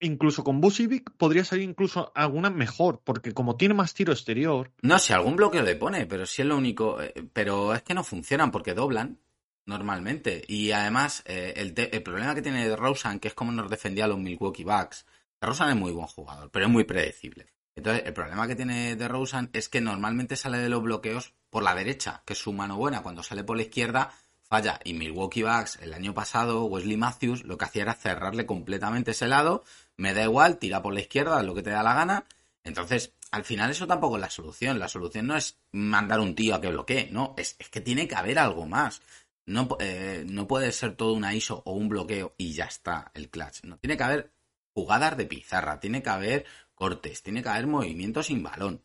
[0.00, 4.72] incluso con Busevic podría salir incluso alguna mejor, porque como tiene más tiro exterior.
[4.82, 7.00] No, si algún bloqueo le pone, pero si es lo único.
[7.02, 9.20] Eh, pero es que no funcionan porque doblan
[9.66, 10.44] normalmente.
[10.46, 14.18] Y además, eh, el, el, problema que tiene Rosen, que es como nos defendía los
[14.18, 15.06] Milwaukee Bucks,
[15.40, 17.52] Rosen es muy buen jugador, pero es muy predecible.
[17.76, 21.62] Entonces, el problema que tiene de Rosen es que normalmente sale de los bloqueos por
[21.62, 23.02] la derecha, que es su mano buena.
[23.02, 24.10] Cuando sale por la izquierda,
[24.48, 24.80] falla.
[24.84, 29.28] Y Milwaukee Bucks el año pasado, Wesley Matthews lo que hacía era cerrarle completamente ese
[29.28, 29.64] lado.
[29.96, 32.24] Me da igual, tira por la izquierda, lo que te da la gana.
[32.64, 34.78] Entonces, al final eso tampoco es la solución.
[34.78, 38.14] La solución no es mandar un tío a que bloquee, no, es, que tiene que
[38.14, 39.02] haber algo más.
[39.46, 43.30] No, eh, no puede ser todo una ISO o un bloqueo y ya está el
[43.30, 43.64] clutch.
[43.64, 44.32] No, tiene que haber
[44.74, 46.44] jugadas de pizarra, tiene que haber
[46.74, 48.82] cortes, tiene que haber movimientos sin balón.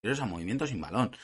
[0.00, 1.16] Pero es movimientos sin balón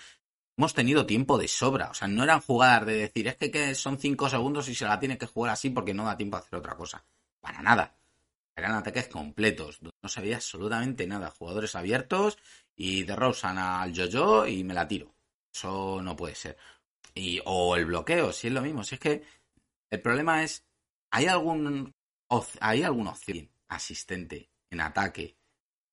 [0.57, 1.91] hemos tenido tiempo de sobra.
[1.91, 4.99] O sea, no eran jugadas de decir, es que, son cinco segundos y se la
[4.99, 7.05] tiene que jugar así porque no da tiempo a hacer otra cosa.
[7.41, 7.95] Para nada.
[8.55, 9.81] Eran ataques completos.
[9.83, 11.31] No sabía absolutamente nada.
[11.31, 12.39] Jugadores abiertos
[12.77, 15.15] y de Rosan al yo-yo y me la tiro.
[15.53, 16.57] Eso no puede ser.
[17.15, 18.85] Y, o el bloqueo, si es lo mismo.
[18.85, 19.23] Si es que
[19.91, 20.65] el problema es,
[21.11, 21.95] ¿hay algún,
[22.61, 25.37] ¿hay alguna opción asistente en ataque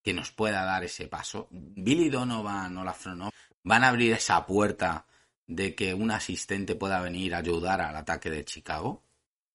[0.02, 1.48] que nos pueda dar ese paso?
[1.52, 3.32] Billy Donovan o la Fronov
[3.64, 5.06] ¿Van a abrir esa puerta
[5.48, 9.04] de que un asistente pueda venir a ayudar al ataque de Chicago?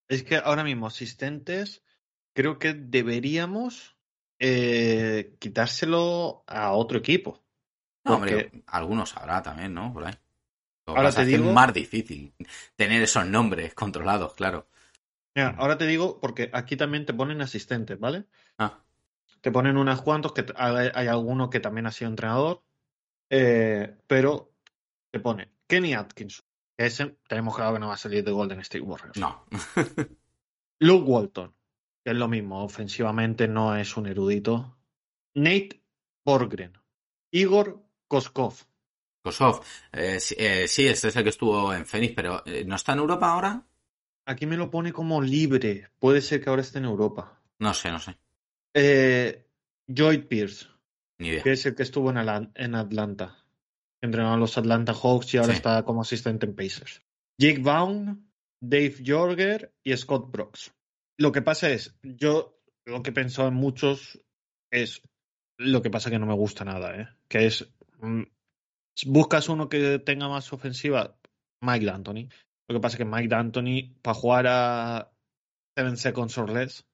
[0.08, 1.82] Es que ahora mismo asistentes
[2.34, 3.96] creo que deberíamos
[4.38, 7.42] eh, quitárselo a otro equipo.
[8.04, 9.92] No, Porque- hombre, algunos habrá también, ¿no?
[9.92, 10.14] Por ahí.
[10.86, 12.34] Lo Ahora te digo- es más difícil
[12.76, 14.68] tener esos nombres controlados, claro.
[15.34, 18.26] Mira, ahora te digo, porque aquí también te ponen asistentes, ¿vale?
[18.58, 18.78] Ah,
[19.40, 22.62] Te ponen unos cuantos, que hay, hay alguno que también ha sido entrenador,
[23.30, 24.52] eh, pero
[25.10, 26.44] te pone Kenny Atkinson,
[26.76, 29.16] que ese tenemos claro que no va a salir de Golden State Warriors.
[29.18, 29.46] no.
[30.80, 31.54] Luke Walton,
[32.04, 34.76] que es lo mismo, ofensivamente no es un erudito.
[35.34, 35.82] Nate
[36.24, 36.76] Borgren,
[37.30, 38.54] Igor Koskov.
[39.22, 39.64] Kosov.
[39.92, 42.98] Eh, sí, eh, sí, este es el que estuvo en Phoenix, pero ¿no está en
[42.98, 43.66] Europa ahora?
[44.26, 45.90] Aquí me lo pone como libre.
[45.98, 47.40] Puede ser que ahora esté en Europa.
[47.58, 48.16] No sé, no sé.
[48.74, 49.46] Eh,
[49.86, 50.66] Lloyd Pierce,
[51.18, 51.42] Ni idea.
[51.42, 52.18] que es el que estuvo en,
[52.74, 53.38] Atlanta.
[54.02, 55.58] Entrenó a los Atlanta Hawks y ahora Sí.
[55.58, 57.02] está como asistente en Pacers.
[57.40, 58.30] Jake Vaughn,
[58.60, 60.72] Dave Jorger y Scott Brooks.
[61.18, 64.20] Lo que pasa es, yo lo que he pensado en muchos
[64.70, 65.02] es
[65.58, 67.08] lo que pasa que no me gusta nada, ¿eh?
[67.28, 68.22] Que es, mm,
[69.06, 71.16] buscas uno que tenga más ofensiva,
[71.62, 72.28] Mike D'Antoni.
[72.68, 75.12] Lo que pasa es que Mike D'Antoni, para jugar a
[75.76, 76.84] Seven Seconds or Less,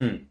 [0.00, 0.28] Hmm.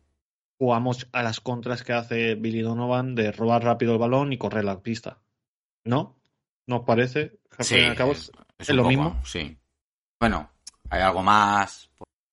[0.62, 4.64] Jugamos a las contras que hace Billy Donovan de robar rápido el balón y correr
[4.64, 5.20] la pista.
[5.84, 6.22] ¿No?
[6.68, 7.40] ¿No os parece?
[7.58, 9.22] Al Sí, fin y al cabo, es, es ¿es un lo poco, mismo?
[9.26, 9.58] Sí.
[10.20, 10.52] Bueno,
[10.92, 11.90] hay algo más,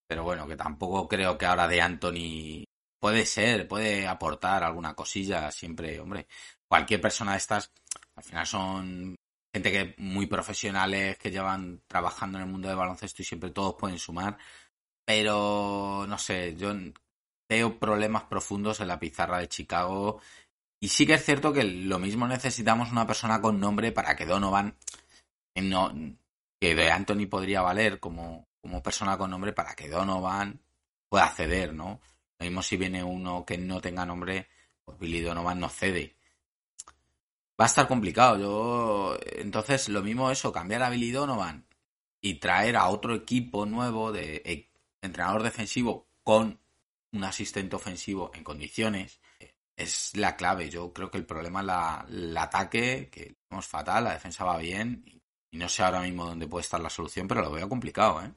[0.07, 2.65] pero bueno, que tampoco creo que ahora de Anthony
[3.01, 6.27] puede ser, puede aportar alguna cosilla siempre, hombre.
[6.69, 7.73] Cualquier persona de estas,
[8.15, 9.15] al final son
[9.55, 13.77] gente que muy profesionales que llevan trabajando en el mundo del baloncesto y siempre todos
[13.77, 14.37] pueden sumar,
[15.07, 16.75] pero no sé, yo
[17.49, 20.21] veo problemas profundos en la pizarra de Chicago
[20.81, 24.27] y sí que es cierto que lo mismo necesitamos una persona con nombre para que
[24.27, 24.77] Donovan
[25.55, 25.93] que no
[26.61, 30.61] que de Anthony podría valer como, como persona con nombre para que Donovan
[31.09, 32.01] pueda acceder, ¿no?
[32.39, 34.49] Lo mismo si viene uno que no tenga nombre,
[34.85, 36.17] pues Billy Donovan no cede.
[37.61, 38.39] Va a estar complicado.
[38.39, 41.67] Yo, entonces, lo mismo eso, cambiar a Billy Donovan
[42.21, 44.71] y traer a otro equipo nuevo de eh,
[45.03, 46.61] entrenador defensivo con
[47.13, 49.21] un asistente ofensivo en condiciones
[49.77, 50.69] es la clave.
[50.69, 54.59] Yo creo que el problema es la, el ataque, que es fatal, la defensa va
[54.59, 57.69] bien y, y no sé ahora mismo dónde puede estar la solución, pero lo veo
[57.69, 58.33] complicado, ¿eh?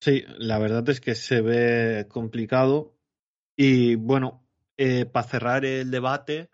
[0.00, 2.94] Sí, la verdad es que se ve complicado.
[3.56, 4.44] Y bueno,
[4.76, 6.50] eh, para cerrar el debate,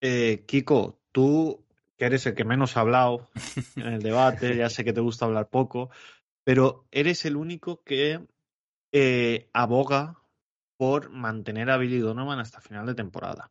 [0.00, 1.64] eh, Kiko, tú,
[1.96, 3.28] que eres el que menos ha hablado
[3.76, 5.90] en el debate, ya sé que te gusta hablar poco,
[6.44, 8.24] pero eres el único que
[8.92, 10.22] eh, aboga
[10.76, 13.50] por mantener a Billy Donovan hasta final de temporada.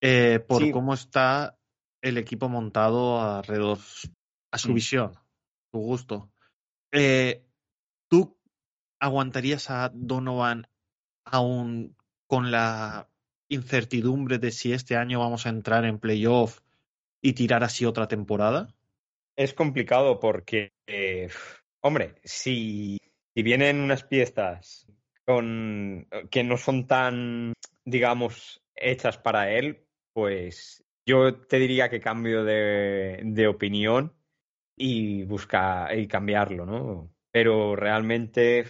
[0.00, 0.70] Eh, por Sí.
[0.72, 1.58] cómo está
[2.02, 3.78] el equipo montado alrededor,
[4.52, 4.74] a su Mm.
[4.74, 5.12] visión,
[5.70, 6.32] su gusto.
[6.92, 7.46] Eh,
[8.10, 8.38] ¿Tú
[9.00, 10.66] aguantarías a Donovan
[11.24, 11.96] aún
[12.26, 13.08] con la
[13.48, 16.60] incertidumbre de si este año vamos a entrar en playoff
[17.22, 18.74] y tirar así otra temporada?
[19.36, 21.28] Es complicado porque, eh,
[21.80, 22.98] hombre, si,
[23.34, 24.86] si vienen unas piezas
[25.26, 27.52] con, que no son tan,
[27.84, 34.14] digamos, hechas para él, pues yo te diría que cambio de, de opinión
[34.76, 37.12] y busca y cambiarlo, ¿no?
[37.30, 38.64] Pero realmente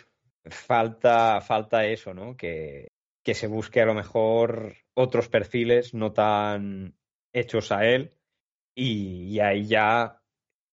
[0.45, 2.37] falta, falta eso, ¿no?
[2.37, 2.89] Que,
[3.25, 6.97] que se busque a lo mejor otros perfiles no tan
[7.33, 8.17] hechos a él
[8.75, 10.21] y, y ahí ya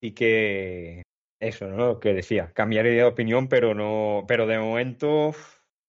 [0.01, 1.03] sí que
[1.39, 1.77] eso, ¿no?
[1.77, 5.33] Lo que decía, cambiaré de opinión, pero no, pero de momento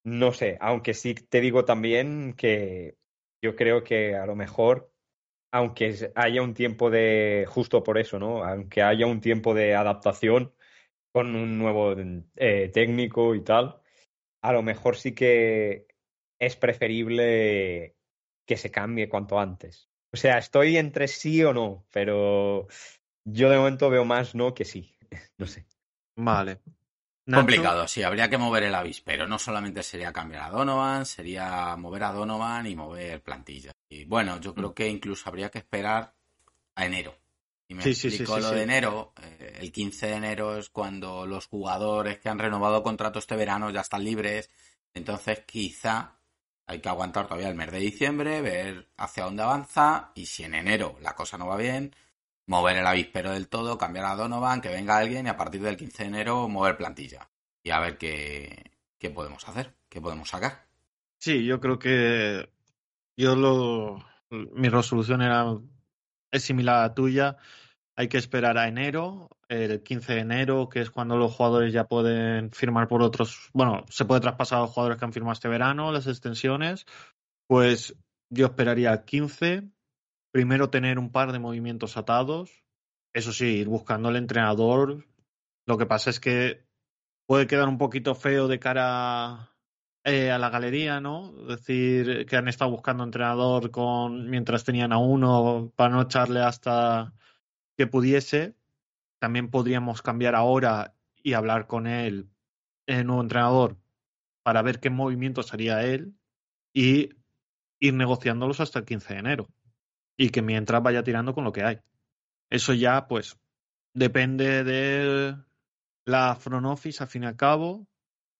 [0.04, 2.96] no sé, aunque sí te digo también que
[3.42, 4.92] yo creo que a lo mejor,
[5.52, 8.44] aunque haya un tiempo de, justo por eso, ¿no?
[8.44, 10.54] Aunque haya un tiempo de adaptación
[11.12, 11.94] con un nuevo
[12.36, 13.80] eh, técnico y tal,
[14.42, 15.86] a lo mejor sí que
[16.38, 17.96] es preferible
[18.46, 19.90] que se cambie cuanto antes.
[20.12, 22.66] O sea, estoy entre sí o no, pero
[23.24, 24.94] yo de momento veo más no que sí.
[25.38, 25.66] No sé.
[26.16, 26.60] Vale.
[27.32, 29.26] Nacho, Complicado, sí, habría que mover el avispero.
[29.26, 33.72] No solamente sería cambiar a Donovan, sería mover a Donovan y mover plantilla.
[33.88, 36.12] Y bueno, yo creo que incluso habría que esperar
[36.74, 37.14] a enero.
[37.68, 39.12] Y me Sí, sí, sí, explico sí, lo de enero.
[39.22, 43.70] eh, el 15 de enero es cuando los jugadores que han renovado contrato este verano
[43.70, 44.50] ya están libres.
[44.94, 46.16] Entonces, quizá
[46.66, 50.12] hay que aguantar todavía el mes de diciembre, ver hacia dónde avanza.
[50.16, 51.94] Y si en enero la cosa no va bien,
[52.50, 55.76] mover el avispero del todo, cambiar a Donovan, que venga alguien y a partir del
[55.76, 57.30] 15 de enero mover plantilla.
[57.62, 60.66] Y a ver qué, qué podemos hacer, qué podemos sacar.
[61.18, 62.50] Sí, yo creo que
[63.16, 65.46] yo lo mi resolución era
[66.32, 67.36] es similar a la tuya.
[67.94, 71.84] Hay que esperar a enero, el 15 de enero, que es cuando los jugadores ya
[71.86, 75.48] pueden firmar por otros, bueno, se puede traspasar a los jugadores que han firmado este
[75.48, 76.84] verano, las extensiones.
[77.46, 77.94] Pues
[78.28, 79.70] yo esperaría al 15.
[80.32, 82.64] Primero tener un par de movimientos atados.
[83.12, 85.06] Eso sí, ir buscando el entrenador.
[85.66, 86.64] Lo que pasa es que
[87.26, 89.50] puede quedar un poquito feo de cara
[90.04, 91.32] eh, a la galería, ¿no?
[91.46, 97.12] Decir, que han estado buscando entrenador con mientras tenían a uno para no echarle hasta
[97.76, 98.54] que pudiese.
[99.18, 102.30] También podríamos cambiar ahora y hablar con él,
[102.86, 103.76] el nuevo entrenador,
[104.42, 106.14] para ver qué movimientos haría él
[106.72, 107.10] y
[107.78, 109.48] ir negociándolos hasta el 15 de enero.
[110.20, 111.80] Y que mientras vaya tirando con lo que hay.
[112.50, 113.38] Eso ya, pues,
[113.94, 115.34] depende de
[116.04, 117.86] la front office, al fin y al cabo.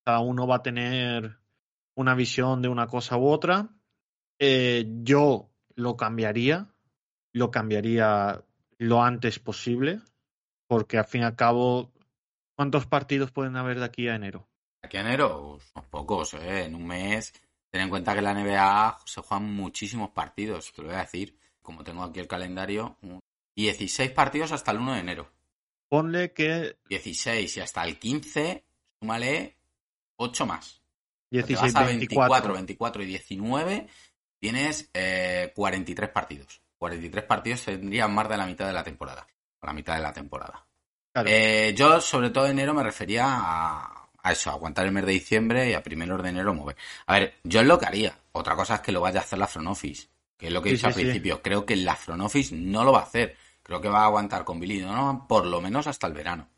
[0.05, 1.39] Cada uno va a tener
[1.94, 3.70] una visión de una cosa u otra.
[4.39, 6.69] Eh, yo lo cambiaría,
[7.32, 8.44] lo cambiaría
[8.77, 10.01] lo antes posible,
[10.66, 11.94] porque al fin y al cabo,
[12.57, 14.51] ¿cuántos partidos pueden haber de aquí a enero?
[14.82, 16.65] Aquí a enero, son pocos, ¿eh?
[16.65, 17.32] En un mes,
[17.70, 21.39] ten en cuenta que la NBA se juegan muchísimos partidos, te lo voy a decir.
[21.70, 22.97] Como tengo aquí el calendario,
[23.55, 25.30] 16 partidos hasta el 1 de enero.
[25.88, 28.64] Ponle que 16 y hasta el 15,
[28.98, 29.56] súmale
[30.16, 30.82] 8 más.
[31.30, 32.55] 16, Te vas a 24.
[32.55, 33.86] 24 y 19,
[34.40, 36.60] tienes eh, 43 partidos.
[36.78, 39.24] 43 partidos tendrían más de la mitad de la temporada.
[39.62, 40.66] La mitad de la temporada.
[41.12, 41.30] Claro.
[41.30, 45.12] Eh, yo, sobre todo enero, me refería a, a eso, a aguantar el mes de
[45.12, 46.76] diciembre y a primeros de enero mover.
[47.06, 48.18] A ver, yo es lo que haría.
[48.32, 50.09] Otra cosa es que lo vaya a hacer la front office,
[50.40, 51.04] que es lo que he dicho al sí, sí.
[51.06, 51.42] principio.
[51.42, 53.36] Creo que la front office no lo va a hacer.
[53.62, 56.48] Creo que va a aguantar con Billy Donovan por lo menos hasta el verano.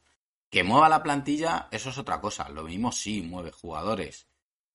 [0.51, 2.49] Que mueva la plantilla, eso es otra cosa.
[2.49, 4.27] Lo mismo sí, mueve jugadores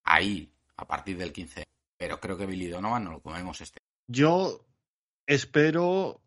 [0.04, 1.64] ahí a partir del 15.
[1.98, 3.80] Pero creo que Billy Donovan no lo comemos este.
[4.08, 4.66] Yo
[5.26, 6.22] espero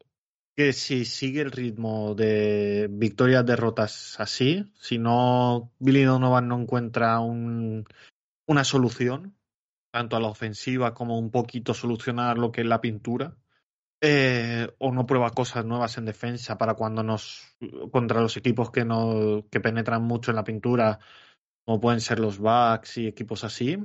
[0.56, 7.20] que si sigue el ritmo de victorias, derrotas así, si no Billy Donovan no encuentra
[7.20, 7.84] un-
[8.46, 9.36] una solución,
[9.90, 13.36] tanto a la ofensiva como un poquito solucionar lo que es la pintura,
[14.02, 17.56] eh, o no prueba cosas nuevas en defensa para cuando nos
[17.90, 20.98] contra los equipos que no que penetran mucho en la pintura,
[21.64, 23.78] como pueden ser los Bucks y equipos así,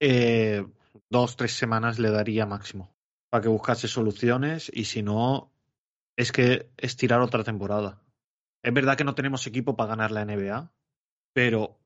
[0.00, 0.66] eh,
[1.08, 2.94] dos tres semanas le daría máximo
[3.30, 5.50] para que buscase soluciones y si no
[6.16, 8.02] es que estirar otra temporada.
[8.62, 10.72] Es verdad que no tenemos equipo para ganar la NBA,
[11.32, 11.78] pero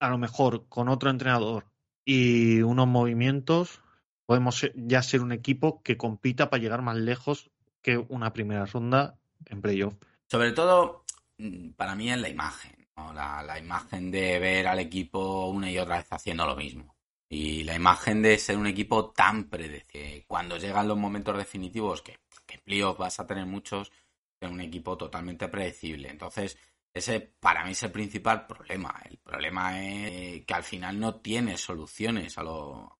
[0.00, 1.66] a lo mejor con otro entrenador
[2.06, 3.82] y unos movimientos
[4.24, 7.50] podemos ya ser un equipo que compita para llegar más lejos
[7.82, 9.94] que una primera ronda en playoff.
[10.30, 11.04] Sobre todo,
[11.38, 13.12] mm, para mí es la imagen, ¿no?
[13.12, 16.96] la, la imagen de ver al equipo una y otra vez haciendo lo mismo.
[17.28, 20.24] Y la imagen de ser un equipo tan predecible.
[20.28, 23.90] Cuando llegan los momentos definitivos, que, que playoff vas a tener muchos,
[24.38, 26.08] ser un equipo totalmente predecible.
[26.08, 26.56] Entonces,
[26.96, 28.94] ese para mí es el principal problema.
[29.04, 32.34] El problema es que al final no tienes soluciones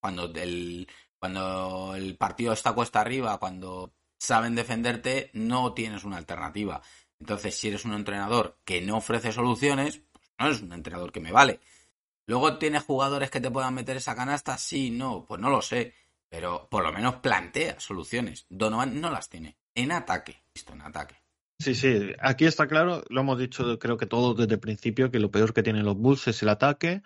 [0.01, 6.82] cuando el, cuando el partido está cuesta arriba, cuando saben defenderte, no tienes una alternativa.
[7.18, 11.20] Entonces, si eres un entrenador que no ofrece soluciones, pues no es un entrenador que
[11.20, 11.60] me vale.
[12.27, 15.94] Luego tienes jugadores que te puedan meter esa canasta, sí, no, pues no lo sé.
[16.28, 18.47] Pero por lo menos plantea soluciones.
[18.51, 19.56] Donovan no las tiene.
[19.74, 20.43] En ataque.
[20.55, 21.26] Listo, en ataque.
[21.58, 25.18] Sí, sí, aquí está claro, lo hemos dicho creo que todos desde el principio, que
[25.18, 27.02] lo peor que tienen los Bulls es el ataque.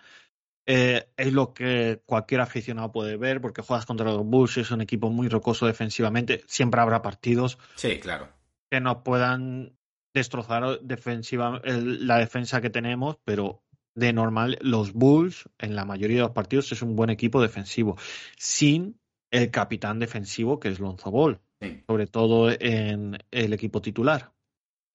[0.67, 4.81] Eh, es lo que cualquier aficionado puede ver, porque juegas contra los Bulls, es un
[4.81, 6.43] equipo muy rocoso defensivamente.
[6.47, 8.27] Siempre habrá partidos Sí, claro.
[8.69, 9.73] que nos puedan
[10.13, 13.63] destrozar defensiva, el- la defensa que tenemos, pero
[13.95, 17.97] de normal, los Bulls en la mayoría de los partidos es un buen equipo defensivo,
[18.37, 18.99] sin
[19.31, 21.83] el capitán defensivo que es Lonzo Ball Sí.
[21.87, 24.31] sobre todo en el equipo titular.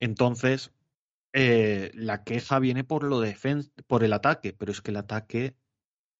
[0.00, 0.72] Entonces,
[1.32, 5.56] eh, la queja viene por lo defen- por el ataque, pero es que el ataque,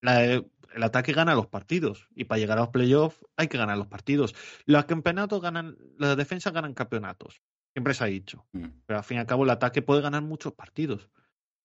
[0.03, 3.79] la- el ataque gana los partidos y para llegar a los playoffs hay que ganar
[3.79, 4.35] los partidos.
[4.67, 7.41] Los campeonatos ganan, las defensas ganan campeonatos,
[7.75, 8.67] siempre se ha dicho, Mm.
[8.87, 11.09] pero al fin y al cabo el ataque puede ganar muchos partidos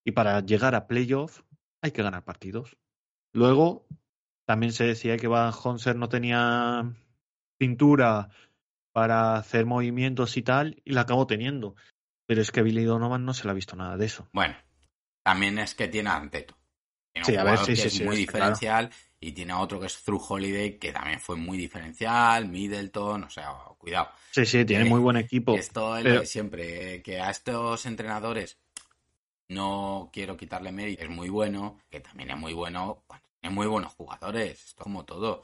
[0.05, 1.43] y para llegar a playoffs
[1.81, 2.77] hay que ganar partidos.
[3.33, 3.85] Luego,
[4.45, 6.91] también se decía que Van Honser no tenía
[7.57, 8.29] pintura
[8.93, 11.75] para hacer movimientos y tal, y la acabó teniendo.
[12.31, 14.29] Pero es que Billy Donovan no se le ha visto nada de eso.
[14.31, 14.55] Bueno,
[15.21, 16.57] también es que tiene a Anteto.
[17.11, 18.15] Tiene Sí, un a ver, sí, que sí, es muy claro.
[18.15, 18.89] diferencial
[19.19, 23.29] y tiene a otro que es Through Holiday que también fue muy diferencial, Middleton, o
[23.29, 24.11] sea, cuidado.
[24.31, 25.55] Sí, sí, tiene Eh, muy buen equipo.
[25.57, 28.61] Esto es pero- lo de siempre, eh, que a estos entrenadores
[29.49, 33.67] no quiero quitarle mérito, es muy bueno, que también es muy bueno cuando tiene muy
[33.67, 35.43] buenos jugadores, esto como todo.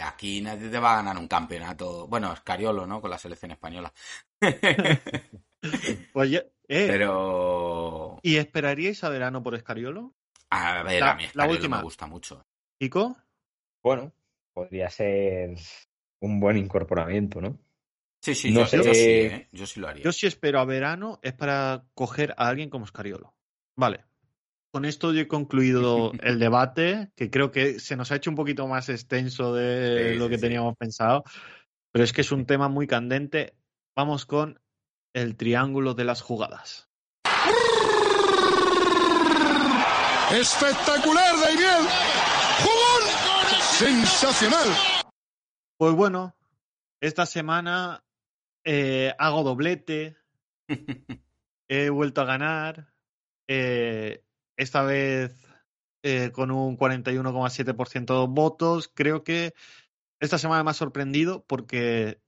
[0.00, 3.00] Aquí nadie te va a ganar un campeonato, bueno, es Cariolo, ¿no?
[3.00, 3.92] Con la selección española.
[6.12, 10.14] Pues ya- eh, Pero, ¿Y esperaríais a verano por Escariolo?
[10.50, 11.76] a ver, La- a mí la Escariolo última.
[11.78, 12.42] me gusta mucho.
[12.78, 13.16] Kiko,
[13.82, 14.12] Bueno,
[14.52, 15.56] podría ser
[16.20, 17.58] un buen incorporamiento, ¿no?
[18.22, 20.04] Sí, sí, No yo, sé, yo sí, eh, yo sí lo haría.
[20.04, 23.34] Yo si espero a verano es para coger a alguien como Scariolo.
[23.76, 24.04] Vale.
[24.72, 28.36] Con esto yo he concluido el debate, que creo que se nos ha hecho un
[28.36, 30.42] poquito más extenso de Sí, lo sí, que sí.
[30.42, 31.24] teníamos pensado,
[31.92, 33.54] pero es que es un tema muy candente.
[33.96, 34.60] Vamos con
[35.14, 36.88] el triángulo de las jugadas.
[40.32, 41.86] Espectacular, Daimiel.
[42.62, 43.02] ¡Jugón!
[43.60, 44.68] Sensacional.
[45.76, 46.36] Pues bueno,
[47.00, 48.04] esta semana
[48.64, 50.16] eh, hago doblete,
[51.68, 52.92] he vuelto a ganar,
[53.48, 54.22] eh,
[54.56, 55.34] esta vez
[56.02, 58.90] eh, con un 41,7% de votos.
[58.94, 59.54] Creo que
[60.20, 62.20] esta semana me ha sorprendido porque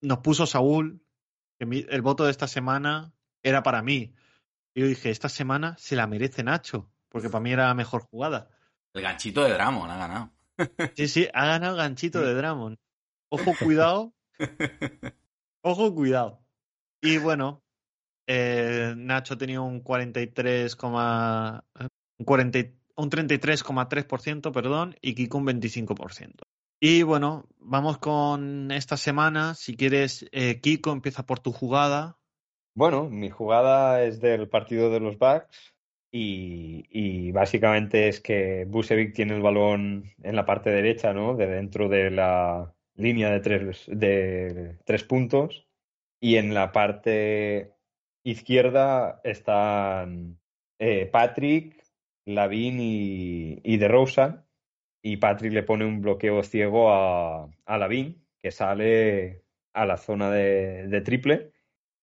[0.00, 1.00] nos puso Saúl,
[1.58, 3.12] que mi- el voto de esta semana
[3.42, 4.14] era para mí.
[4.74, 8.02] Y yo dije, esta semana se la merece Nacho, porque para mí era la mejor
[8.02, 8.48] jugada.
[8.94, 10.32] El ganchito de Dramon ha ganado.
[10.96, 12.78] Sí, sí, ha ganado el ganchito de Dramon.
[13.30, 14.14] Ojo, cuidado.
[15.62, 16.40] Ojo, cuidado.
[17.00, 17.62] Y bueno,
[18.26, 21.64] eh, Nacho tenía un 43, coma-
[22.18, 26.42] un, 40 y- un 33,3%, perdón, y Kiko un 25%.
[26.80, 29.54] Y bueno, vamos con esta semana.
[29.54, 32.18] Si quieres, eh, Kiko, empieza por tu jugada.
[32.74, 35.74] Bueno, mi jugada es del partido de los Bucks
[36.12, 41.34] y, básicamente es que Busevic tiene el balón en la parte derecha, ¿no?
[41.34, 45.66] De dentro de la línea de tres, de tres puntos
[46.20, 47.74] y en la parte
[48.22, 50.38] izquierda están
[50.78, 51.84] eh, Patrick,
[52.24, 54.47] Lavin y, y DeRozan
[55.02, 59.42] y Patrick le pone un bloqueo ciego a, a Lavin que sale
[59.72, 61.52] a la zona de, de triple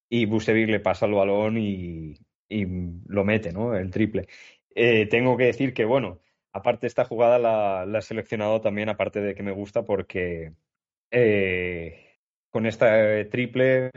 [0.09, 2.15] y Busevic le pasa el balón y,
[2.47, 2.65] y
[3.07, 3.76] lo mete, ¿no?
[3.76, 4.27] El triple.
[4.76, 6.19] Eh, tengo que decir que, bueno,
[6.53, 10.53] aparte esta jugada la, la he seleccionado también, aparte de que me gusta, porque
[11.11, 12.19] eh,
[12.49, 13.91] con esta eh, triple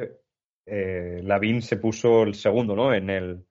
[0.67, 2.95] eh, Lavin se puso el segundo, ¿no?
[2.95, 3.47] En el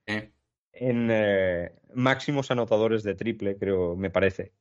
[0.80, 4.52] en eh, máximos anotadores de triple, creo, me parece,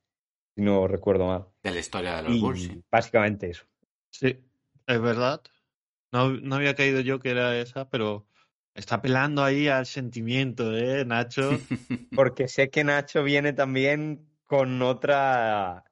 [0.57, 1.45] si no recuerdo mal.
[1.61, 2.83] De la historia de los Y Bulls, sí.
[2.89, 3.65] básicamente eso.
[4.09, 4.39] Sí,
[4.87, 5.41] es verdad.
[6.11, 8.25] No, no había caído yo que era esa, pero
[8.73, 11.51] está apelando ahí al sentimiento, ¿eh, Nacho?
[12.15, 15.83] Porque sé que Nacho viene también con otra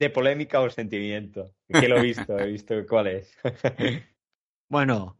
[0.00, 1.54] de polémica o sentimiento.
[1.68, 3.32] Que lo he visto, he visto cuál es.
[4.68, 5.18] Bueno,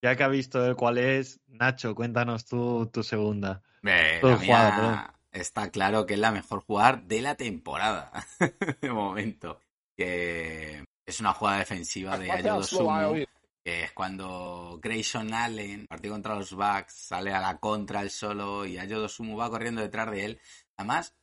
[0.00, 3.62] ya que ha visto el cuál es, Nacho, cuéntanos tú tu segunda.
[3.82, 5.15] Eh, Todo la jugada, mía perdón.
[5.40, 8.12] Está claro que es la mejor jugada de la temporada.
[8.80, 9.60] de momento.
[9.96, 13.24] Que es una jugada defensiva de Ayo Dosunmu,
[13.64, 18.66] que es cuando Grayson Allen, partido contra los Bucks, sale a la contra él solo
[18.66, 20.40] y Ayo Dosunmu va corriendo detrás de él.
[20.76, 21.14] Además,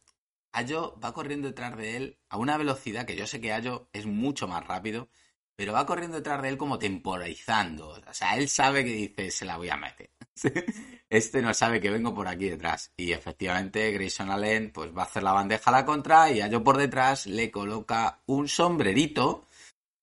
[0.54, 4.06] Ayo va corriendo detrás de él a una velocidad que yo sé que Ayo es
[4.06, 5.10] mucho más rápido,
[5.56, 7.90] pero va corriendo detrás de él como temporizando.
[7.90, 10.10] O sea, él sabe que dice, se la voy a meter.
[11.10, 12.92] Este no sabe que vengo por aquí detrás.
[12.98, 16.64] Y efectivamente, Grayson Allen pues va a hacer la bandeja a la contra y Ayo
[16.64, 19.48] por detrás le coloca un sombrerito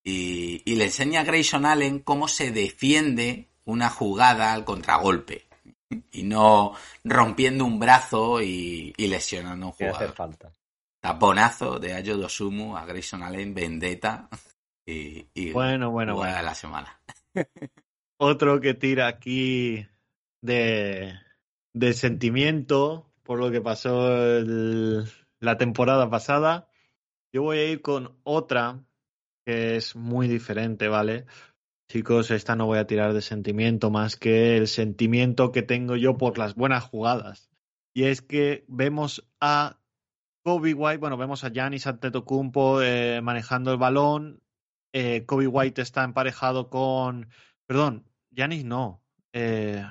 [0.05, 5.47] y, y le enseña a Grayson Allen cómo se defiende una jugada al contragolpe.
[6.12, 10.16] Y no rompiendo un brazo y, y lesionando a un Que hace jugador.
[10.16, 10.52] falta.
[11.01, 14.28] Taponazo de Ayo Dosumu a Grayson Allen, vendetta
[14.86, 16.36] y, y Bueno, bueno, bueno.
[16.36, 17.01] de la semana.
[18.19, 19.86] Otro que tira aquí
[20.43, 21.15] de,
[21.73, 24.09] de sentimiento por lo que pasó
[25.41, 26.69] la temporada pasada.
[27.33, 28.85] Yo voy a ir con otra
[29.45, 31.27] que es muy diferente, ¿vale?
[31.89, 36.17] Chicos, esta no voy a tirar de sentimiento más que el sentimiento que tengo yo
[36.17, 37.51] por las buenas jugadas.
[37.93, 39.81] Y es que vemos a
[40.45, 44.43] Kobe White, bueno, vemos a Giannis Antetokounmpo eh, manejando el balón.
[44.93, 47.29] Eh, Kobe White está emparejado con,
[47.67, 49.03] perdón, Giannis no.
[49.33, 49.85] Eh,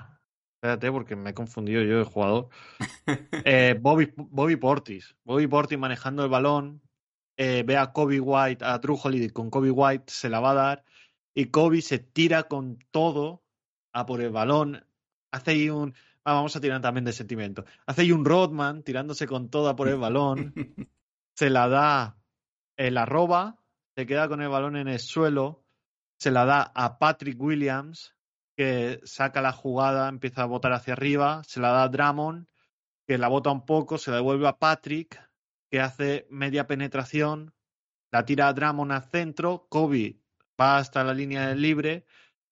[0.60, 2.49] espérate porque me he confundido yo de jugador.
[3.45, 5.15] Eh, Bobby, Bobby Portis.
[5.23, 6.81] Bobby Portis manejando el balón.
[7.38, 10.53] eh, ve a Kobe White, a Drew Holiday con Kobe White, se la va a
[10.53, 10.84] dar.
[11.34, 13.41] Y Kobe se tira con todo
[13.94, 14.86] a por el balón.
[15.31, 15.94] Hace ahí un.
[16.26, 17.64] ah, vamos a tirar también de sentimiento.
[17.86, 20.53] Hace ahí un Rodman tirándose con todo a por el balón.
[21.36, 22.18] se la da,
[22.77, 23.64] eh, la roba,
[23.95, 25.64] se queda con el balón en el suelo.
[26.18, 28.14] Se la da a Patrick Williams,
[28.60, 31.41] que saca la jugada, empieza a botar hacia arriba.
[31.45, 32.45] Se la da a Drummond,
[33.07, 35.18] que la bota un poco, se la devuelve a Patrick,
[35.72, 37.53] que hace media penetración,
[38.11, 40.19] la tira a Drummond al centro, Kobe
[40.60, 42.06] va hasta la línea del libre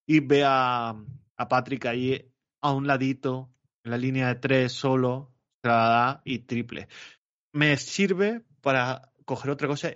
[0.06, 0.96] y ve a,
[1.36, 3.52] a Patrick ahí a un ladito,
[3.84, 6.88] en la línea de tres solo, se la da y triple.
[7.52, 9.92] Me sirve para coger otra cosa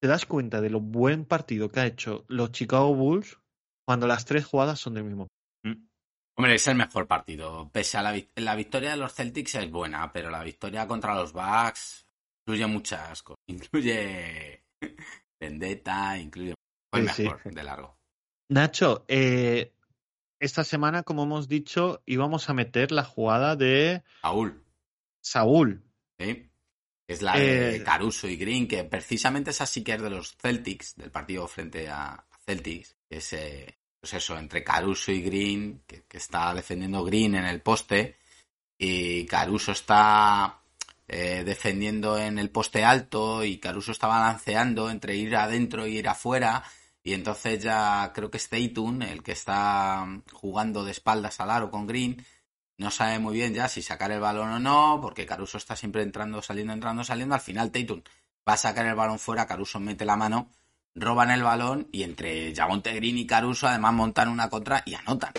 [0.00, 3.38] te das cuenta de lo buen partido que ha hecho los Chicago Bulls
[3.84, 5.28] cuando las tres jugadas son del mismo.
[6.36, 7.70] Hombre, es el mejor partido.
[7.72, 11.32] Pese a la, la victoria de los Celtics es buena, pero la victoria contra los
[11.32, 12.06] Bucks
[12.46, 13.38] incluye muchas cosas.
[13.48, 14.64] Incluye
[15.40, 16.54] vendetta, incluye...
[16.90, 17.22] Fue el Sí, sí.
[17.24, 17.98] mejor, de largo.
[18.50, 19.72] Nacho, eh,
[20.40, 24.64] esta semana, como hemos dicho, íbamos a meter la jugada de Saúl,
[25.22, 25.82] Saúl.
[26.18, 26.50] ¿sí?
[27.08, 30.36] Es la de Eh, Caruso y Green, que precisamente esa sí que es de los
[30.36, 32.96] Celtics, del partido frente a Celtics.
[33.08, 38.18] Es, eh, pues eso, entre Caruso y Green, que, está defendiendo Green en el poste,
[38.76, 40.60] y Caruso está
[41.06, 46.08] eh, defendiendo en el poste alto, y Caruso está balanceando entre ir adentro y ir
[46.08, 46.64] afuera,
[47.04, 51.70] y entonces ya creo que es Tatum el que está jugando de espaldas al aro
[51.70, 52.26] con Green,
[52.78, 56.02] no sabe muy bien ya si sacar el balón o no, porque Caruso está siempre
[56.02, 57.36] entrando, saliendo, entrando, saliendo.
[57.36, 58.02] Al final Tatum
[58.48, 60.50] va a sacar el balón fuera, Caruso mete la mano,
[60.94, 65.32] roban el balón y entre Jamonte Green y Caruso además montan una contra y anotan.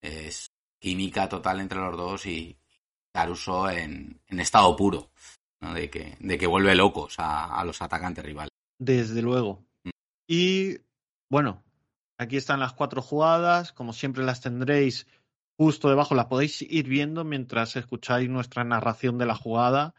[0.00, 2.56] Es química total entre los dos y
[3.12, 5.10] Caruso en, en estado puro,
[5.60, 5.74] ¿no?
[5.74, 8.50] de, que, de que vuelve locos a, a los atacantes rivales.
[8.78, 9.64] Desde luego.
[9.84, 9.90] Mm.
[10.28, 10.78] Y
[11.30, 11.64] bueno,
[12.18, 13.72] aquí están las cuatro jugadas.
[13.72, 15.06] Como siempre las tendréis
[15.56, 16.14] justo debajo.
[16.14, 19.94] Las podéis ir viendo mientras escucháis nuestra narración de la jugada.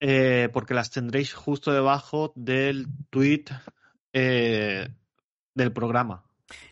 [0.00, 3.44] eh, porque las tendréis justo debajo del tweet
[4.12, 4.88] eh,
[5.54, 6.24] del programa.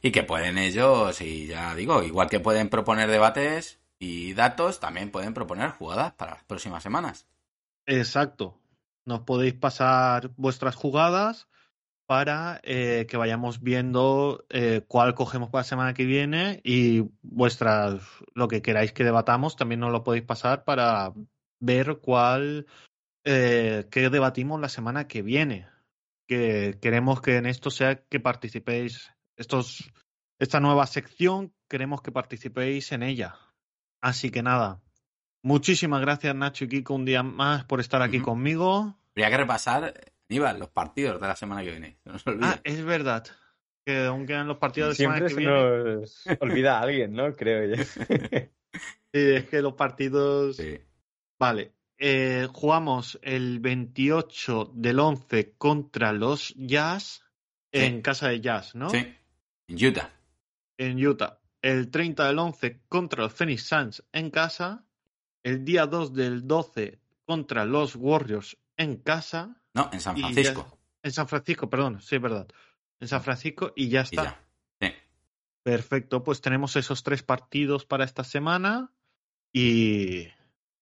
[0.03, 5.11] Y que pueden ellos, y ya digo, igual que pueden proponer debates y datos, también
[5.11, 7.27] pueden proponer jugadas para las próximas semanas.
[7.87, 8.59] Exacto.
[9.05, 11.49] Nos podéis pasar vuestras jugadas
[12.07, 18.03] para eh, que vayamos viendo eh, cuál cogemos para la semana que viene y vuestras
[18.35, 21.13] lo que queráis que debatamos también nos lo podéis pasar para
[21.61, 22.67] ver cuál
[23.25, 25.67] eh, qué debatimos la semana que viene.
[26.27, 29.93] Que queremos que en esto sea que participéis estos
[30.39, 33.37] esta nueva sección queremos que participéis en ella.
[34.01, 34.83] Así que nada,
[35.43, 38.99] muchísimas gracias Nacho y Kiko un día más por estar aquí conmigo.
[39.17, 39.95] Habría que repasar,
[40.29, 41.99] Aníbal, los partidos de la semana que viene.
[42.05, 42.47] No se olvide.
[42.47, 43.25] Ah, es verdad.
[43.87, 46.01] Que aún quedan los partidos de semana Siempre que se viene.
[46.01, 47.33] nos olvida a alguien, ¿no?
[47.35, 47.83] Creo yo.
[49.15, 50.57] Sí, es que los partidos.
[50.57, 50.81] Sí.
[51.39, 51.74] Vale.
[51.99, 57.23] Eh, jugamos el 28 del 11 contra los Jazz
[57.73, 57.81] Sí.
[57.81, 58.91] en casa de Jazz, ¿no?
[58.91, 58.99] Sí.
[59.69, 60.11] En Utah.
[60.79, 61.41] En Utah.
[61.63, 64.85] El 30 del 11 contra los Phoenix Suns en casa.
[65.43, 69.61] El día 2 del 12 contra los Warriors en casa.
[69.75, 70.79] No, en San ya- Francisco.
[71.03, 72.47] En San Francisco, perdón, sí, es verdad.
[73.01, 74.23] En San Francisco y ya Y está.
[74.81, 74.95] ya.
[75.63, 78.91] Perfecto, pues tenemos esos tres partidos para esta semana
[79.53, 80.29] y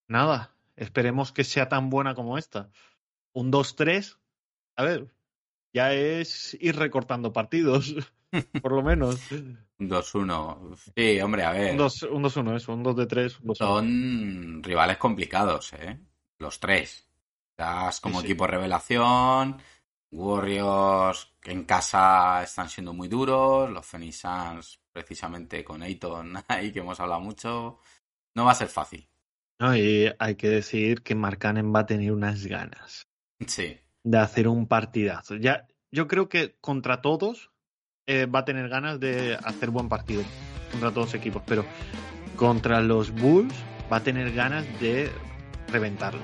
[0.09, 2.70] nada, esperemos que sea tan buena como esta.
[3.32, 4.19] Un 2-3,
[4.77, 5.15] a ver,
[5.73, 7.94] ya es ir recortando partidos,
[8.62, 9.20] por lo menos.
[9.31, 10.93] Un 2-1.
[10.97, 11.73] Sí, hombre, a ver.
[11.73, 13.40] Un 2 un 2-1, eso, un 2 de 3.
[13.40, 13.55] Un 2-1.
[13.57, 15.99] Son rivales complicados, ¿eh?
[16.39, 17.09] Los tres.
[17.57, 18.27] Jazz como Sí, sí.
[18.32, 19.59] equipo revelación.
[20.11, 23.70] Warriors que en casa están siendo muy duros.
[23.70, 27.78] Los Phoenix Suns, precisamente con Ayton ahí que hemos hablado mucho.
[28.35, 29.09] No va a ser fácil.
[29.62, 33.06] No, y hay que decir que Markkanen va a tener unas ganas
[33.47, 33.78] Sí.
[34.02, 35.36] de hacer un partidazo.
[35.36, 37.52] Ya, yo creo que contra todos
[38.09, 40.24] eh, va a tener ganas de hacer buen partido.
[40.72, 41.44] Contra todos los equipos.
[41.47, 41.64] Pero
[42.34, 43.55] contra los Bulls
[43.90, 45.09] va a tener ganas de
[45.68, 46.22] reventarlo.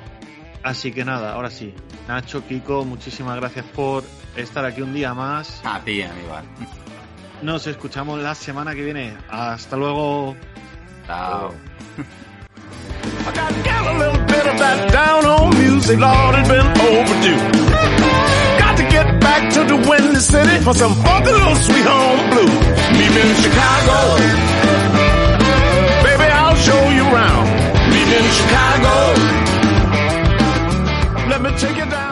[0.64, 1.72] Así que nada, ahora sí.
[2.08, 4.02] Nacho, Kiko, muchísimas gracias por
[4.36, 5.60] estar aquí un día más.
[5.64, 6.44] A ti, Aníbal.
[7.42, 9.16] Nos escuchamos la semana que viene.
[9.30, 10.34] Hasta luego.
[11.06, 11.54] Chao.
[13.34, 17.40] Got to get a little bit of that down on music, Lord, it's been overdue.
[18.58, 22.56] Got to get back to the Windy City for some funky little sweet home blues.
[22.96, 23.96] Meet me in Chicago.
[26.08, 27.46] Baby, I'll show you around.
[27.92, 28.92] Meet me in Chicago.
[31.28, 32.07] Let me take you down.